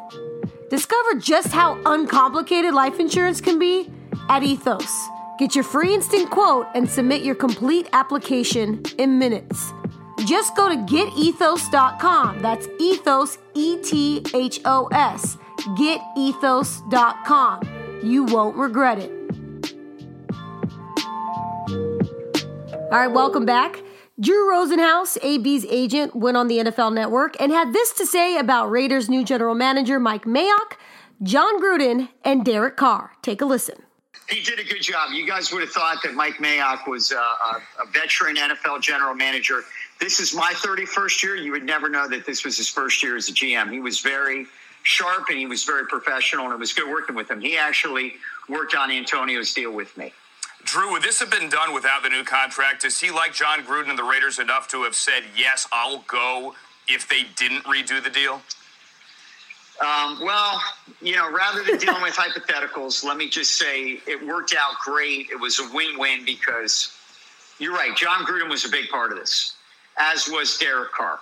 Discover 0.69 1.15
just 1.19 1.47
how 1.47 1.81
uncomplicated 1.85 2.75
life 2.75 2.99
insurance 2.99 3.41
can 3.41 3.57
be 3.57 3.91
at 4.29 4.43
Ethos. 4.43 5.07
Get 5.39 5.55
your 5.55 5.63
free 5.63 5.95
instant 5.95 6.29
quote 6.29 6.67
and 6.75 6.87
submit 6.87 7.23
your 7.23 7.33
complete 7.33 7.89
application 7.91 8.83
in 8.99 9.17
minutes. 9.17 9.73
Just 10.25 10.55
go 10.55 10.69
to 10.69 10.75
getethos.com. 10.75 12.41
That's 12.41 12.67
ethos, 12.79 13.37
E 13.55 13.77
T 13.81 14.23
H 14.33 14.61
O 14.63 14.87
S. 14.91 15.37
Getethos.com. 15.77 17.61
You 18.03 18.23
won't 18.25 18.55
regret 18.55 18.99
it. 18.99 19.24
All 22.91 22.99
right, 22.99 23.11
welcome 23.11 23.47
back. 23.47 23.81
Drew 24.19 24.47
Rosenhaus, 24.47 25.17
AB's 25.23 25.65
agent, 25.65 26.15
went 26.15 26.37
on 26.37 26.47
the 26.47 26.59
NFL 26.59 26.93
Network 26.93 27.35
and 27.41 27.51
had 27.51 27.73
this 27.73 27.91
to 27.93 28.05
say 28.05 28.37
about 28.37 28.69
Raiders' 28.69 29.09
new 29.09 29.25
general 29.25 29.55
manager, 29.55 29.99
Mike 29.99 30.25
Mayock, 30.25 30.77
Jon 31.23 31.59
Gruden, 31.59 32.09
and 32.23 32.45
Derek 32.45 32.77
Carr. 32.77 33.13
Take 33.23 33.41
a 33.41 33.45
listen. 33.45 33.75
He 34.29 34.41
did 34.43 34.59
a 34.59 34.63
good 34.63 34.83
job. 34.83 35.11
You 35.13 35.25
guys 35.25 35.51
would 35.51 35.61
have 35.61 35.71
thought 35.71 35.97
that 36.03 36.13
Mike 36.13 36.35
Mayock 36.35 36.87
was 36.87 37.11
uh, 37.11 37.15
a, 37.15 37.83
a 37.83 37.87
veteran 37.91 38.35
NFL 38.35 38.81
general 38.81 39.15
manager. 39.15 39.61
This 39.99 40.19
is 40.19 40.35
my 40.35 40.53
31st 40.53 41.23
year. 41.23 41.35
You 41.35 41.51
would 41.53 41.65
never 41.65 41.89
know 41.89 42.07
that 42.07 42.27
this 42.27 42.45
was 42.45 42.55
his 42.55 42.69
first 42.69 43.01
year 43.01 43.17
as 43.17 43.29
a 43.29 43.33
GM. 43.33 43.71
He 43.71 43.79
was 43.79 43.99
very 43.99 44.45
sharp 44.83 45.29
and 45.29 45.39
he 45.39 45.47
was 45.47 45.63
very 45.63 45.87
professional, 45.87 46.45
and 46.45 46.53
it 46.53 46.59
was 46.59 46.71
good 46.71 46.89
working 46.89 47.15
with 47.15 47.31
him. 47.31 47.41
He 47.41 47.57
actually 47.57 48.13
worked 48.47 48.75
on 48.75 48.91
Antonio's 48.91 49.55
deal 49.55 49.71
with 49.71 49.97
me. 49.97 50.13
Drew, 50.65 50.91
would 50.91 51.03
this 51.03 51.19
have 51.19 51.29
been 51.29 51.47
done 51.47 51.73
without 51.73 52.01
the 52.01 52.09
new 52.09 52.23
contract? 52.23 52.81
Does 52.81 52.99
he 52.99 53.11
like 53.11 53.33
Jon 53.33 53.63
Gruden 53.63 53.89
and 53.89 53.99
the 53.99 54.03
Raiders 54.03 54.39
enough 54.39 54.67
to 54.69 54.83
have 54.83 54.95
said, 54.95 55.23
yes, 55.37 55.67
I'll 55.71 55.99
go 56.07 56.55
if 56.87 57.07
they 57.07 57.23
didn't 57.35 57.63
redo 57.63 58.03
the 58.03 58.09
deal? 58.09 58.41
Um, 59.79 60.19
well, 60.23 60.59
you 61.01 61.15
know, 61.15 61.31
rather 61.31 61.63
than 61.63 61.77
dealing 61.77 62.01
with 62.01 62.15
hypotheticals, 62.15 63.03
let 63.03 63.15
me 63.15 63.29
just 63.29 63.57
say 63.57 63.99
it 64.07 64.25
worked 64.25 64.55
out 64.57 64.75
great. 64.83 65.29
It 65.29 65.39
was 65.39 65.59
a 65.59 65.69
win 65.73 65.99
win 65.99 66.25
because 66.25 66.97
you're 67.59 67.73
right. 67.73 67.95
Jon 67.95 68.25
Gruden 68.25 68.49
was 68.49 68.65
a 68.65 68.69
big 68.69 68.89
part 68.89 69.11
of 69.11 69.19
this, 69.19 69.53
as 69.97 70.27
was 70.27 70.57
Derek 70.57 70.93
Carr. 70.93 71.19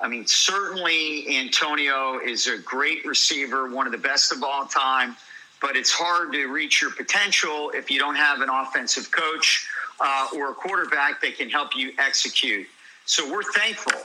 I 0.00 0.08
mean, 0.08 0.26
certainly 0.26 1.38
Antonio 1.38 2.18
is 2.18 2.46
a 2.48 2.58
great 2.58 3.06
receiver, 3.06 3.72
one 3.72 3.86
of 3.86 3.92
the 3.92 3.98
best 3.98 4.32
of 4.32 4.42
all 4.42 4.66
time 4.66 5.16
but 5.62 5.76
it's 5.76 5.92
hard 5.92 6.32
to 6.32 6.46
reach 6.48 6.82
your 6.82 6.90
potential 6.90 7.70
if 7.72 7.90
you 7.90 7.98
don't 7.98 8.16
have 8.16 8.40
an 8.40 8.50
offensive 8.50 9.10
coach 9.12 9.68
uh, 10.00 10.26
or 10.34 10.50
a 10.50 10.54
quarterback 10.54 11.20
that 11.22 11.38
can 11.38 11.48
help 11.48 11.76
you 11.76 11.92
execute. 11.98 12.66
So 13.06 13.32
we're 13.32 13.44
thankful 13.44 13.98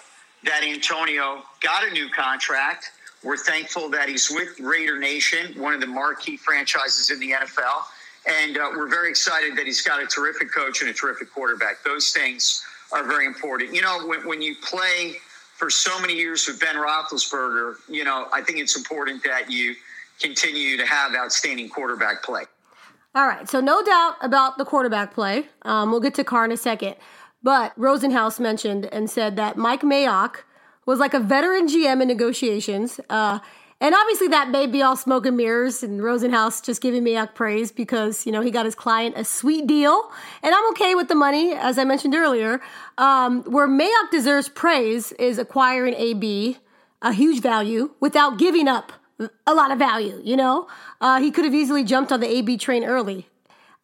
that 0.44 0.64
Antonio 0.64 1.42
got 1.62 1.86
a 1.86 1.90
new 1.90 2.10
contract. 2.10 2.92
We're 3.24 3.38
thankful 3.38 3.90
that 3.90 4.08
he's 4.08 4.30
with 4.30 4.60
Raider 4.60 5.00
Nation, 5.00 5.60
one 5.60 5.74
of 5.74 5.82
the 5.82 5.88
marquee 5.88 6.38
franchises 6.38 7.10
in 7.10 7.20
the 7.20 7.32
NFL. 7.32 7.84
And 8.28 8.58
uh, 8.58 8.70
we're 8.76 8.90
very 8.90 9.10
excited 9.10 9.58
that 9.58 9.66
he's 9.66 9.82
got 9.82 10.02
a 10.02 10.06
terrific 10.06 10.52
coach 10.52 10.82
and 10.82 10.90
a 10.92 10.94
terrific 10.94 11.34
quarterback. 11.34 11.84
Those 11.84 12.12
things 12.12 12.64
are 12.92 13.04
very 13.04 13.26
important. 13.26 13.74
You 13.74 13.82
know, 13.82 14.06
when, 14.06 14.28
when 14.28 14.42
you 14.44 14.56
play 14.62 15.16
for 15.56 15.72
so 15.72 16.00
many 16.00 16.14
years 16.14 16.46
with 16.48 16.60
Ben 16.60 16.76
Roethlisberger, 16.76 17.78
you 17.90 18.04
know, 18.04 18.28
I 18.32 18.42
think 18.42 18.60
it's 18.60 18.78
important 18.78 19.24
that 19.24 19.50
you– 19.50 19.76
continue 20.20 20.78
to 20.78 20.86
have 20.86 21.16
outstanding 21.16 21.70
quarterback 21.70 22.24
play. 22.24 22.44
All 23.16 23.28
right, 23.28 23.50
so 23.50 23.60
no 23.60 23.82
doubt 23.84 24.16
about 24.22 24.58
the 24.58 24.66
quarterback 24.66 25.14
play. 25.14 25.48
Um, 25.64 25.92
we'll 25.92 26.00
get 26.00 26.14
to 26.16 26.24
Carr 26.24 26.46
in 26.46 26.52
a 26.52 26.58
second. 26.58 26.96
But 27.42 27.78
Rosenhaus 27.80 28.40
mentioned 28.40 28.88
and 28.92 29.10
said 29.10 29.36
that 29.38 29.58
Mike 29.58 29.82
Mayock 29.82 30.38
was 30.86 31.00
like 31.00 31.14
a 31.14 31.20
veteran 31.20 31.68
GM 31.68 32.02
in 32.02 32.08
negotiations. 32.08 33.00
Uh, 33.10 33.40
And 33.80 33.94
obviously, 33.94 34.28
that 34.30 34.50
may 34.50 34.66
be 34.66 34.82
all 34.82 34.96
smoke 34.96 35.28
and 35.28 35.38
mirrors 35.38 35.84
and 35.84 36.02
Rosenhaus 36.02 36.64
just 36.64 36.82
giving 36.82 37.04
Mayock 37.04 37.36
praise 37.36 37.72
because, 37.72 38.26
you 38.26 38.32
know, 38.32 38.42
he 38.42 38.50
got 38.50 38.66
his 38.66 38.74
client 38.74 39.14
a 39.16 39.24
sweet 39.24 39.68
deal. 39.68 40.12
And 40.42 40.56
I'm 40.56 40.70
okay 40.72 40.96
with 40.96 41.10
the 41.10 41.16
money, 41.16 41.54
as 41.54 41.78
I 41.78 41.84
mentioned 41.84 42.16
earlier. 42.16 42.60
Um, 42.98 43.44
where 43.44 43.68
Mayock 43.68 44.10
deserves 44.10 44.50
praise 44.50 45.12
is 45.14 45.38
acquiring 45.38 45.94
AB, 45.94 46.58
a 47.04 47.14
huge 47.14 47.40
value, 47.40 47.92
without 48.00 48.40
giving 48.40 48.68
up 48.68 48.94
a 49.46 49.54
lot 49.54 49.72
of 49.72 49.80
value, 49.80 50.22
you 50.24 50.36
know? 50.36 50.68
Uh, 51.02 51.20
he 51.20 51.32
could 51.32 51.46
have 51.46 51.56
easily 51.56 51.84
jumped 51.84 52.12
on 52.12 52.20
the 52.20 52.28
AB 52.28 52.58
train 52.58 52.84
early. 52.84 53.28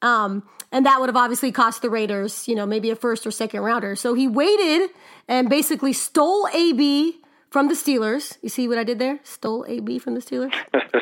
Um, 0.02 0.44
and 0.72 0.86
that 0.86 1.00
would 1.00 1.08
have 1.08 1.16
obviously 1.16 1.52
cost 1.52 1.82
the 1.82 1.90
Raiders, 1.90 2.48
you 2.48 2.56
know, 2.56 2.66
maybe 2.66 2.90
a 2.90 2.96
first 2.96 3.26
or 3.26 3.32
second 3.32 3.62
rounder. 3.62 3.96
So 3.96 4.14
he 4.14 4.28
waited 4.28 4.90
and 5.28 5.50
basically 5.50 5.94
stole 5.94 6.48
AB 6.54 7.20
from 7.50 7.68
the 7.68 7.76
Steelers. 7.76 8.38
You 8.42 8.50
see 8.50 8.68
what 8.68 8.80
I 8.80 8.84
did 8.84 8.98
there? 8.98 9.20
Stole 9.24 9.66
AB 9.68 10.00
from 10.00 10.16
the 10.16 10.20
Steelers. 10.20 10.54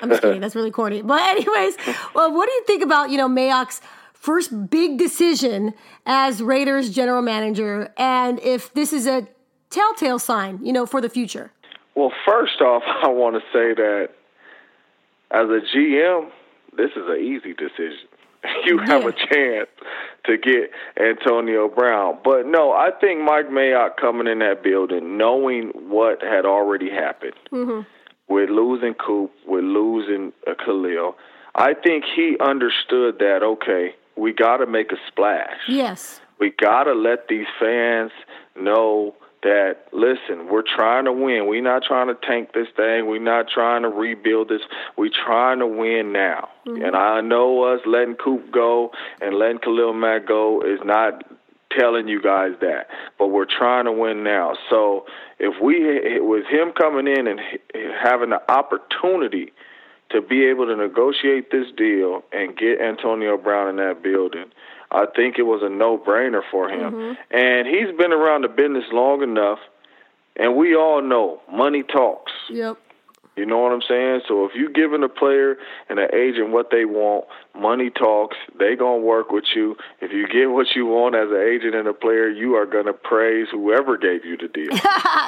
I'm 0.01 0.09
just 0.09 0.21
kidding. 0.21 0.41
That's 0.41 0.55
really 0.55 0.71
corny. 0.71 1.01
But 1.01 1.21
anyways, 1.21 1.77
well, 2.13 2.33
what 2.33 2.47
do 2.47 2.51
you 2.51 2.63
think 2.67 2.83
about 2.83 3.09
you 3.09 3.17
know 3.17 3.29
Mayock's 3.29 3.81
first 4.13 4.69
big 4.69 4.97
decision 4.97 5.73
as 6.05 6.43
Raiders 6.43 6.89
general 6.89 7.21
manager, 7.21 7.93
and 7.97 8.39
if 8.41 8.73
this 8.73 8.91
is 8.91 9.07
a 9.07 9.27
telltale 9.69 10.19
sign, 10.19 10.59
you 10.61 10.73
know, 10.73 10.85
for 10.85 10.99
the 10.99 11.09
future? 11.09 11.51
Well, 11.95 12.11
first 12.27 12.59
off, 12.61 12.83
I 13.03 13.07
want 13.07 13.35
to 13.35 13.41
say 13.53 13.73
that 13.73 14.09
as 15.33 15.47
a 15.49 15.61
GM, 15.75 16.29
this 16.77 16.91
is 16.91 17.03
an 17.07 17.19
easy 17.19 17.53
decision. 17.53 18.07
You 18.65 18.79
have 18.79 19.03
Yeah. 19.03 19.09
a 19.09 19.11
chance 19.11 19.69
to 20.25 20.37
get 20.37 20.71
Antonio 20.99 21.67
Brown. 21.67 22.17
But 22.23 22.47
no, 22.47 22.71
I 22.71 22.89
think 22.99 23.21
Mike 23.21 23.49
Mayock 23.49 23.97
coming 23.97 24.25
in 24.27 24.39
that 24.39 24.63
building, 24.63 25.15
knowing 25.17 25.67
what 25.89 26.21
had 26.23 26.45
already 26.45 26.89
happened 26.89 27.35
with 28.27 28.49
losing 28.49 28.93
Coop, 28.95 29.31
with 29.45 29.63
losing 29.63 30.33
uh, 30.47 30.53
Khalil, 30.63 31.15
I 31.55 31.73
think 31.75 32.03
he 32.15 32.35
understood 32.39 33.19
that, 33.19 33.41
okay, 33.43 33.93
we 34.15 34.33
got 34.33 34.57
to 34.57 34.65
make 34.65 34.91
a 34.91 34.97
splash 35.07 35.57
Yes. 35.67 36.19
we 36.39 36.49
got 36.59 36.85
to 36.85 36.93
let 36.93 37.27
these 37.27 37.47
fans 37.59 38.11
know 38.59 39.15
that 39.43 39.77
listen 39.91 40.49
we're 40.49 40.63
trying 40.63 41.05
to 41.05 41.11
win. 41.11 41.47
We're 41.47 41.63
not 41.63 41.83
trying 41.83 42.07
to 42.07 42.15
tank 42.15 42.53
this 42.53 42.67
thing. 42.75 43.07
We're 43.07 43.19
not 43.19 43.47
trying 43.47 43.81
to 43.83 43.89
rebuild 43.89 44.49
this. 44.49 44.61
We're 44.97 45.09
trying 45.09 45.59
to 45.59 45.67
win 45.67 46.11
now. 46.11 46.49
Mm-hmm. 46.67 46.83
And 46.83 46.95
i 46.95 47.21
know 47.21 47.63
us 47.63 47.81
letting 47.85 48.15
coop 48.15 48.51
go 48.51 48.91
and 49.19 49.35
letting 49.35 49.59
khalil 49.59 49.93
mack 49.93 50.27
go 50.27 50.61
is 50.61 50.79
not 50.83 51.23
telling 51.77 52.07
you 52.07 52.21
guys 52.21 52.51
that 52.59 52.87
but 53.17 53.27
we're 53.27 53.45
trying 53.45 53.85
to 53.85 53.91
win 53.91 54.23
now. 54.23 54.55
So 54.69 55.05
if 55.39 55.61
we 55.61 56.19
with 56.19 56.45
him 56.45 56.71
coming 56.73 57.07
in 57.07 57.27
and 57.27 57.39
having 58.03 58.29
the 58.29 58.51
opportunity 58.51 59.53
to 60.11 60.21
be 60.21 60.45
able 60.45 60.65
to 60.67 60.75
negotiate 60.75 61.51
this 61.51 61.67
deal 61.75 62.23
and 62.31 62.55
get 62.57 62.81
Antonio 62.81 63.37
Brown 63.37 63.69
in 63.69 63.75
that 63.77 64.03
building, 64.03 64.51
I 64.91 65.05
think 65.15 65.39
it 65.39 65.43
was 65.43 65.61
a 65.63 65.69
no-brainer 65.69 66.41
for 66.51 66.69
him. 66.69 66.93
Mm-hmm. 66.93 67.35
And 67.35 67.67
he's 67.67 67.95
been 67.97 68.11
around 68.11 68.43
the 68.43 68.49
business 68.49 68.85
long 68.91 69.23
enough, 69.23 69.59
and 70.35 70.55
we 70.55 70.75
all 70.75 71.01
know 71.01 71.41
money 71.51 71.83
talks. 71.83 72.31
Yep. 72.49 72.77
You 73.37 73.45
know 73.45 73.59
what 73.59 73.71
I'm 73.71 73.81
saying? 73.87 74.21
So 74.27 74.43
if 74.45 74.51
you're 74.55 74.69
giving 74.69 75.03
a 75.03 75.09
player 75.09 75.57
and 75.89 75.99
an 75.99 76.13
agent 76.13 76.49
what 76.49 76.69
they 76.69 76.83
want, 76.83 77.25
money 77.57 77.89
talks. 77.89 78.35
They 78.59 78.75
gonna 78.75 79.01
work 79.01 79.31
with 79.31 79.45
you. 79.55 79.77
If 80.01 80.11
you 80.11 80.27
get 80.27 80.51
what 80.51 80.75
you 80.75 80.85
want 80.85 81.15
as 81.15 81.29
an 81.29 81.39
agent 81.41 81.73
and 81.73 81.87
a 81.87 81.93
player, 81.93 82.29
you 82.29 82.55
are 82.55 82.65
gonna 82.65 82.91
praise 82.91 83.47
whoever 83.49 83.97
gave 83.97 84.25
you 84.25 84.35
the 84.35 84.49
deal. 84.49 84.71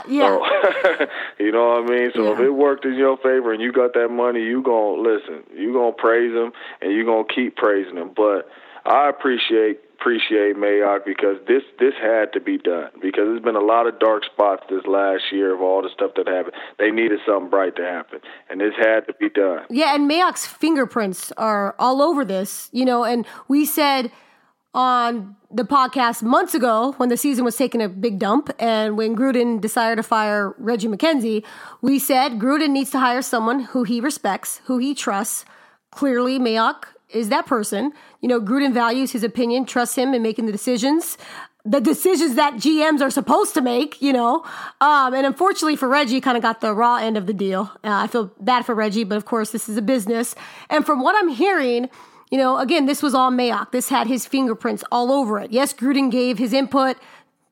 Yeah. 0.08 0.38
You 1.40 1.52
know 1.52 1.82
what 1.82 1.92
I 1.92 1.96
mean? 1.96 2.12
So 2.14 2.34
if 2.34 2.40
it 2.40 2.52
worked 2.52 2.86
in 2.86 2.94
your 2.96 3.18
favor 3.18 3.54
and 3.54 3.62
you 3.62 3.72
got 3.72 3.94
that 3.94 4.10
money, 4.10 4.42
you 4.42 4.62
going 4.62 5.04
to 5.04 5.10
listen. 5.10 5.44
You 5.56 5.74
going 5.74 5.94
to 5.94 5.98
praise 5.98 6.34
them 6.34 6.52
and 6.82 6.92
you 6.92 7.04
going 7.06 7.28
to 7.28 7.34
keep 7.34 7.56
praising 7.56 7.96
them. 7.96 8.12
But 8.16 8.50
I 8.86 9.10
appreciate 9.10 9.80
appreciate 10.04 10.58
Mayock 10.58 11.06
because 11.06 11.38
this 11.48 11.64
this 11.80 11.94
had 12.02 12.34
to 12.34 12.42
be 12.42 12.58
done 12.58 12.90
because 13.02 13.24
there's 13.26 13.42
been 13.42 13.56
a 13.56 13.64
lot 13.64 13.88
of 13.88 14.00
dark 14.00 14.26
spots 14.26 14.64
this 14.70 14.86
last 14.86 15.24
year 15.32 15.56
of 15.56 15.62
all 15.62 15.82
the 15.82 15.90
stuff 15.94 16.12
that 16.18 16.28
happened. 16.28 16.54
They 16.78 16.92
needed 16.92 17.20
something 17.26 17.50
bright 17.50 17.78
to 17.78 17.84
happen, 17.84 18.20
and 18.50 18.60
this 18.60 18.74
had 18.78 19.08
to 19.08 19.14
be 19.14 19.30
done. 19.30 19.66
Yeah, 19.70 19.96
and 19.96 20.10
Mayock's 20.10 20.46
fingerprints 20.46 21.32
are 21.38 21.76
all 21.80 22.02
over 22.02 22.26
this, 22.26 22.70
you 22.74 22.84
know, 22.84 23.06
and 23.06 23.26
we 23.48 23.66
said 23.66 24.12
on 24.74 25.36
the 25.52 25.64
podcast 25.64 26.24
months 26.24 26.56
ago 26.56 26.94
when 26.98 27.08
the 27.08 27.16
season 27.16 27.46
was 27.46 27.56
taking 27.56 27.82
a 27.82 27.88
big 27.88 28.18
dump 28.18 28.50
and 28.58 28.98
when 28.98 29.16
Gruden 29.16 29.62
decided 29.62 29.98
to 29.98 30.04
fire 30.04 30.56
Reggie 30.58 30.88
McKenzie, 30.88 31.46
we 31.82 32.00
said 32.00 32.34
Gruden 32.34 32.72
needs 32.72 32.90
to 32.90 33.00
hire 33.00 33.22
someone 33.22 33.62
who 33.62 33.84
he 33.84 34.02
respects, 34.02 34.62
who 34.66 34.80
he 34.80 34.96
trusts. 34.96 35.46
Clearly, 35.92 36.40
Mayock 36.40 36.86
is 37.10 37.30
that 37.30 37.46
person. 37.46 37.92
You 38.22 38.30
know, 38.30 38.40
Gruden 38.40 38.74
values 38.74 39.12
his 39.12 39.24
opinion, 39.24 39.66
trusts 39.66 39.96
him 39.96 40.14
in 40.14 40.22
making 40.22 40.46
the 40.46 40.52
decisions. 40.52 41.18
The 41.66 41.80
decisions 41.80 42.36
that 42.36 42.56
GMs 42.56 43.02
are 43.02 43.10
supposed 43.10 43.54
to 43.54 43.62
make, 43.62 44.02
you 44.02 44.12
know. 44.12 44.44
Um, 44.82 45.14
and 45.14 45.26
unfortunately 45.26 45.78
for 45.78 45.88
Reggie, 45.88 46.20
kind 46.20 46.36
of 46.36 46.44
got 46.44 46.60
the 46.60 46.74
raw 46.74 46.98
end 46.98 47.16
of 47.16 47.26
the 47.26 47.34
deal. 47.34 47.72
Uh, 47.84 47.92
I 47.92 48.08
feel 48.08 48.32
bad 48.40 48.66
for 48.66 48.76
Reggie, 48.76 49.06
but 49.06 49.16
of 49.16 49.26
course, 49.26 49.52
this 49.52 49.70
is 49.70 49.78
a 49.78 49.82
business. 49.82 50.36
And 50.70 50.86
from 50.86 51.02
what 51.02 51.16
I'm 51.18 51.30
hearing, 51.30 51.90
you 52.30 52.38
know, 52.38 52.58
again, 52.58 52.86
this 52.86 53.02
was 53.02 53.14
all 53.14 53.32
Mayock. 53.32 53.72
This 53.72 53.90
had 53.90 54.08
his 54.08 54.26
fingerprints 54.26 54.84
all 54.92 55.12
over 55.12 55.40
it. 55.40 55.52
Yes, 55.52 55.74
Gruden 55.74 56.12
gave 56.12 56.38
his 56.38 56.52
input, 56.52 56.98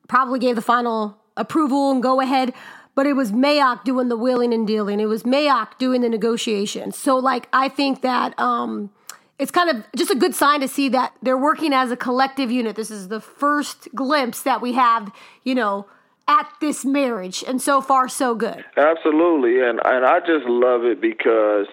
probably 0.08 0.38
gave 0.38 0.56
the 0.56 0.62
final 0.62 1.16
approval 1.36 1.90
and 1.90 2.02
go 2.02 2.20
ahead, 2.20 2.52
but 2.94 3.06
it 3.06 3.14
was 3.14 3.32
Mayock 3.32 3.84
doing 3.84 4.08
the 4.08 4.16
willing 4.16 4.52
and 4.52 4.66
dealing. 4.66 5.00
It 5.00 5.06
was 5.06 5.22
Mayock 5.22 5.78
doing 5.78 6.02
the 6.02 6.08
negotiations. 6.08 6.96
So, 6.96 7.16
like, 7.16 7.48
I 7.52 7.68
think 7.68 8.02
that 8.02 8.38
um, 8.38 8.90
it's 9.38 9.50
kind 9.50 9.70
of 9.70 9.84
just 9.96 10.10
a 10.10 10.14
good 10.14 10.34
sign 10.34 10.60
to 10.60 10.68
see 10.68 10.88
that 10.90 11.14
they're 11.22 11.38
working 11.38 11.72
as 11.72 11.90
a 11.90 11.96
collective 11.96 12.50
unit. 12.50 12.76
This 12.76 12.90
is 12.90 13.08
the 13.08 13.20
first 13.20 13.88
glimpse 13.94 14.42
that 14.42 14.60
we 14.60 14.72
have, 14.74 15.10
you 15.42 15.54
know, 15.54 15.86
at 16.28 16.48
this 16.60 16.84
marriage, 16.84 17.42
and 17.46 17.60
so 17.60 17.80
far, 17.80 18.08
so 18.08 18.34
good. 18.34 18.64
Absolutely, 18.76 19.60
and 19.60 19.80
and 19.84 20.04
I 20.04 20.20
just 20.20 20.46
love 20.46 20.84
it 20.84 21.00
because 21.00 21.66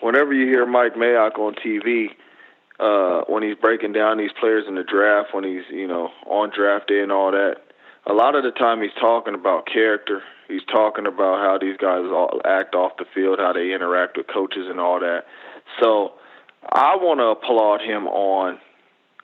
whenever 0.00 0.32
you 0.32 0.46
hear 0.46 0.64
Mike 0.66 0.94
Mayock 0.94 1.38
on 1.38 1.54
TV, 1.54 2.06
uh, 2.78 3.24
when 3.28 3.42
he's 3.42 3.56
breaking 3.56 3.92
down 3.92 4.16
these 4.16 4.32
players 4.38 4.64
in 4.66 4.74
the 4.74 4.84
draft, 4.84 5.34
when 5.34 5.44
he's 5.44 5.64
you 5.70 5.86
know 5.86 6.10
on 6.26 6.50
draft 6.50 6.88
day 6.88 7.00
and 7.00 7.12
all 7.12 7.30
that, 7.30 7.56
a 8.06 8.12
lot 8.12 8.34
of 8.34 8.42
the 8.42 8.52
time 8.52 8.80
he's 8.80 8.90
talking 8.98 9.34
about 9.34 9.66
character. 9.66 10.22
He's 10.48 10.64
talking 10.64 11.06
about 11.06 11.38
how 11.38 11.58
these 11.60 11.76
guys 11.76 12.02
all 12.06 12.40
act 12.44 12.74
off 12.74 12.92
the 12.98 13.04
field, 13.14 13.38
how 13.38 13.52
they 13.52 13.72
interact 13.72 14.16
with 14.16 14.26
coaches 14.26 14.66
and 14.68 14.80
all 14.80 14.98
that. 14.98 15.24
So 15.80 16.14
I 16.68 16.96
want 16.96 17.20
to 17.20 17.26
applaud 17.26 17.80
him 17.80 18.06
on 18.06 18.58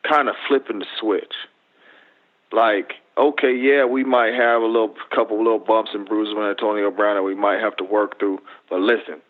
kind 0.08 0.28
of 0.28 0.34
flipping 0.48 0.78
the 0.80 0.86
switch 1.00 1.32
like, 2.52 2.94
okay, 3.18 3.54
yeah, 3.54 3.84
we 3.84 4.04
might 4.04 4.32
have 4.34 4.62
a 4.62 4.66
little 4.66 4.94
couple 5.14 5.38
little 5.38 5.58
bumps 5.58 5.90
and 5.94 6.06
bruises 6.06 6.34
with 6.34 6.46
Antonio 6.46 6.90
Brown 6.90 7.16
that 7.16 7.22
we 7.22 7.34
might 7.34 7.60
have 7.60 7.76
to 7.78 7.84
work 7.84 8.18
through. 8.18 8.38
But 8.70 8.80
listen, 8.80 9.20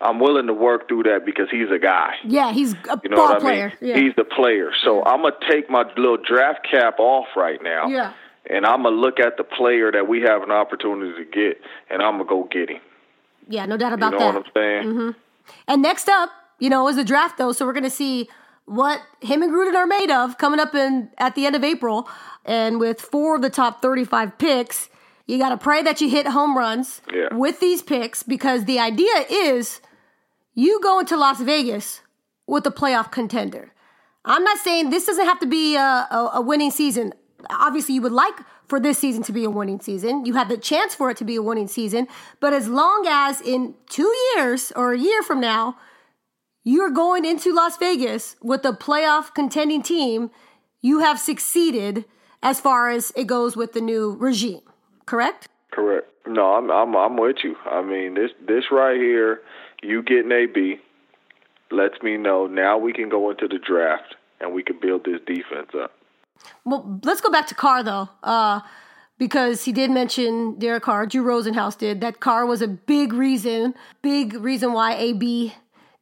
I'm 0.00 0.18
willing 0.18 0.46
to 0.48 0.52
work 0.52 0.88
through 0.88 1.04
that 1.04 1.24
because 1.24 1.46
he's 1.50 1.70
a 1.70 1.78
guy. 1.78 2.14
Yeah, 2.24 2.52
he's 2.52 2.74
a 2.90 3.00
You 3.02 3.10
know 3.10 3.16
ball 3.16 3.28
what 3.28 3.36
I 3.36 3.40
player. 3.40 3.72
mean? 3.80 3.90
Yeah. 3.90 3.96
He's 3.98 4.14
the 4.16 4.24
player. 4.24 4.72
So 4.84 5.04
I'm 5.04 5.22
gonna 5.22 5.36
take 5.48 5.70
my 5.70 5.84
little 5.96 6.16
draft 6.18 6.66
cap 6.68 6.98
off 6.98 7.26
right 7.36 7.62
now. 7.62 7.86
Yeah. 7.86 8.12
And 8.50 8.66
I'm 8.66 8.82
gonna 8.82 8.96
look 8.96 9.20
at 9.20 9.36
the 9.38 9.44
player 9.44 9.90
that 9.92 10.06
we 10.08 10.20
have 10.22 10.42
an 10.42 10.50
opportunity 10.50 11.24
to 11.24 11.30
get, 11.30 11.60
and 11.88 12.02
I'm 12.02 12.18
gonna 12.18 12.24
go 12.28 12.44
get 12.50 12.68
him. 12.70 12.80
yeah, 13.48 13.64
no 13.66 13.76
doubt 13.76 13.92
about 13.94 14.10
that. 14.12 14.20
You 14.20 14.26
know 14.26 14.32
that. 14.32 14.38
what 14.38 14.46
I'm 14.46 14.52
saying? 14.54 14.94
Mm-hmm. 14.94 15.10
And 15.68 15.82
next 15.82 16.08
up, 16.08 16.30
you 16.58 16.70
know, 16.70 16.86
is 16.88 16.96
the 16.96 17.04
draft 17.04 17.38
though, 17.38 17.52
so 17.52 17.66
we're 17.66 17.72
going 17.72 17.84
to 17.84 17.90
see 17.90 18.28
what 18.66 19.00
him 19.20 19.42
and 19.42 19.52
Gruden 19.52 19.74
are 19.74 19.86
made 19.86 20.10
of 20.10 20.38
coming 20.38 20.58
up 20.60 20.74
in 20.74 21.10
at 21.18 21.34
the 21.34 21.44
end 21.46 21.54
of 21.56 21.62
April. 21.64 22.08
And 22.44 22.80
with 22.80 23.00
four 23.00 23.36
of 23.36 23.42
the 23.42 23.50
top 23.50 23.82
35 23.82 24.38
picks, 24.38 24.88
you 25.26 25.38
got 25.38 25.50
to 25.50 25.56
pray 25.58 25.82
that 25.82 26.00
you 26.00 26.08
hit 26.08 26.26
home 26.28 26.56
runs 26.56 27.00
Yeah. 27.12 27.34
with 27.34 27.60
these 27.60 27.82
picks 27.82 28.22
because 28.22 28.64
the 28.64 28.78
idea 28.78 29.26
is 29.30 29.80
you 30.54 30.80
go 30.82 30.98
into 31.00 31.16
Las 31.16 31.40
Vegas 31.40 32.00
with 32.46 32.66
a 32.66 32.70
playoff 32.70 33.10
contender. 33.10 33.72
I'm 34.24 34.44
not 34.44 34.58
saying 34.58 34.90
this 34.90 35.06
doesn't 35.06 35.24
have 35.26 35.40
to 35.40 35.46
be 35.46 35.76
a, 35.76 35.80
a, 35.80 36.30
a 36.34 36.40
winning 36.40 36.70
season. 36.70 37.12
Obviously, 37.50 37.94
you 37.96 38.02
would 38.02 38.12
like 38.12 38.34
for 38.68 38.80
this 38.80 38.98
season 38.98 39.22
to 39.24 39.32
be 39.32 39.44
a 39.44 39.50
winning 39.50 39.80
season. 39.80 40.24
You 40.24 40.34
have 40.34 40.48
the 40.48 40.56
chance 40.56 40.94
for 40.94 41.10
it 41.10 41.18
to 41.18 41.24
be 41.24 41.36
a 41.36 41.42
winning 41.42 41.68
season. 41.68 42.06
But 42.40 42.54
as 42.54 42.66
long 42.68 43.04
as 43.06 43.42
in 43.42 43.74
two 43.90 44.10
years 44.36 44.72
or 44.76 44.92
a 44.92 44.98
year 44.98 45.22
from 45.22 45.40
now, 45.40 45.76
you're 46.64 46.90
going 46.90 47.24
into 47.24 47.54
Las 47.54 47.76
Vegas 47.76 48.36
with 48.42 48.64
a 48.64 48.72
playoff 48.72 49.34
contending 49.34 49.82
team, 49.82 50.30
you 50.80 51.00
have 51.00 51.20
succeeded 51.20 52.06
as 52.42 52.58
far 52.58 52.90
as 52.90 53.12
it 53.14 53.26
goes 53.26 53.56
with 53.56 53.74
the 53.74 53.80
new 53.80 54.16
regime. 54.18 54.62
Correct? 55.06 55.48
Correct. 55.70 56.08
No, 56.26 56.54
I'm 56.54 56.70
I'm 56.70 56.96
I'm 56.96 57.16
with 57.16 57.36
you. 57.44 57.56
I 57.66 57.82
mean, 57.82 58.14
this 58.14 58.30
this 58.46 58.64
right 58.70 58.96
here, 58.96 59.42
you 59.82 60.02
getting 60.02 60.32
AB 60.32 60.80
lets 61.70 62.02
me 62.02 62.16
know 62.16 62.46
now 62.46 62.78
we 62.78 62.92
can 62.92 63.08
go 63.08 63.30
into 63.30 63.46
the 63.46 63.58
draft 63.58 64.14
and 64.40 64.54
we 64.54 64.62
can 64.62 64.78
build 64.80 65.04
this 65.04 65.20
defense 65.26 65.70
up. 65.78 65.92
Well, 66.64 67.00
let's 67.04 67.20
go 67.20 67.30
back 67.30 67.46
to 67.48 67.54
Carr 67.54 67.82
though. 67.82 68.08
Uh, 68.22 68.60
because 69.18 69.64
he 69.64 69.72
did 69.72 69.90
mention 69.90 70.58
Derek 70.58 70.82
Carr. 70.82 71.06
Drew 71.06 71.22
Rosenhaus 71.22 71.78
did. 71.78 72.00
That 72.00 72.20
Carr 72.20 72.46
was 72.46 72.62
a 72.62 72.68
big 72.68 73.12
reason, 73.12 73.74
big 74.02 74.34
reason 74.34 74.72
why 74.72 74.94
AB 74.94 75.54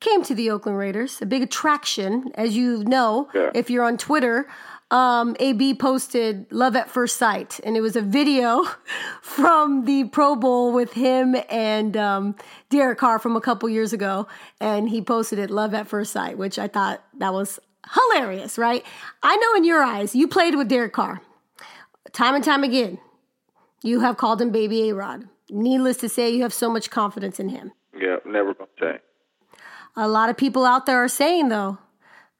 came 0.02 0.22
to 0.24 0.34
the 0.34 0.50
Oakland 0.50 0.76
Raiders. 0.78 1.22
A 1.22 1.26
big 1.26 1.42
attraction, 1.42 2.30
as 2.34 2.56
you 2.56 2.84
know, 2.84 3.28
Yeah. 3.34 3.50
if 3.54 3.70
you're 3.70 3.84
on 3.84 3.96
Twitter. 3.96 4.46
Um, 4.90 5.36
AB 5.40 5.72
posted 5.74 6.46
"Love 6.52 6.76
at 6.76 6.90
First 6.90 7.16
Sight," 7.16 7.58
and 7.64 7.78
it 7.78 7.80
was 7.80 7.96
a 7.96 8.02
video 8.02 8.66
from 9.22 9.86
the 9.86 10.04
Pro 10.04 10.36
Bowl 10.36 10.70
with 10.72 10.92
him 10.92 11.34
and 11.48 11.96
um, 11.96 12.34
Derek 12.68 12.98
Carr 12.98 13.18
from 13.18 13.34
a 13.34 13.40
couple 13.40 13.70
years 13.70 13.94
ago, 13.94 14.26
and 14.60 14.90
he 14.90 15.00
posted 15.00 15.38
it 15.38 15.50
"Love 15.50 15.72
at 15.72 15.88
First 15.88 16.12
Sight," 16.12 16.36
which 16.36 16.58
I 16.58 16.68
thought 16.68 17.02
that 17.18 17.32
was 17.32 17.58
hilarious. 17.94 18.58
Right? 18.58 18.84
I 19.22 19.34
know 19.36 19.54
in 19.56 19.64
your 19.64 19.82
eyes, 19.82 20.14
you 20.14 20.28
played 20.28 20.56
with 20.56 20.68
Derek 20.68 20.92
Carr 20.92 21.22
time 22.12 22.34
and 22.34 22.44
time 22.44 22.62
again. 22.62 22.98
You 23.82 24.00
have 24.00 24.18
called 24.18 24.42
him 24.42 24.50
Baby 24.50 24.90
A 24.90 24.94
Rod. 24.94 25.26
Needless 25.48 25.96
to 25.98 26.08
say, 26.08 26.28
you 26.30 26.42
have 26.42 26.52
so 26.52 26.70
much 26.70 26.90
confidence 26.90 27.40
in 27.40 27.48
him. 27.48 27.72
Yeah, 27.98 28.16
never 28.26 28.52
gonna 28.52 28.68
change. 28.78 29.00
A 29.96 30.08
lot 30.08 30.30
of 30.30 30.36
people 30.36 30.64
out 30.64 30.86
there 30.86 31.02
are 31.04 31.08
saying, 31.08 31.48
though, 31.48 31.78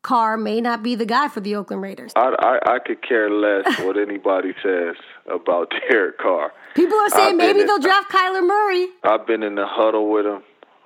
Carr 0.03 0.37
may 0.37 0.61
not 0.61 0.83
be 0.83 0.95
the 0.95 1.05
guy 1.07 1.29
for 1.29 1.41
the 1.41 1.55
Oakland 1.55 1.83
Raiders. 1.83 2.13
I, 2.17 2.35
I 2.67 2.75
I 2.75 2.79
could 2.79 3.03
care 3.07 3.31
less 3.31 3.79
what 3.81 3.97
anybody 3.97 4.55
says 4.63 4.97
about 5.33 5.73
Derek 5.91 6.19
Carr. 6.19 6.53
People 6.75 6.97
are 6.99 7.05
I've 7.05 7.13
saying 7.13 7.37
maybe 7.37 7.61
in- 7.61 7.67
they'll 7.67 7.79
draft 7.79 8.11
Kyler 8.11 8.47
Murray. 8.47 8.89
I've 9.05 9.27
been 9.27 9.43
in 9.43 9.55
the 9.55 9.67
huddle 9.67 10.11
with 10.11 10.27
him. 10.27 10.43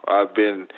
I've 0.08 0.34
been 0.34 0.68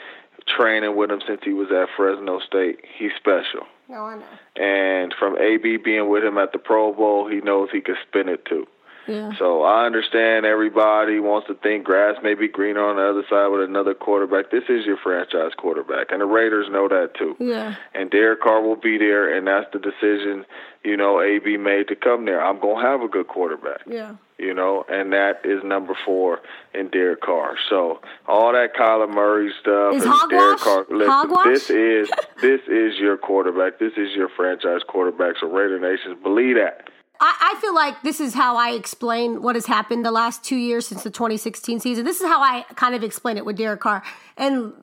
training 0.57 0.95
with 0.95 1.11
him 1.11 1.21
since 1.27 1.41
he 1.43 1.53
was 1.53 1.67
at 1.71 1.89
Fresno 1.97 2.39
State. 2.39 2.79
He's 2.97 3.11
special. 3.17 3.67
No, 3.87 3.97
I 4.05 4.15
know. 4.15 4.23
And 4.63 5.13
from 5.17 5.37
AB 5.37 5.77
being 5.77 6.09
with 6.09 6.23
him 6.23 6.37
at 6.37 6.51
the 6.53 6.59
Pro 6.59 6.93
Bowl, 6.93 7.27
he 7.27 7.41
knows 7.41 7.69
he 7.71 7.81
could 7.81 7.97
spin 8.07 8.29
it 8.29 8.45
too. 8.45 8.65
Yeah. 9.09 9.31
So 9.39 9.63
I 9.63 9.85
understand 9.85 10.45
everybody 10.45 11.19
wants 11.19 11.47
to 11.47 11.55
think 11.55 11.83
grass 11.83 12.15
may 12.21 12.35
be 12.35 12.47
greener 12.47 12.83
on 12.85 12.97
the 12.97 13.09
other 13.09 13.23
side 13.29 13.47
with 13.47 13.67
another 13.67 13.93
quarterback. 13.93 14.51
This 14.51 14.63
is 14.69 14.85
your 14.85 14.97
franchise 14.97 15.51
quarterback, 15.57 16.11
and 16.11 16.21
the 16.21 16.25
Raiders 16.25 16.67
know 16.69 16.87
that 16.87 17.15
too. 17.17 17.35
Yeah. 17.39 17.75
And 17.95 18.11
Derek 18.11 18.41
Carr 18.41 18.61
will 18.61 18.75
be 18.75 18.97
there, 18.97 19.35
and 19.35 19.47
that's 19.47 19.65
the 19.73 19.79
decision, 19.79 20.45
you 20.83 20.95
know, 20.95 21.21
AB 21.21 21.57
made 21.57 21.87
to 21.87 21.95
come 21.95 22.25
there. 22.25 22.39
I'm 22.43 22.59
gonna 22.59 22.81
have 22.87 23.01
a 23.01 23.07
good 23.07 23.27
quarterback 23.27 23.81
Yeah. 23.87 24.15
you 24.37 24.53
know, 24.53 24.85
and 24.87 25.11
that 25.11 25.41
is 25.43 25.63
number 25.63 25.95
four 26.05 26.39
in 26.73 26.89
Derek 26.89 27.21
Carr. 27.21 27.55
So 27.69 27.99
all 28.27 28.53
that 28.53 28.75
Kyler 28.75 29.09
Murray 29.09 29.51
stuff 29.59 29.95
Is 29.95 30.05
and 30.05 30.29
Derek? 30.29 30.59
Carr. 30.59 30.85
Listen, 30.89 31.11
Hogwash? 31.11 31.45
this 31.47 31.69
is 31.71 32.09
this 32.41 32.61
is 32.67 32.97
your 32.99 33.17
quarterback. 33.17 33.79
This 33.79 33.93
is 33.97 34.15
your 34.15 34.29
franchise 34.29 34.81
quarterback. 34.87 35.35
So 35.41 35.47
Raider 35.47 35.79
Nations 35.79 36.17
believe 36.21 36.55
that. 36.57 36.89
I, 37.19 37.53
I 37.53 37.61
feel 37.61 37.75
like 37.75 38.01
this 38.01 38.19
is 38.19 38.33
how 38.33 38.55
I 38.55 38.71
explain 38.71 39.41
what 39.41 39.55
has 39.55 39.65
happened 39.65 40.05
the 40.05 40.11
last 40.11 40.43
two 40.43 40.55
years 40.55 40.87
since 40.87 41.03
the 41.03 41.09
2016 41.09 41.79
season. 41.79 42.05
This 42.05 42.21
is 42.21 42.27
how 42.27 42.41
I 42.41 42.65
kind 42.75 42.95
of 42.95 43.03
explain 43.03 43.37
it 43.37 43.45
with 43.45 43.57
Derek 43.57 43.81
Carr. 43.81 44.03
And 44.37 44.73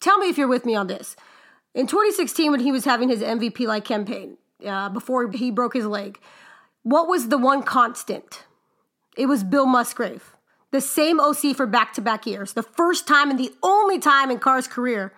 tell 0.00 0.18
me 0.18 0.28
if 0.28 0.38
you're 0.38 0.48
with 0.48 0.66
me 0.66 0.74
on 0.74 0.86
this. 0.86 1.16
In 1.74 1.86
2016, 1.86 2.50
when 2.50 2.60
he 2.60 2.72
was 2.72 2.84
having 2.84 3.08
his 3.08 3.20
MVP 3.20 3.66
like 3.66 3.84
campaign, 3.84 4.36
uh, 4.66 4.88
before 4.88 5.30
he 5.30 5.50
broke 5.50 5.74
his 5.74 5.86
leg, 5.86 6.18
what 6.82 7.08
was 7.08 7.28
the 7.28 7.38
one 7.38 7.62
constant? 7.62 8.44
It 9.16 9.26
was 9.26 9.44
Bill 9.44 9.66
Musgrave, 9.66 10.34
the 10.70 10.80
same 10.80 11.20
OC 11.20 11.56
for 11.56 11.66
back 11.66 11.92
to 11.94 12.00
back 12.00 12.26
years. 12.26 12.52
The 12.52 12.62
first 12.62 13.06
time 13.06 13.30
and 13.30 13.38
the 13.38 13.52
only 13.62 13.98
time 13.98 14.30
in 14.30 14.38
Carr's 14.38 14.68
career 14.68 15.12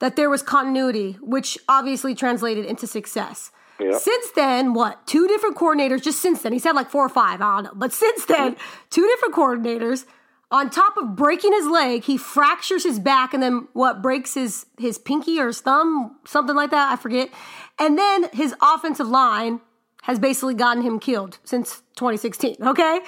that 0.00 0.16
there 0.16 0.30
was 0.30 0.42
continuity, 0.42 1.16
which 1.20 1.58
obviously 1.68 2.14
translated 2.14 2.64
into 2.64 2.86
success. 2.86 3.50
Since 3.78 4.30
then, 4.32 4.74
what? 4.74 5.06
Two 5.06 5.26
different 5.26 5.56
coordinators, 5.56 6.02
just 6.02 6.20
since 6.20 6.42
then. 6.42 6.52
He 6.52 6.58
said 6.58 6.72
like 6.72 6.90
four 6.90 7.04
or 7.04 7.08
five, 7.08 7.40
I 7.40 7.56
don't 7.56 7.64
know. 7.64 7.72
But 7.74 7.92
since 7.92 8.24
then, 8.26 8.56
two 8.90 9.06
different 9.06 9.34
coordinators. 9.34 10.06
On 10.50 10.70
top 10.70 10.96
of 10.96 11.16
breaking 11.16 11.52
his 11.52 11.66
leg, 11.66 12.04
he 12.04 12.16
fractures 12.16 12.84
his 12.84 13.00
back 13.00 13.34
and 13.34 13.42
then 13.42 13.66
what 13.72 14.02
breaks 14.02 14.34
his 14.34 14.66
his 14.78 14.98
pinky 14.98 15.40
or 15.40 15.48
his 15.48 15.60
thumb, 15.60 16.16
something 16.24 16.54
like 16.54 16.70
that, 16.70 16.92
I 16.92 16.96
forget. 16.96 17.30
And 17.78 17.98
then 17.98 18.28
his 18.32 18.54
offensive 18.62 19.08
line 19.08 19.60
has 20.02 20.18
basically 20.18 20.54
gotten 20.54 20.82
him 20.82 21.00
killed 21.00 21.38
since 21.44 21.82
2016, 21.96 22.56
okay? 22.60 23.00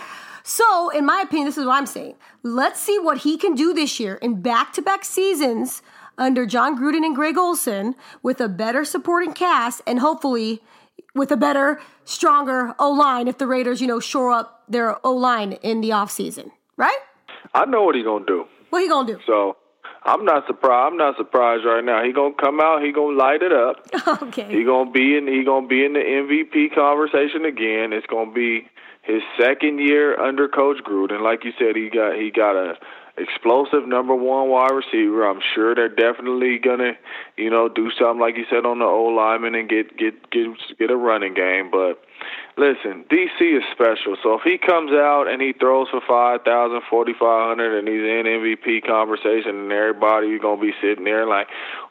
So, 0.43 0.91
in 0.91 1.05
my 1.05 1.21
opinion, 1.21 1.47
this 1.47 1.59
is 1.59 1.67
what 1.67 1.75
I'm 1.75 1.87
saying. 1.87 2.15
Let's 2.43 2.81
see 2.81 2.99
what 2.99 3.19
he 3.19 3.37
can 3.37 3.55
do 3.55 3.75
this 3.75 4.01
year 4.01 4.15
in 4.15 4.41
back 4.41 4.73
to 4.75 4.83
back 4.83 5.05
seasons 5.05 5.83
under 6.19 6.47
Jon 6.47 6.79
Gruden 6.79 7.05
and 7.05 7.15
Greg 7.15 7.37
Olson 7.37 7.95
with 8.23 8.41
a 8.41 8.49
better 8.49 8.85
supporting 8.85 9.33
cast 9.33 9.83
and 9.87 10.01
hopefully 10.01 10.63
with 11.15 11.31
a 11.31 11.37
better, 11.37 11.81
stronger 12.05 12.75
O 12.79 12.91
line 12.91 13.29
if 13.29 13.39
the 13.39 13.47
Raiders, 13.47 13.81
you 13.81 13.87
know, 13.87 14.01
shore 14.01 14.33
up 14.33 14.63
their 14.69 15.05
O 15.07 15.13
line 15.13 15.53
in 15.53 15.81
the 15.81 15.91
offseason, 15.91 16.51
right? 16.77 16.99
I 17.55 17.65
know 17.65 17.85
what 17.85 17.95
he's 17.95 18.05
gonna 18.05 18.27
do. 18.27 18.45
What 18.71 18.83
he 18.83 18.89
gonna 18.89 19.07
do? 19.07 19.19
So 19.27 19.57
I'm 20.05 20.25
not 20.25 20.47
surprised. 20.47 20.93
I'm 20.93 20.97
not 20.97 21.17
surprised 21.17 21.65
right 21.65 21.85
now. 21.85 22.05
He 22.05 22.13
gonna 22.13 22.35
come 22.35 22.61
out. 22.61 22.83
He 22.83 22.93
gonna 22.93 23.17
light 23.17 23.43
it 23.43 23.53
up. 23.53 23.77
Okay. 24.27 24.47
He 24.51 24.65
gonna 24.65 24.91
be 24.91 25.17
in. 25.17 25.27
He 25.27 25.45
gonna 25.45 25.67
be 25.67 25.85
in 25.85 25.93
the 25.93 26.01
MVP 26.01 26.75
conversation 26.75 27.45
again. 27.45 27.93
It's 27.93 28.07
gonna 28.07 28.33
be 28.33 28.69
his 29.03 29.23
second 29.39 29.79
year 29.79 30.19
under 30.19 30.49
Coach 30.49 30.79
Gruden. 30.85 31.23
Like 31.23 31.45
you 31.45 31.53
said, 31.59 31.77
he 31.77 31.91
got 31.91 32.17
he 32.17 32.31
got 32.31 32.57
a 32.57 32.75
explosive 33.19 33.87
number 33.87 34.15
one 34.15 34.49
wide 34.49 34.73
receiver. 34.73 35.27
I'm 35.27 35.41
sure 35.55 35.75
they're 35.75 35.89
definitely 35.89 36.59
gonna, 36.59 36.93
you 37.37 37.51
know, 37.51 37.69
do 37.69 37.91
something 37.99 38.21
like 38.21 38.37
you 38.37 38.45
said 38.51 38.67
on 38.67 38.79
the 38.79 38.85
old 38.85 39.15
lineman 39.15 39.55
and 39.55 39.69
get 39.69 39.97
get 39.97 40.31
get 40.31 40.47
get 40.79 40.91
a 40.91 40.97
running 40.97 41.35
game. 41.35 41.71
But 41.71 42.03
listen, 42.57 43.05
DC 43.11 43.41
is 43.41 43.65
special. 43.73 44.17
So 44.23 44.35
if 44.35 44.43
he 44.43 44.59
comes 44.59 44.93
out 44.93 45.27
and 45.29 45.41
he 45.41 45.53
throws 45.53 45.89
for 45.91 46.01
five 46.07 46.43
thousand, 46.45 46.83
forty 46.91 47.13
five 47.13 47.49
hundred, 47.49 47.79
and 47.79 47.89
he's 47.89 48.05
in 48.05 48.25
MVP 48.27 48.87
conversation, 48.87 49.57
and 49.57 49.73
everybody 49.73 50.39
gonna 50.39 50.61
be 50.61 50.73
sitting 50.81 51.05
there 51.05 51.27
like, 51.27 51.49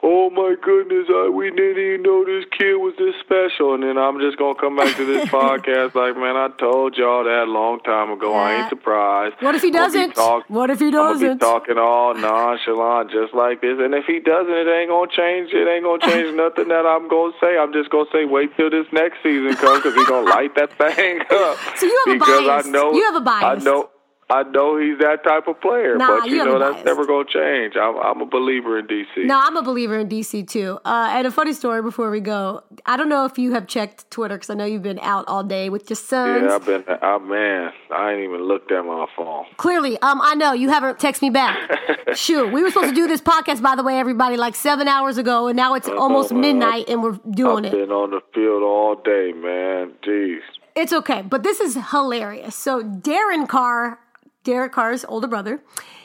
oh 0.07 0.29
my 0.29 0.53
goodness, 0.61 1.07
I, 1.09 1.29
we 1.33 1.49
didn't 1.49 1.81
even 1.81 2.03
know 2.03 2.21
this 2.23 2.45
kid 2.55 2.75
was 2.77 2.93
this 3.01 3.15
special. 3.25 3.73
And 3.73 3.81
then 3.81 3.97
I'm 3.97 4.19
just 4.21 4.37
gonna 4.37 4.53
come 4.53 4.75
back 4.77 4.95
to 4.97 5.05
this 5.05 5.25
podcast 5.33 5.95
like, 5.97 6.13
man, 6.15 6.37
I 6.37 6.49
told 6.59 6.95
y'all 6.95 7.23
that 7.25 7.45
a 7.49 7.51
long 7.51 7.79
time 7.81 8.11
ago. 8.11 8.31
I 8.33 8.61
ain't 8.61 8.69
surprised. 8.69 9.35
What 9.41 9.55
if 9.55 9.61
he 9.63 9.69
I'm 9.69 9.73
doesn't? 9.73 10.13
talk- 10.13 10.45
What 10.47 10.69
if 10.69 10.77
he 10.79 10.87
I'm 10.87 10.91
doesn't? 10.93 11.37
be 11.39 11.45
talking 11.45 11.77
all 11.79 12.13
nonchalant, 12.13 13.09
just 13.09 13.33
like 13.33 13.61
this. 13.61 13.77
And 13.81 13.93
if 13.95 14.05
he 14.05 14.19
doesn't, 14.19 14.53
it 14.53 14.67
ain't 14.69 14.89
gonna 14.93 15.09
change. 15.09 15.49
It 15.53 15.65
ain't 15.67 15.83
gonna 15.83 16.05
change 16.05 16.35
nothing 16.37 16.67
that 16.69 16.85
I'm 16.85 17.07
gonna 17.09 17.33
say. 17.41 17.57
I'm 17.57 17.73
just 17.73 17.89
gonna 17.89 18.05
say, 18.13 18.25
wait 18.25 18.55
till 18.57 18.69
this 18.69 18.85
next 18.93 19.17
season 19.23 19.55
comes, 19.55 19.81
because 19.81 19.95
he's 19.95 20.07
gonna 20.07 20.29
light 20.29 20.53
that 20.55 20.71
thing 20.77 21.19
up. 21.33 21.57
So 21.81 21.85
you 21.87 22.03
have 22.05 22.15
a 22.15 22.19
because 22.19 22.45
bias. 22.47 22.67
I 22.67 22.69
know, 22.69 22.93
You 22.93 23.03
have 23.05 23.15
a 23.15 23.21
bias. 23.25 23.61
I 23.61 23.63
know. 23.65 23.89
I 24.29 24.41
know 24.43 24.79
he's 24.79 24.97
that 24.99 25.23
type 25.23 25.47
of 25.47 25.61
player, 25.61 25.97
Nah, 25.97 26.21
but 26.21 26.29
you 26.29 26.43
know 26.43 26.57
that's 26.57 26.83
never 26.83 27.05
gonna 27.05 27.25
change. 27.25 27.75
I'm, 27.75 27.95
I'm 27.97 28.21
a 28.21 28.25
believer 28.25 28.79
in 28.79 28.87
DC. 28.87 29.23
No, 29.25 29.39
I'm 29.39 29.55
a 29.55 29.61
believer 29.61 29.99
in 29.99 30.09
DC 30.09 30.47
too. 30.47 30.79
Uh, 30.83 31.09
and 31.11 31.27
a 31.27 31.31
funny 31.31 31.53
story 31.53 31.83
before 31.83 32.09
we 32.09 32.21
go. 32.21 32.63
I 32.87 32.97
don't 32.97 33.07
know 33.09 33.25
if 33.25 33.37
you 33.37 33.53
have 33.53 33.67
checked 33.67 34.09
Twitter 34.09 34.35
because 34.35 34.49
I 34.49 34.55
know 34.55 34.65
you've 34.65 34.81
been 34.81 34.97
out 34.99 35.25
all 35.27 35.43
day 35.43 35.69
with 35.69 35.89
your 35.91 35.95
sons. 35.97 36.43
yeah, 36.43 36.55
I've 36.55 36.65
been. 36.65 36.83
I 36.87 37.17
man, 37.19 37.71
I 37.95 38.13
ain't 38.13 38.23
even 38.23 38.41
looked 38.47 38.71
at 38.71 38.83
my 38.83 39.05
phone. 39.15 39.45
Clearly, 39.57 39.99
um, 40.01 40.19
I 40.21 40.33
know 40.33 40.53
you 40.53 40.69
haven't 40.69 40.97
texted 40.97 41.21
me 41.21 41.29
back. 41.29 41.57
Shoot, 42.15 42.51
we 42.51 42.63
were 42.63 42.69
supposed 42.71 42.89
to 42.89 42.95
do 42.95 43.07
this 43.07 43.21
podcast, 43.21 43.61
by 43.61 43.75
the 43.75 43.83
way, 43.83 43.99
everybody, 43.99 44.37
like 44.37 44.55
seven 44.55 44.87
hours 44.87 45.19
ago, 45.19 45.47
and 45.47 45.55
now 45.55 45.75
it's 45.75 45.87
almost 45.87 46.31
man, 46.31 46.41
midnight, 46.41 46.89
and 46.89 47.03
we're 47.03 47.19
doing 47.29 47.65
I've 47.65 47.73
it. 47.73 47.77
been 47.77 47.91
on 47.91 48.09
the 48.09 48.21
field 48.33 48.63
all 48.63 48.95
day, 48.95 49.33
man. 49.33 49.93
Jeez. 50.03 50.39
It's 50.75 50.91
okay, 50.91 51.21
but 51.21 51.43
this 51.43 51.59
is 51.59 51.77
hilarious. 51.91 52.55
So 52.55 52.83
Darren 52.83 53.47
Carr, 53.47 53.99
Derek 54.45 54.71
Carr's 54.71 55.03
older 55.05 55.27
brother, 55.27 55.61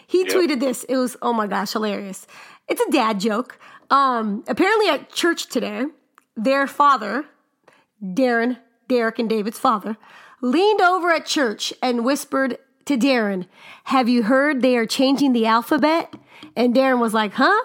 he 0.07 0.24
tweeted 0.24 0.59
this. 0.59 0.82
It 0.84 0.97
was 0.97 1.16
oh 1.22 1.32
my 1.32 1.47
gosh, 1.47 1.72
hilarious. 1.72 2.26
It's 2.66 2.80
a 2.80 2.91
dad 2.91 3.20
joke. 3.20 3.59
Um, 3.91 4.43
apparently 4.49 4.88
at 4.88 5.12
church 5.12 5.47
today, 5.47 5.84
their 6.36 6.66
father, 6.66 7.26
Darren, 8.03 8.59
Derek 8.88 9.18
and 9.18 9.28
David's 9.28 9.59
father, 9.59 9.97
leaned 10.41 10.80
over 10.80 11.11
at 11.11 11.26
church 11.26 11.72
and 11.82 12.05
whispered 12.05 12.59
to 12.86 12.97
Darren, 12.97 13.47
"Have 13.84 14.09
you 14.09 14.24
heard 14.24 14.62
they 14.62 14.76
are 14.76 14.86
changing 14.86 15.32
the 15.32 15.47
alphabet?" 15.47 16.14
And 16.57 16.74
Darren 16.74 16.99
was 16.99 17.14
like, 17.14 17.34
"Huh?" 17.34 17.62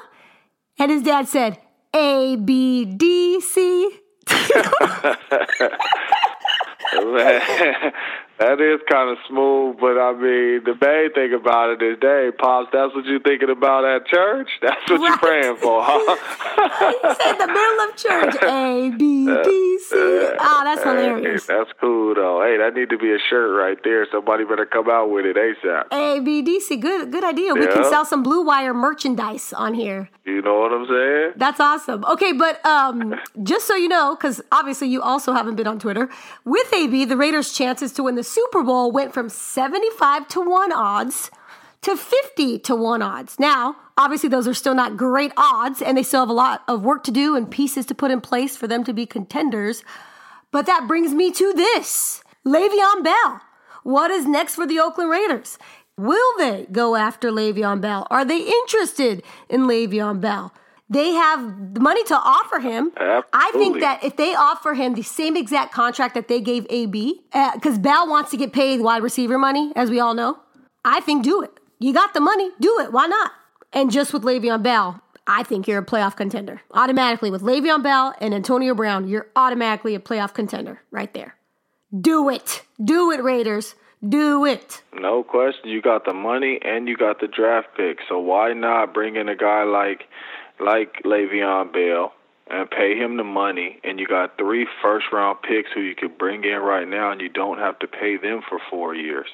And 0.78 0.91
his 0.91 1.01
dad 1.01 1.28
said, 1.28 1.57
"A 1.95 2.36
B 2.36 2.86
D 2.86 3.39
C." 3.39 3.89
That 8.38 8.59
is 8.59 8.81
kind 8.89 9.09
of 9.09 9.17
smooth, 9.29 9.77
but 9.79 9.97
I 9.97 10.11
mean, 10.11 10.63
the 10.65 10.75
main 10.81 11.13
thing 11.13 11.33
about 11.33 11.69
it 11.69 11.81
is, 11.81 11.97
hey, 12.01 12.31
pops, 12.38 12.67
that's 12.73 12.93
what 12.93 13.05
you're 13.05 13.21
thinking 13.21 13.49
about 13.49 13.86
at 13.86 14.05
church. 14.07 14.49
That's 14.61 14.89
what 14.91 14.99
you're 14.99 15.17
praying 15.17 15.55
for, 15.57 15.81
huh? 15.81 15.97
in 17.31 17.38
the 17.38 17.47
middle 17.47 17.79
of 17.88 17.95
church. 17.95 18.43
A 18.43 18.91
B 18.97 19.25
D 19.25 19.79
C. 19.79 19.95
Oh, 19.95 20.61
that's 20.65 20.83
Hey, 20.83 20.89
hilarious. 20.89 21.45
that's 21.45 21.69
cool 21.79 22.13
though. 22.15 22.41
Hey, 22.43 22.57
that 22.57 22.73
need 22.75 22.89
to 22.89 22.97
be 22.97 23.13
a 23.13 23.19
shirt 23.29 23.55
right 23.57 23.77
there. 23.83 24.05
Somebody 24.11 24.43
better 24.43 24.65
come 24.65 24.89
out 24.89 25.09
with 25.11 25.25
it 25.25 25.38
ASAP. 25.38 25.86
A 25.93 26.19
B 26.19 26.41
D 26.41 26.59
C. 26.59 26.75
Good, 26.77 27.11
good 27.11 27.23
idea. 27.23 27.53
We 27.53 27.67
can 27.67 27.83
sell 27.86 28.05
some 28.05 28.21
Blue 28.23 28.43
Wire 28.43 28.73
merchandise 28.73 29.53
on 29.53 29.73
here. 29.73 30.09
You 30.25 30.41
know 30.41 30.59
what 30.59 30.71
I'm 30.73 30.88
saying? 30.88 31.33
That's 31.38 31.59
awesome. 31.59 32.03
Okay, 32.05 32.31
but 32.33 32.63
um, 32.65 33.15
just 33.43 33.67
so 33.67 33.75
you 33.75 33.88
know, 33.88 34.15
because 34.15 34.41
obviously 34.51 34.88
you 34.89 35.01
also 35.01 35.33
haven't 35.33 35.55
been 35.55 35.67
on 35.67 35.79
Twitter, 35.79 36.09
with 36.43 36.71
AB, 36.73 37.05
the 37.05 37.15
Raiders' 37.17 37.53
chances 37.53 37.91
to 37.93 38.03
win 38.03 38.15
the 38.15 38.23
Super 38.26 38.63
Bowl 38.63 38.91
went 38.91 39.13
from 39.13 39.30
75 39.30 40.28
to 40.30 40.41
1 40.41 40.71
odds 40.71 41.32
to 41.82 41.95
50 41.95 42.59
to 42.59 42.76
1 42.76 43.01
odds. 43.01 43.39
Now, 43.39 43.76
obviously, 43.97 44.30
those 44.30 44.47
are 44.47 44.53
still 44.53 44.76
not 44.76 44.97
great 44.97 45.32
odds, 45.38 45.82
and 45.82 45.97
they 45.97 46.03
still 46.03 46.21
have 46.21 46.30
a 46.30 46.34
lot 46.34 46.63
of 46.67 46.84
work 46.84 47.03
to 47.03 47.11
do 47.11 47.36
and 47.36 47.49
pieces 47.49 47.86
to 47.86 47.95
put 47.95 48.11
in 48.11 48.21
place 48.21 48.57
for 48.57 48.67
them 48.67 48.84
to 48.84 48.93
be 48.93 49.05
contenders. 49.05 49.84
But 50.51 50.65
that 50.65 50.88
brings 50.88 51.13
me 51.13 51.32
to 51.32 51.53
this 51.53 52.23
Le'Veon 52.45 53.03
Bell. 53.03 53.41
What 53.84 54.09
is 54.09 54.26
next 54.26 54.55
for 54.55 54.65
the 54.65 54.80
Oakland 54.80 55.11
Raiders? 55.11 55.57
Will 55.97 56.38
they 56.38 56.67
go 56.71 56.95
after 56.95 57.32
Le'Veon 57.32 57.80
Bell? 57.80 58.07
Are 58.09 58.26
they 58.26 58.39
interested 58.39 59.23
in 59.47 59.61
Le'Veon 59.61 60.19
Bell? 60.19 60.53
They 60.89 61.11
have 61.11 61.73
the 61.73 61.79
money 61.79 62.03
to 62.05 62.15
offer 62.15 62.59
him. 62.59 62.91
I 62.97 63.51
think 63.53 63.79
that 63.79 64.03
if 64.03 64.17
they 64.17 64.36
offer 64.36 64.75
him 64.75 64.93
the 64.93 65.01
same 65.01 65.36
exact 65.36 65.73
contract 65.73 66.13
that 66.13 66.27
they 66.27 66.41
gave 66.41 66.67
AB, 66.69 67.21
because 67.53 67.77
uh, 67.77 67.81
Bell 67.81 68.07
wants 68.07 68.31
to 68.31 68.38
get 68.38 68.53
paid 68.53 68.81
wide 68.81 69.01
receiver 69.01 69.38
money, 69.39 69.73
as 69.75 69.89
we 69.89 69.99
all 69.99 70.13
know, 70.13 70.38
I 70.83 70.99
think 70.99 71.23
do 71.23 71.41
it. 71.41 71.51
You 71.79 71.91
got 71.91 72.13
the 72.13 72.19
money, 72.19 72.51
do 72.59 72.79
it. 72.81 72.91
Why 72.91 73.07
not? 73.07 73.31
And 73.73 73.91
just 73.91 74.13
with 74.13 74.23
Le'Veon 74.23 74.61
Bell, 74.61 75.01
I 75.27 75.41
think 75.43 75.67
you're 75.67 75.79
a 75.79 75.86
playoff 75.86 76.15
contender. 76.15 76.61
Automatically, 76.71 77.31
with 77.31 77.41
Le'Veon 77.41 77.81
Bell 77.81 78.13
and 78.21 78.33
Antonio 78.33 78.75
Brown, 78.75 79.07
you're 79.07 79.27
automatically 79.36 79.95
a 79.95 79.99
playoff 79.99 80.33
contender 80.33 80.81
right 80.91 81.11
there. 81.13 81.36
Do 81.99 82.29
it. 82.29 82.61
Do 82.83 83.11
it, 83.11 83.23
Raiders. 83.23 83.73
Do 84.07 84.45
it. 84.45 84.83
No 84.93 85.23
question. 85.23 85.69
You 85.69 85.81
got 85.81 86.05
the 86.05 86.13
money 86.13 86.59
and 86.63 86.88
you 86.88 86.95
got 86.95 87.19
the 87.19 87.27
draft 87.27 87.69
pick. 87.75 87.97
So 88.07 88.19
why 88.19 88.53
not 88.53 88.93
bring 88.93 89.15
in 89.15 89.29
a 89.29 89.36
guy 89.36 89.63
like 89.63 90.03
like 90.60 91.03
Le'Veon 91.03 91.72
Bell 91.72 92.14
and 92.47 92.70
pay 92.70 92.95
him 92.95 93.18
the 93.18 93.24
money 93.24 93.80
and 93.84 93.99
you 93.99 94.08
got 94.08 94.38
three 94.38 94.68
first 94.82 95.08
round 95.12 95.41
picks 95.41 95.70
who 95.74 95.82
you 95.82 95.95
could 95.95 96.18
bring 96.18 96.43
in 96.43 96.60
right 96.60 96.88
now 96.88 97.12
and 97.12 97.20
you 97.20 97.30
don't 97.30 97.58
have 97.58 97.80
to 97.80 97.88
pay 97.88 98.18
them 98.18 98.41
for 98.47 98.60
four 98.70 98.93
years. 98.93 99.28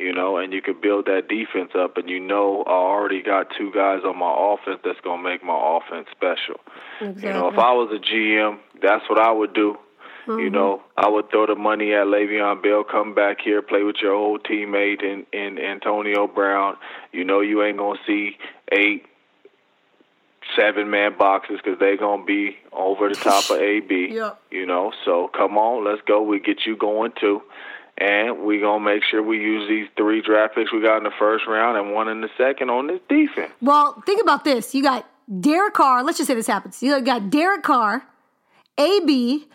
You 0.00 0.14
know, 0.14 0.38
and 0.38 0.52
you 0.52 0.62
could 0.62 0.80
build 0.80 1.06
that 1.06 1.28
defense 1.28 1.72
up 1.78 1.98
and 1.98 2.08
you 2.08 2.18
know 2.18 2.64
I 2.66 2.70
already 2.70 3.22
got 3.22 3.48
two 3.56 3.70
guys 3.72 4.00
on 4.04 4.18
my 4.18 4.34
offense 4.34 4.80
that's 4.82 5.00
gonna 5.00 5.22
make 5.22 5.44
my 5.44 5.78
offense 5.78 6.08
special. 6.10 6.58
Exactly. 7.00 7.28
You 7.28 7.34
know, 7.34 7.48
if 7.48 7.58
I 7.58 7.72
was 7.72 7.90
a 7.92 8.00
GM, 8.00 8.58
that's 8.82 9.08
what 9.08 9.18
I 9.18 9.30
would 9.30 9.52
do. 9.52 9.76
You 10.26 10.32
mm-hmm. 10.34 10.54
know, 10.54 10.82
I 10.96 11.08
would 11.08 11.30
throw 11.30 11.46
the 11.46 11.54
money 11.54 11.92
at 11.92 12.06
Le'Veon 12.06 12.62
Bell, 12.62 12.84
come 12.84 13.14
back 13.14 13.38
here, 13.42 13.62
play 13.62 13.82
with 13.82 13.96
your 14.02 14.12
old 14.12 14.44
teammate 14.44 15.02
in, 15.02 15.26
in 15.32 15.58
Antonio 15.58 16.26
Brown. 16.26 16.76
You 17.12 17.24
know, 17.24 17.40
you 17.40 17.62
ain't 17.62 17.78
gonna 17.78 17.98
see 18.06 18.36
eight, 18.70 19.06
seven 20.56 20.90
man 20.90 21.16
boxes 21.18 21.58
because 21.62 21.78
they're 21.78 21.96
gonna 21.96 22.24
be 22.24 22.56
over 22.72 23.08
the 23.08 23.14
top 23.14 23.50
of 23.50 23.58
AB. 23.58 24.08
yeah. 24.12 24.32
You 24.50 24.66
know, 24.66 24.92
so 25.04 25.28
come 25.28 25.56
on, 25.58 25.84
let's 25.84 26.02
go. 26.06 26.22
We 26.22 26.40
get 26.40 26.66
you 26.66 26.76
going 26.76 27.12
too. 27.20 27.42
And 27.98 28.44
we 28.44 28.60
gonna 28.60 28.82
make 28.84 29.02
sure 29.04 29.22
we 29.22 29.38
use 29.38 29.68
these 29.68 29.86
three 29.96 30.22
draft 30.22 30.54
picks 30.54 30.72
we 30.72 30.80
got 30.80 30.98
in 30.98 31.04
the 31.04 31.10
first 31.18 31.46
round 31.46 31.76
and 31.76 31.92
one 31.92 32.08
in 32.08 32.20
the 32.22 32.30
second 32.38 32.70
on 32.70 32.86
this 32.86 33.00
defense. 33.08 33.52
Well, 33.60 34.02
think 34.06 34.22
about 34.22 34.44
this. 34.44 34.74
You 34.74 34.82
got 34.82 35.06
Derek 35.40 35.74
Carr. 35.74 36.02
Let's 36.02 36.16
just 36.18 36.28
say 36.28 36.34
this 36.34 36.46
happens. 36.46 36.82
You 36.82 36.98
got 37.02 37.28
Derek 37.28 37.62
Carr, 37.62 38.04
AB, 38.78 39.46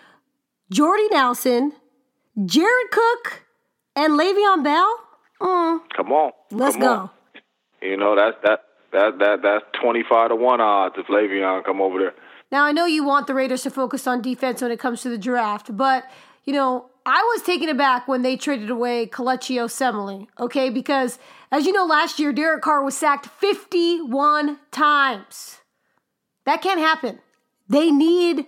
Jordy 0.71 1.07
Nelson, 1.09 1.73
Jared 2.45 2.91
Cook, 2.91 3.43
and 3.95 4.13
Le'Veon 4.19 4.63
Bell. 4.63 4.99
Mm, 5.41 5.79
Come 5.95 6.11
on, 6.11 6.31
let's 6.51 6.75
come 6.75 6.81
go. 6.81 6.93
on. 6.93 7.09
You 7.81 7.97
know 7.97 8.15
that's 8.15 8.37
that 8.43 8.64
that 8.95 9.19
that 9.19 9.41
that's 9.43 9.65
twenty 9.81 10.03
five 10.09 10.29
to 10.29 10.35
one 10.35 10.61
odds 10.61 10.95
if 10.97 11.07
Le'Veon 11.07 11.63
come 11.63 11.81
over 11.81 11.99
there. 11.99 12.13
Now, 12.51 12.63
I 12.63 12.71
know 12.71 12.85
you 12.85 13.03
want 13.03 13.27
the 13.27 13.33
Raiders 13.33 13.63
to 13.63 13.69
focus 13.69 14.07
on 14.07 14.21
defense 14.21 14.61
when 14.61 14.71
it 14.71 14.79
comes 14.79 15.01
to 15.01 15.09
the 15.09 15.17
draft, 15.17 15.75
but, 15.75 16.05
you 16.43 16.53
know, 16.53 16.89
I 17.05 17.21
was 17.33 17.41
taken 17.41 17.69
aback 17.69 18.07
when 18.07 18.21
they 18.21 18.37
traded 18.37 18.69
away 18.69 19.07
Kelechi 19.07 19.57
Osemele, 19.57 20.27
okay? 20.39 20.69
Because, 20.69 21.19
as 21.51 21.65
you 21.65 21.73
know, 21.73 21.85
last 21.85 22.19
year, 22.19 22.31
Derek 22.31 22.61
Carr 22.61 22.83
was 22.83 22.95
sacked 22.95 23.25
51 23.25 24.59
times. 24.71 25.57
That 26.45 26.61
can't 26.61 26.79
happen. 26.79 27.19
They 27.67 27.91
need 27.91 28.45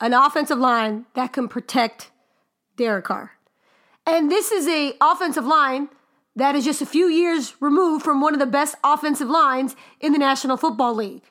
an 0.00 0.12
offensive 0.12 0.58
line 0.58 1.06
that 1.14 1.32
can 1.32 1.48
protect 1.48 2.10
Derek 2.76 3.06
Carr. 3.06 3.32
And 4.06 4.30
this 4.30 4.52
is 4.52 4.68
a 4.68 4.94
offensive 5.00 5.44
line 5.44 5.88
that 6.38 6.54
is 6.54 6.64
just 6.64 6.80
a 6.80 6.86
few 6.86 7.08
years 7.08 7.54
removed 7.60 8.04
from 8.04 8.20
one 8.20 8.32
of 8.32 8.40
the 8.40 8.46
best 8.46 8.76
offensive 8.84 9.28
lines 9.28 9.74
in 10.00 10.12
the 10.12 10.18
National 10.18 10.56
Football 10.56 10.94
League. 10.94 11.22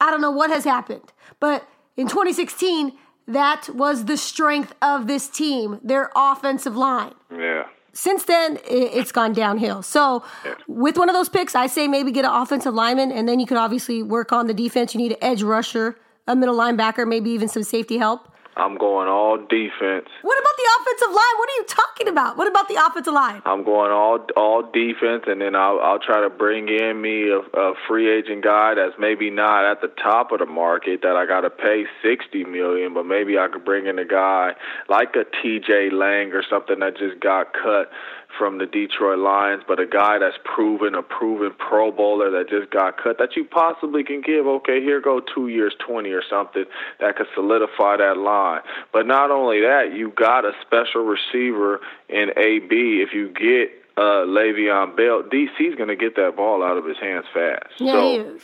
I 0.00 0.10
don't 0.10 0.20
know 0.20 0.30
what 0.30 0.50
has 0.50 0.64
happened, 0.64 1.12
but 1.38 1.68
in 1.96 2.08
2016, 2.08 2.92
that 3.28 3.68
was 3.68 4.06
the 4.06 4.16
strength 4.16 4.74
of 4.82 5.06
this 5.06 5.28
team, 5.28 5.80
their 5.82 6.10
offensive 6.16 6.76
line. 6.76 7.14
Yeah. 7.30 7.66
Since 7.92 8.24
then, 8.24 8.58
it's 8.64 9.12
gone 9.12 9.34
downhill. 9.34 9.82
So, 9.82 10.24
with 10.66 10.98
one 10.98 11.08
of 11.08 11.14
those 11.14 11.28
picks, 11.28 11.54
I 11.54 11.68
say 11.68 11.86
maybe 11.86 12.10
get 12.10 12.24
an 12.24 12.32
offensive 12.32 12.74
lineman, 12.74 13.12
and 13.12 13.28
then 13.28 13.38
you 13.38 13.46
could 13.46 13.56
obviously 13.56 14.02
work 14.02 14.32
on 14.32 14.48
the 14.48 14.54
defense. 14.54 14.94
You 14.94 14.98
need 14.98 15.12
an 15.12 15.18
edge 15.22 15.42
rusher, 15.44 15.96
a 16.26 16.34
middle 16.34 16.56
linebacker, 16.56 17.06
maybe 17.06 17.30
even 17.30 17.48
some 17.48 17.62
safety 17.62 17.98
help. 17.98 18.33
I'm 18.56 18.78
going 18.78 19.08
all 19.08 19.36
defense. 19.36 20.06
What 20.22 20.38
about 20.38 20.56
the 20.56 20.68
offensive 20.78 21.08
line? 21.08 21.34
What 21.38 21.48
are 21.50 21.56
you 21.58 21.64
talking 21.66 22.08
about? 22.08 22.36
What 22.36 22.46
about 22.46 22.68
the 22.68 22.76
offensive 22.76 23.12
line? 23.12 23.42
I'm 23.44 23.64
going 23.64 23.90
all 23.90 24.24
all 24.36 24.62
defense, 24.62 25.24
and 25.26 25.40
then 25.40 25.56
I'll 25.56 25.80
I'll 25.80 25.98
try 25.98 26.20
to 26.20 26.30
bring 26.30 26.68
in 26.68 27.00
me 27.00 27.30
a, 27.30 27.38
a 27.38 27.74
free 27.88 28.10
agent 28.16 28.44
guy 28.44 28.74
that's 28.74 28.94
maybe 28.98 29.30
not 29.30 29.64
at 29.64 29.80
the 29.80 29.88
top 30.02 30.30
of 30.30 30.38
the 30.38 30.46
market 30.46 31.02
that 31.02 31.16
I 31.16 31.26
got 31.26 31.40
to 31.40 31.50
pay 31.50 31.84
sixty 32.02 32.44
million, 32.44 32.94
but 32.94 33.06
maybe 33.06 33.38
I 33.38 33.48
could 33.48 33.64
bring 33.64 33.86
in 33.86 33.98
a 33.98 34.04
guy 34.06 34.52
like 34.88 35.16
a 35.16 35.24
T.J. 35.42 35.90
Lang 35.90 36.32
or 36.32 36.42
something 36.48 36.78
that 36.78 36.96
just 36.96 37.20
got 37.20 37.52
cut 37.52 37.90
from 38.38 38.58
the 38.58 38.66
Detroit 38.66 39.18
Lions, 39.18 39.62
but 39.66 39.80
a 39.80 39.86
guy 39.86 40.18
that's 40.18 40.36
proven, 40.44 40.94
a 40.94 41.02
proven 41.02 41.52
Pro 41.58 41.90
Bowler 41.90 42.30
that 42.30 42.48
just 42.48 42.70
got 42.70 42.96
cut 43.02 43.18
that 43.18 43.36
you 43.36 43.44
possibly 43.44 44.04
can 44.04 44.20
give. 44.20 44.46
Okay, 44.46 44.80
here 44.80 45.00
go 45.00 45.20
two 45.20 45.48
years, 45.48 45.74
twenty 45.78 46.10
or 46.10 46.22
something 46.28 46.64
that 47.00 47.16
could 47.16 47.26
solidify 47.34 47.96
that 47.98 48.16
line. 48.16 48.60
But 48.92 49.06
not 49.06 49.30
only 49.30 49.60
that, 49.60 49.92
you 49.94 50.10
got 50.10 50.44
a 50.44 50.52
special 50.62 51.04
receiver 51.04 51.80
in 52.08 52.30
AB. 52.36 53.02
If 53.02 53.14
you 53.14 53.28
get 53.28 53.70
uh, 53.96 54.26
Le'Veon 54.26 54.96
Bell, 54.96 55.22
DC's 55.22 55.76
going 55.76 55.88
to 55.88 55.96
get 55.96 56.16
that 56.16 56.34
ball 56.36 56.62
out 56.62 56.76
of 56.76 56.84
his 56.84 56.98
hands 56.98 57.26
fast. 57.32 57.66
Yeah, 57.78 57.92
so, 57.92 58.00
he 58.00 58.16
is. 58.16 58.42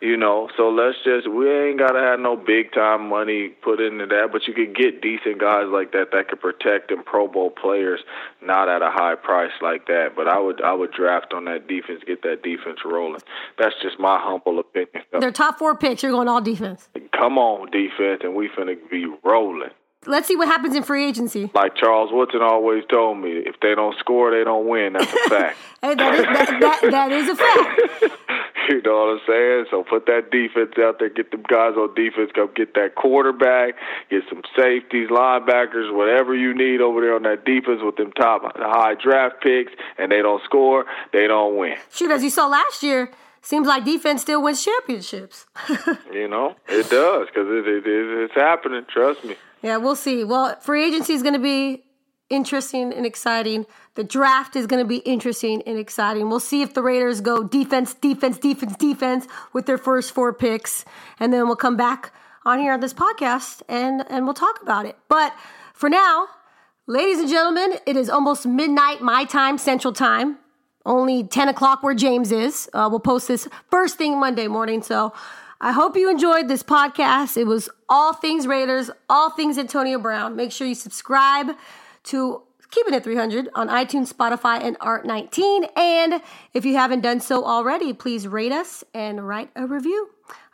You 0.00 0.16
know, 0.16 0.48
so 0.56 0.70
let's 0.70 0.96
just 1.04 1.30
we 1.30 1.50
ain't 1.50 1.78
gotta 1.78 2.00
have 2.00 2.20
no 2.20 2.34
big 2.34 2.72
time 2.72 3.08
money 3.08 3.48
put 3.48 3.80
into 3.80 4.06
that, 4.06 4.28
but 4.32 4.46
you 4.46 4.54
could 4.54 4.74
get 4.74 5.02
decent 5.02 5.38
guys 5.38 5.66
like 5.68 5.92
that 5.92 6.08
that 6.12 6.28
could 6.28 6.40
protect 6.40 6.88
them 6.88 7.02
Pro 7.04 7.28
Bowl 7.28 7.50
players, 7.50 8.00
not 8.42 8.68
at 8.68 8.80
a 8.80 8.90
high 8.90 9.14
price 9.14 9.52
like 9.60 9.86
that. 9.88 10.12
But 10.16 10.26
I 10.26 10.38
would 10.38 10.62
I 10.62 10.72
would 10.72 10.92
draft 10.92 11.34
on 11.34 11.44
that 11.44 11.68
defense, 11.68 12.02
get 12.06 12.22
that 12.22 12.42
defense 12.42 12.78
rolling. 12.84 13.20
That's 13.58 13.74
just 13.82 13.98
my 13.98 14.18
humble 14.18 14.58
opinion. 14.58 15.04
Their 15.12 15.32
top 15.32 15.58
four 15.58 15.76
picks, 15.76 16.02
you're 16.02 16.12
going 16.12 16.28
all 16.28 16.40
defense. 16.40 16.88
Come 17.12 17.36
on, 17.36 17.70
defense, 17.70 18.22
and 18.24 18.34
we 18.34 18.48
finna 18.48 18.76
be 18.90 19.06
rolling. 19.22 19.70
Let's 20.06 20.28
see 20.28 20.36
what 20.36 20.48
happens 20.48 20.74
in 20.74 20.82
free 20.82 21.04
agency. 21.06 21.50
Like 21.52 21.76
Charles 21.76 22.10
Woodson 22.10 22.40
always 22.42 22.84
told 22.90 23.18
me, 23.18 23.32
if 23.32 23.60
they 23.60 23.74
don't 23.74 23.96
score, 23.98 24.30
they 24.30 24.44
don't 24.44 24.66
win. 24.66 24.94
That's 24.94 25.12
a 25.12 25.16
fact. 25.28 25.58
Hey, 25.82 25.94
that, 25.94 26.14
is, 26.14 26.22
that, 26.22 26.60
that, 26.60 26.90
that 26.90 27.12
is 27.12 27.28
a 27.28 27.36
fact. 27.36 28.20
You 28.68 28.80
know 28.82 28.92
what 28.92 29.14
I'm 29.14 29.20
saying? 29.26 29.64
So 29.70 29.82
put 29.82 30.06
that 30.06 30.30
defense 30.30 30.72
out 30.78 31.00
there, 31.00 31.08
get 31.08 31.32
them 31.32 31.42
guys 31.42 31.74
on 31.76 31.92
defense, 31.94 32.30
go 32.32 32.46
get 32.46 32.74
that 32.74 32.94
quarterback, 32.94 33.74
get 34.10 34.22
some 34.28 34.42
safeties, 34.56 35.08
linebackers, 35.08 35.92
whatever 35.92 36.36
you 36.36 36.54
need 36.54 36.80
over 36.80 37.00
there 37.00 37.16
on 37.16 37.24
that 37.24 37.44
defense 37.44 37.80
with 37.82 37.96
them 37.96 38.12
top 38.12 38.42
high 38.56 38.94
draft 38.94 39.42
picks, 39.42 39.72
and 39.98 40.12
they 40.12 40.22
don't 40.22 40.42
score, 40.44 40.84
they 41.12 41.26
don't 41.26 41.56
win. 41.56 41.74
Shoot, 41.90 42.12
as 42.12 42.22
you 42.22 42.30
saw 42.30 42.46
last 42.46 42.84
year, 42.84 43.10
seems 43.42 43.66
like 43.66 43.84
defense 43.84 44.22
still 44.22 44.40
wins 44.42 44.64
championships. 44.64 45.46
You 46.12 46.28
know, 46.28 46.54
it 46.68 46.90
does 46.90 47.28
because 47.28 47.46
it, 47.48 47.66
it, 47.66 47.86
it, 47.86 48.24
it's 48.24 48.34
happening. 48.34 48.84
Trust 48.88 49.24
me. 49.24 49.36
Yeah, 49.62 49.76
we'll 49.76 49.96
see. 49.96 50.24
Well, 50.24 50.56
free 50.60 50.84
agency 50.84 51.12
is 51.12 51.22
going 51.22 51.34
to 51.34 51.40
be 51.40 51.84
interesting 52.30 52.92
and 52.92 53.04
exciting. 53.04 53.66
The 53.94 54.04
draft 54.04 54.56
is 54.56 54.66
going 54.66 54.82
to 54.82 54.88
be 54.88 54.98
interesting 54.98 55.62
and 55.66 55.78
exciting. 55.78 56.30
We'll 56.30 56.40
see 56.40 56.62
if 56.62 56.74
the 56.74 56.82
Raiders 56.82 57.20
go 57.20 57.42
defense, 57.42 57.92
defense, 57.92 58.38
defense, 58.38 58.76
defense 58.76 59.26
with 59.52 59.66
their 59.66 59.78
first 59.78 60.12
four 60.12 60.32
picks, 60.32 60.84
and 61.18 61.32
then 61.32 61.46
we'll 61.46 61.56
come 61.56 61.76
back 61.76 62.12
on 62.46 62.58
here 62.58 62.72
on 62.72 62.80
this 62.80 62.94
podcast 62.94 63.60
and 63.68 64.04
and 64.08 64.24
we'll 64.24 64.34
talk 64.34 64.62
about 64.62 64.86
it. 64.86 64.96
But 65.08 65.34
for 65.74 65.90
now, 65.90 66.28
ladies 66.86 67.18
and 67.18 67.28
gentlemen, 67.28 67.74
it 67.86 67.96
is 67.96 68.08
almost 68.08 68.46
midnight 68.46 69.00
my 69.02 69.24
time, 69.24 69.58
Central 69.58 69.92
Time. 69.92 70.38
Only 70.86 71.24
10 71.24 71.50
o'clock 71.50 71.82
where 71.82 71.94
James 71.94 72.32
is. 72.32 72.70
Uh, 72.72 72.88
we'll 72.90 73.00
post 73.00 73.28
this 73.28 73.48
first 73.70 73.98
thing 73.98 74.18
Monday 74.18 74.48
morning. 74.48 74.82
So 74.82 75.12
I 75.62 75.72
hope 75.72 75.94
you 75.94 76.08
enjoyed 76.08 76.48
this 76.48 76.62
podcast. 76.62 77.36
It 77.36 77.44
was 77.44 77.68
all 77.86 78.14
things 78.14 78.46
Raiders, 78.46 78.90
all 79.10 79.28
things 79.28 79.58
Antonio 79.58 79.98
Brown. 79.98 80.34
Make 80.34 80.52
sure 80.52 80.66
you 80.66 80.74
subscribe 80.74 81.50
to 82.04 82.42
Keeping 82.70 82.94
It 82.94 83.04
300 83.04 83.50
on 83.54 83.68
iTunes, 83.68 84.10
Spotify, 84.10 84.62
and 84.62 84.78
Art19. 84.78 85.68
And 85.76 86.22
if 86.54 86.64
you 86.64 86.76
haven't 86.76 87.02
done 87.02 87.20
so 87.20 87.44
already, 87.44 87.92
please 87.92 88.26
rate 88.26 88.52
us 88.52 88.84
and 88.94 89.28
write 89.28 89.50
a 89.54 89.66
review. 89.66 90.08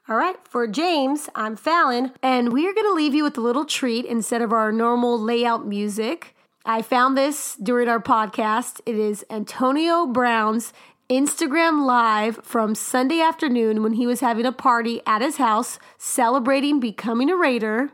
All 0.09 0.17
right, 0.17 0.37
for 0.43 0.67
James, 0.67 1.29
I'm 1.37 1.55
Fallon, 1.55 2.13
and 2.21 2.53
we 2.53 2.67
are 2.67 2.75
going 2.75 2.87
to 2.87 2.95
leave 2.95 3.15
you 3.15 3.23
with 3.23 3.39
a 3.39 3.41
little 3.41 3.65
treat 3.65 4.07
instead 4.07 4.43
of 4.43 4.53
our 4.53 4.73
normal 4.73 5.21
layout 5.21 5.69
music. 5.69 6.35
I 6.65 6.83
found 6.83 7.17
this 7.17 7.55
during 7.63 7.89
our 7.89 8.03
podcast. 8.03 8.81
It 8.87 8.97
is 8.97 9.25
Antonio 9.31 10.05
Brown's 10.05 10.73
Instagram 11.09 11.87
live 11.87 12.41
from 12.43 12.75
Sunday 12.75 13.21
afternoon 13.21 13.85
when 13.85 13.93
he 13.93 14.09
was 14.09 14.19
having 14.19 14.45
a 14.45 14.51
party 14.51 15.01
at 15.07 15.23
his 15.23 15.37
house 15.37 15.79
celebrating 15.99 16.81
becoming 16.81 17.31
a 17.31 17.37
Raider. 17.37 17.93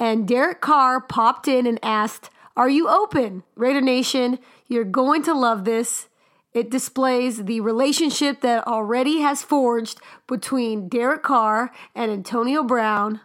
And 0.00 0.26
Derek 0.26 0.62
Carr 0.62 1.02
popped 1.02 1.48
in 1.48 1.66
and 1.66 1.78
asked, 1.82 2.30
Are 2.56 2.70
you 2.70 2.88
open? 2.88 3.42
Raider 3.56 3.82
Nation, 3.82 4.38
you're 4.68 4.84
going 4.84 5.22
to 5.24 5.34
love 5.34 5.66
this. 5.66 6.08
It 6.54 6.70
displays 6.70 7.44
the 7.44 7.60
relationship 7.60 8.40
that 8.40 8.66
already 8.66 9.20
has 9.20 9.42
forged 9.42 10.00
between 10.26 10.88
Derek 10.88 11.22
Carr 11.22 11.70
and 11.94 12.10
Antonio 12.10 12.62
Brown. 12.62 13.20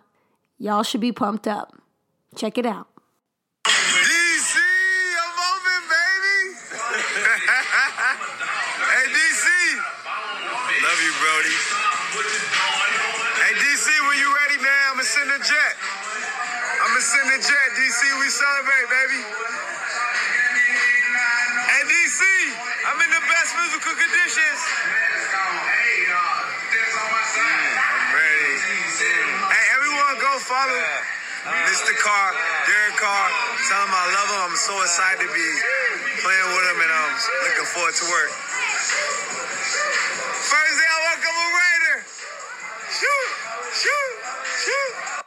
Y'all 0.57 0.83
should 0.83 0.99
be 0.99 1.13
pumped 1.13 1.47
up. 1.47 1.73
Check 2.35 2.57
it 2.57 2.65
out. 2.65 2.90
Jet, 17.41 17.69
DC. 17.73 18.01
We 18.21 18.29
celebrate, 18.29 18.85
baby. 18.85 19.21
Hey, 21.57 21.83
DC, 21.89 22.21
I'm 22.85 23.01
in 23.01 23.09
the 23.09 23.23
best 23.25 23.49
physical 23.57 23.97
conditions. 23.97 24.59
I'm 25.33 25.57
ready. 28.13 28.53
Hey, 29.49 29.65
everyone, 29.73 30.15
go 30.21 30.31
follow 30.45 30.85
Mr. 31.65 31.97
Carr, 31.97 32.29
Derek 32.69 32.97
Carr. 33.01 33.27
Tell 33.65 33.81
him 33.89 33.93
I 33.93 34.05
love 34.13 34.29
him. 34.29 34.41
I'm 34.53 34.57
so 34.61 34.77
excited 34.85 35.25
to 35.25 35.29
be 35.33 35.47
playing 36.21 36.49
with 36.53 36.65
him, 36.69 36.77
and 36.77 36.91
I'm 36.93 37.13
looking 37.41 37.69
forward 37.73 37.95
to 37.97 38.05
work. 38.05 38.31
First 40.45 40.75
day 40.77 40.89
I 40.93 40.97
welcome 41.09 41.37
a 41.41 41.47
Raider. 41.57 41.97
Shoot, 42.93 43.29
shoot, 43.73 44.13
shoot. 44.61 45.20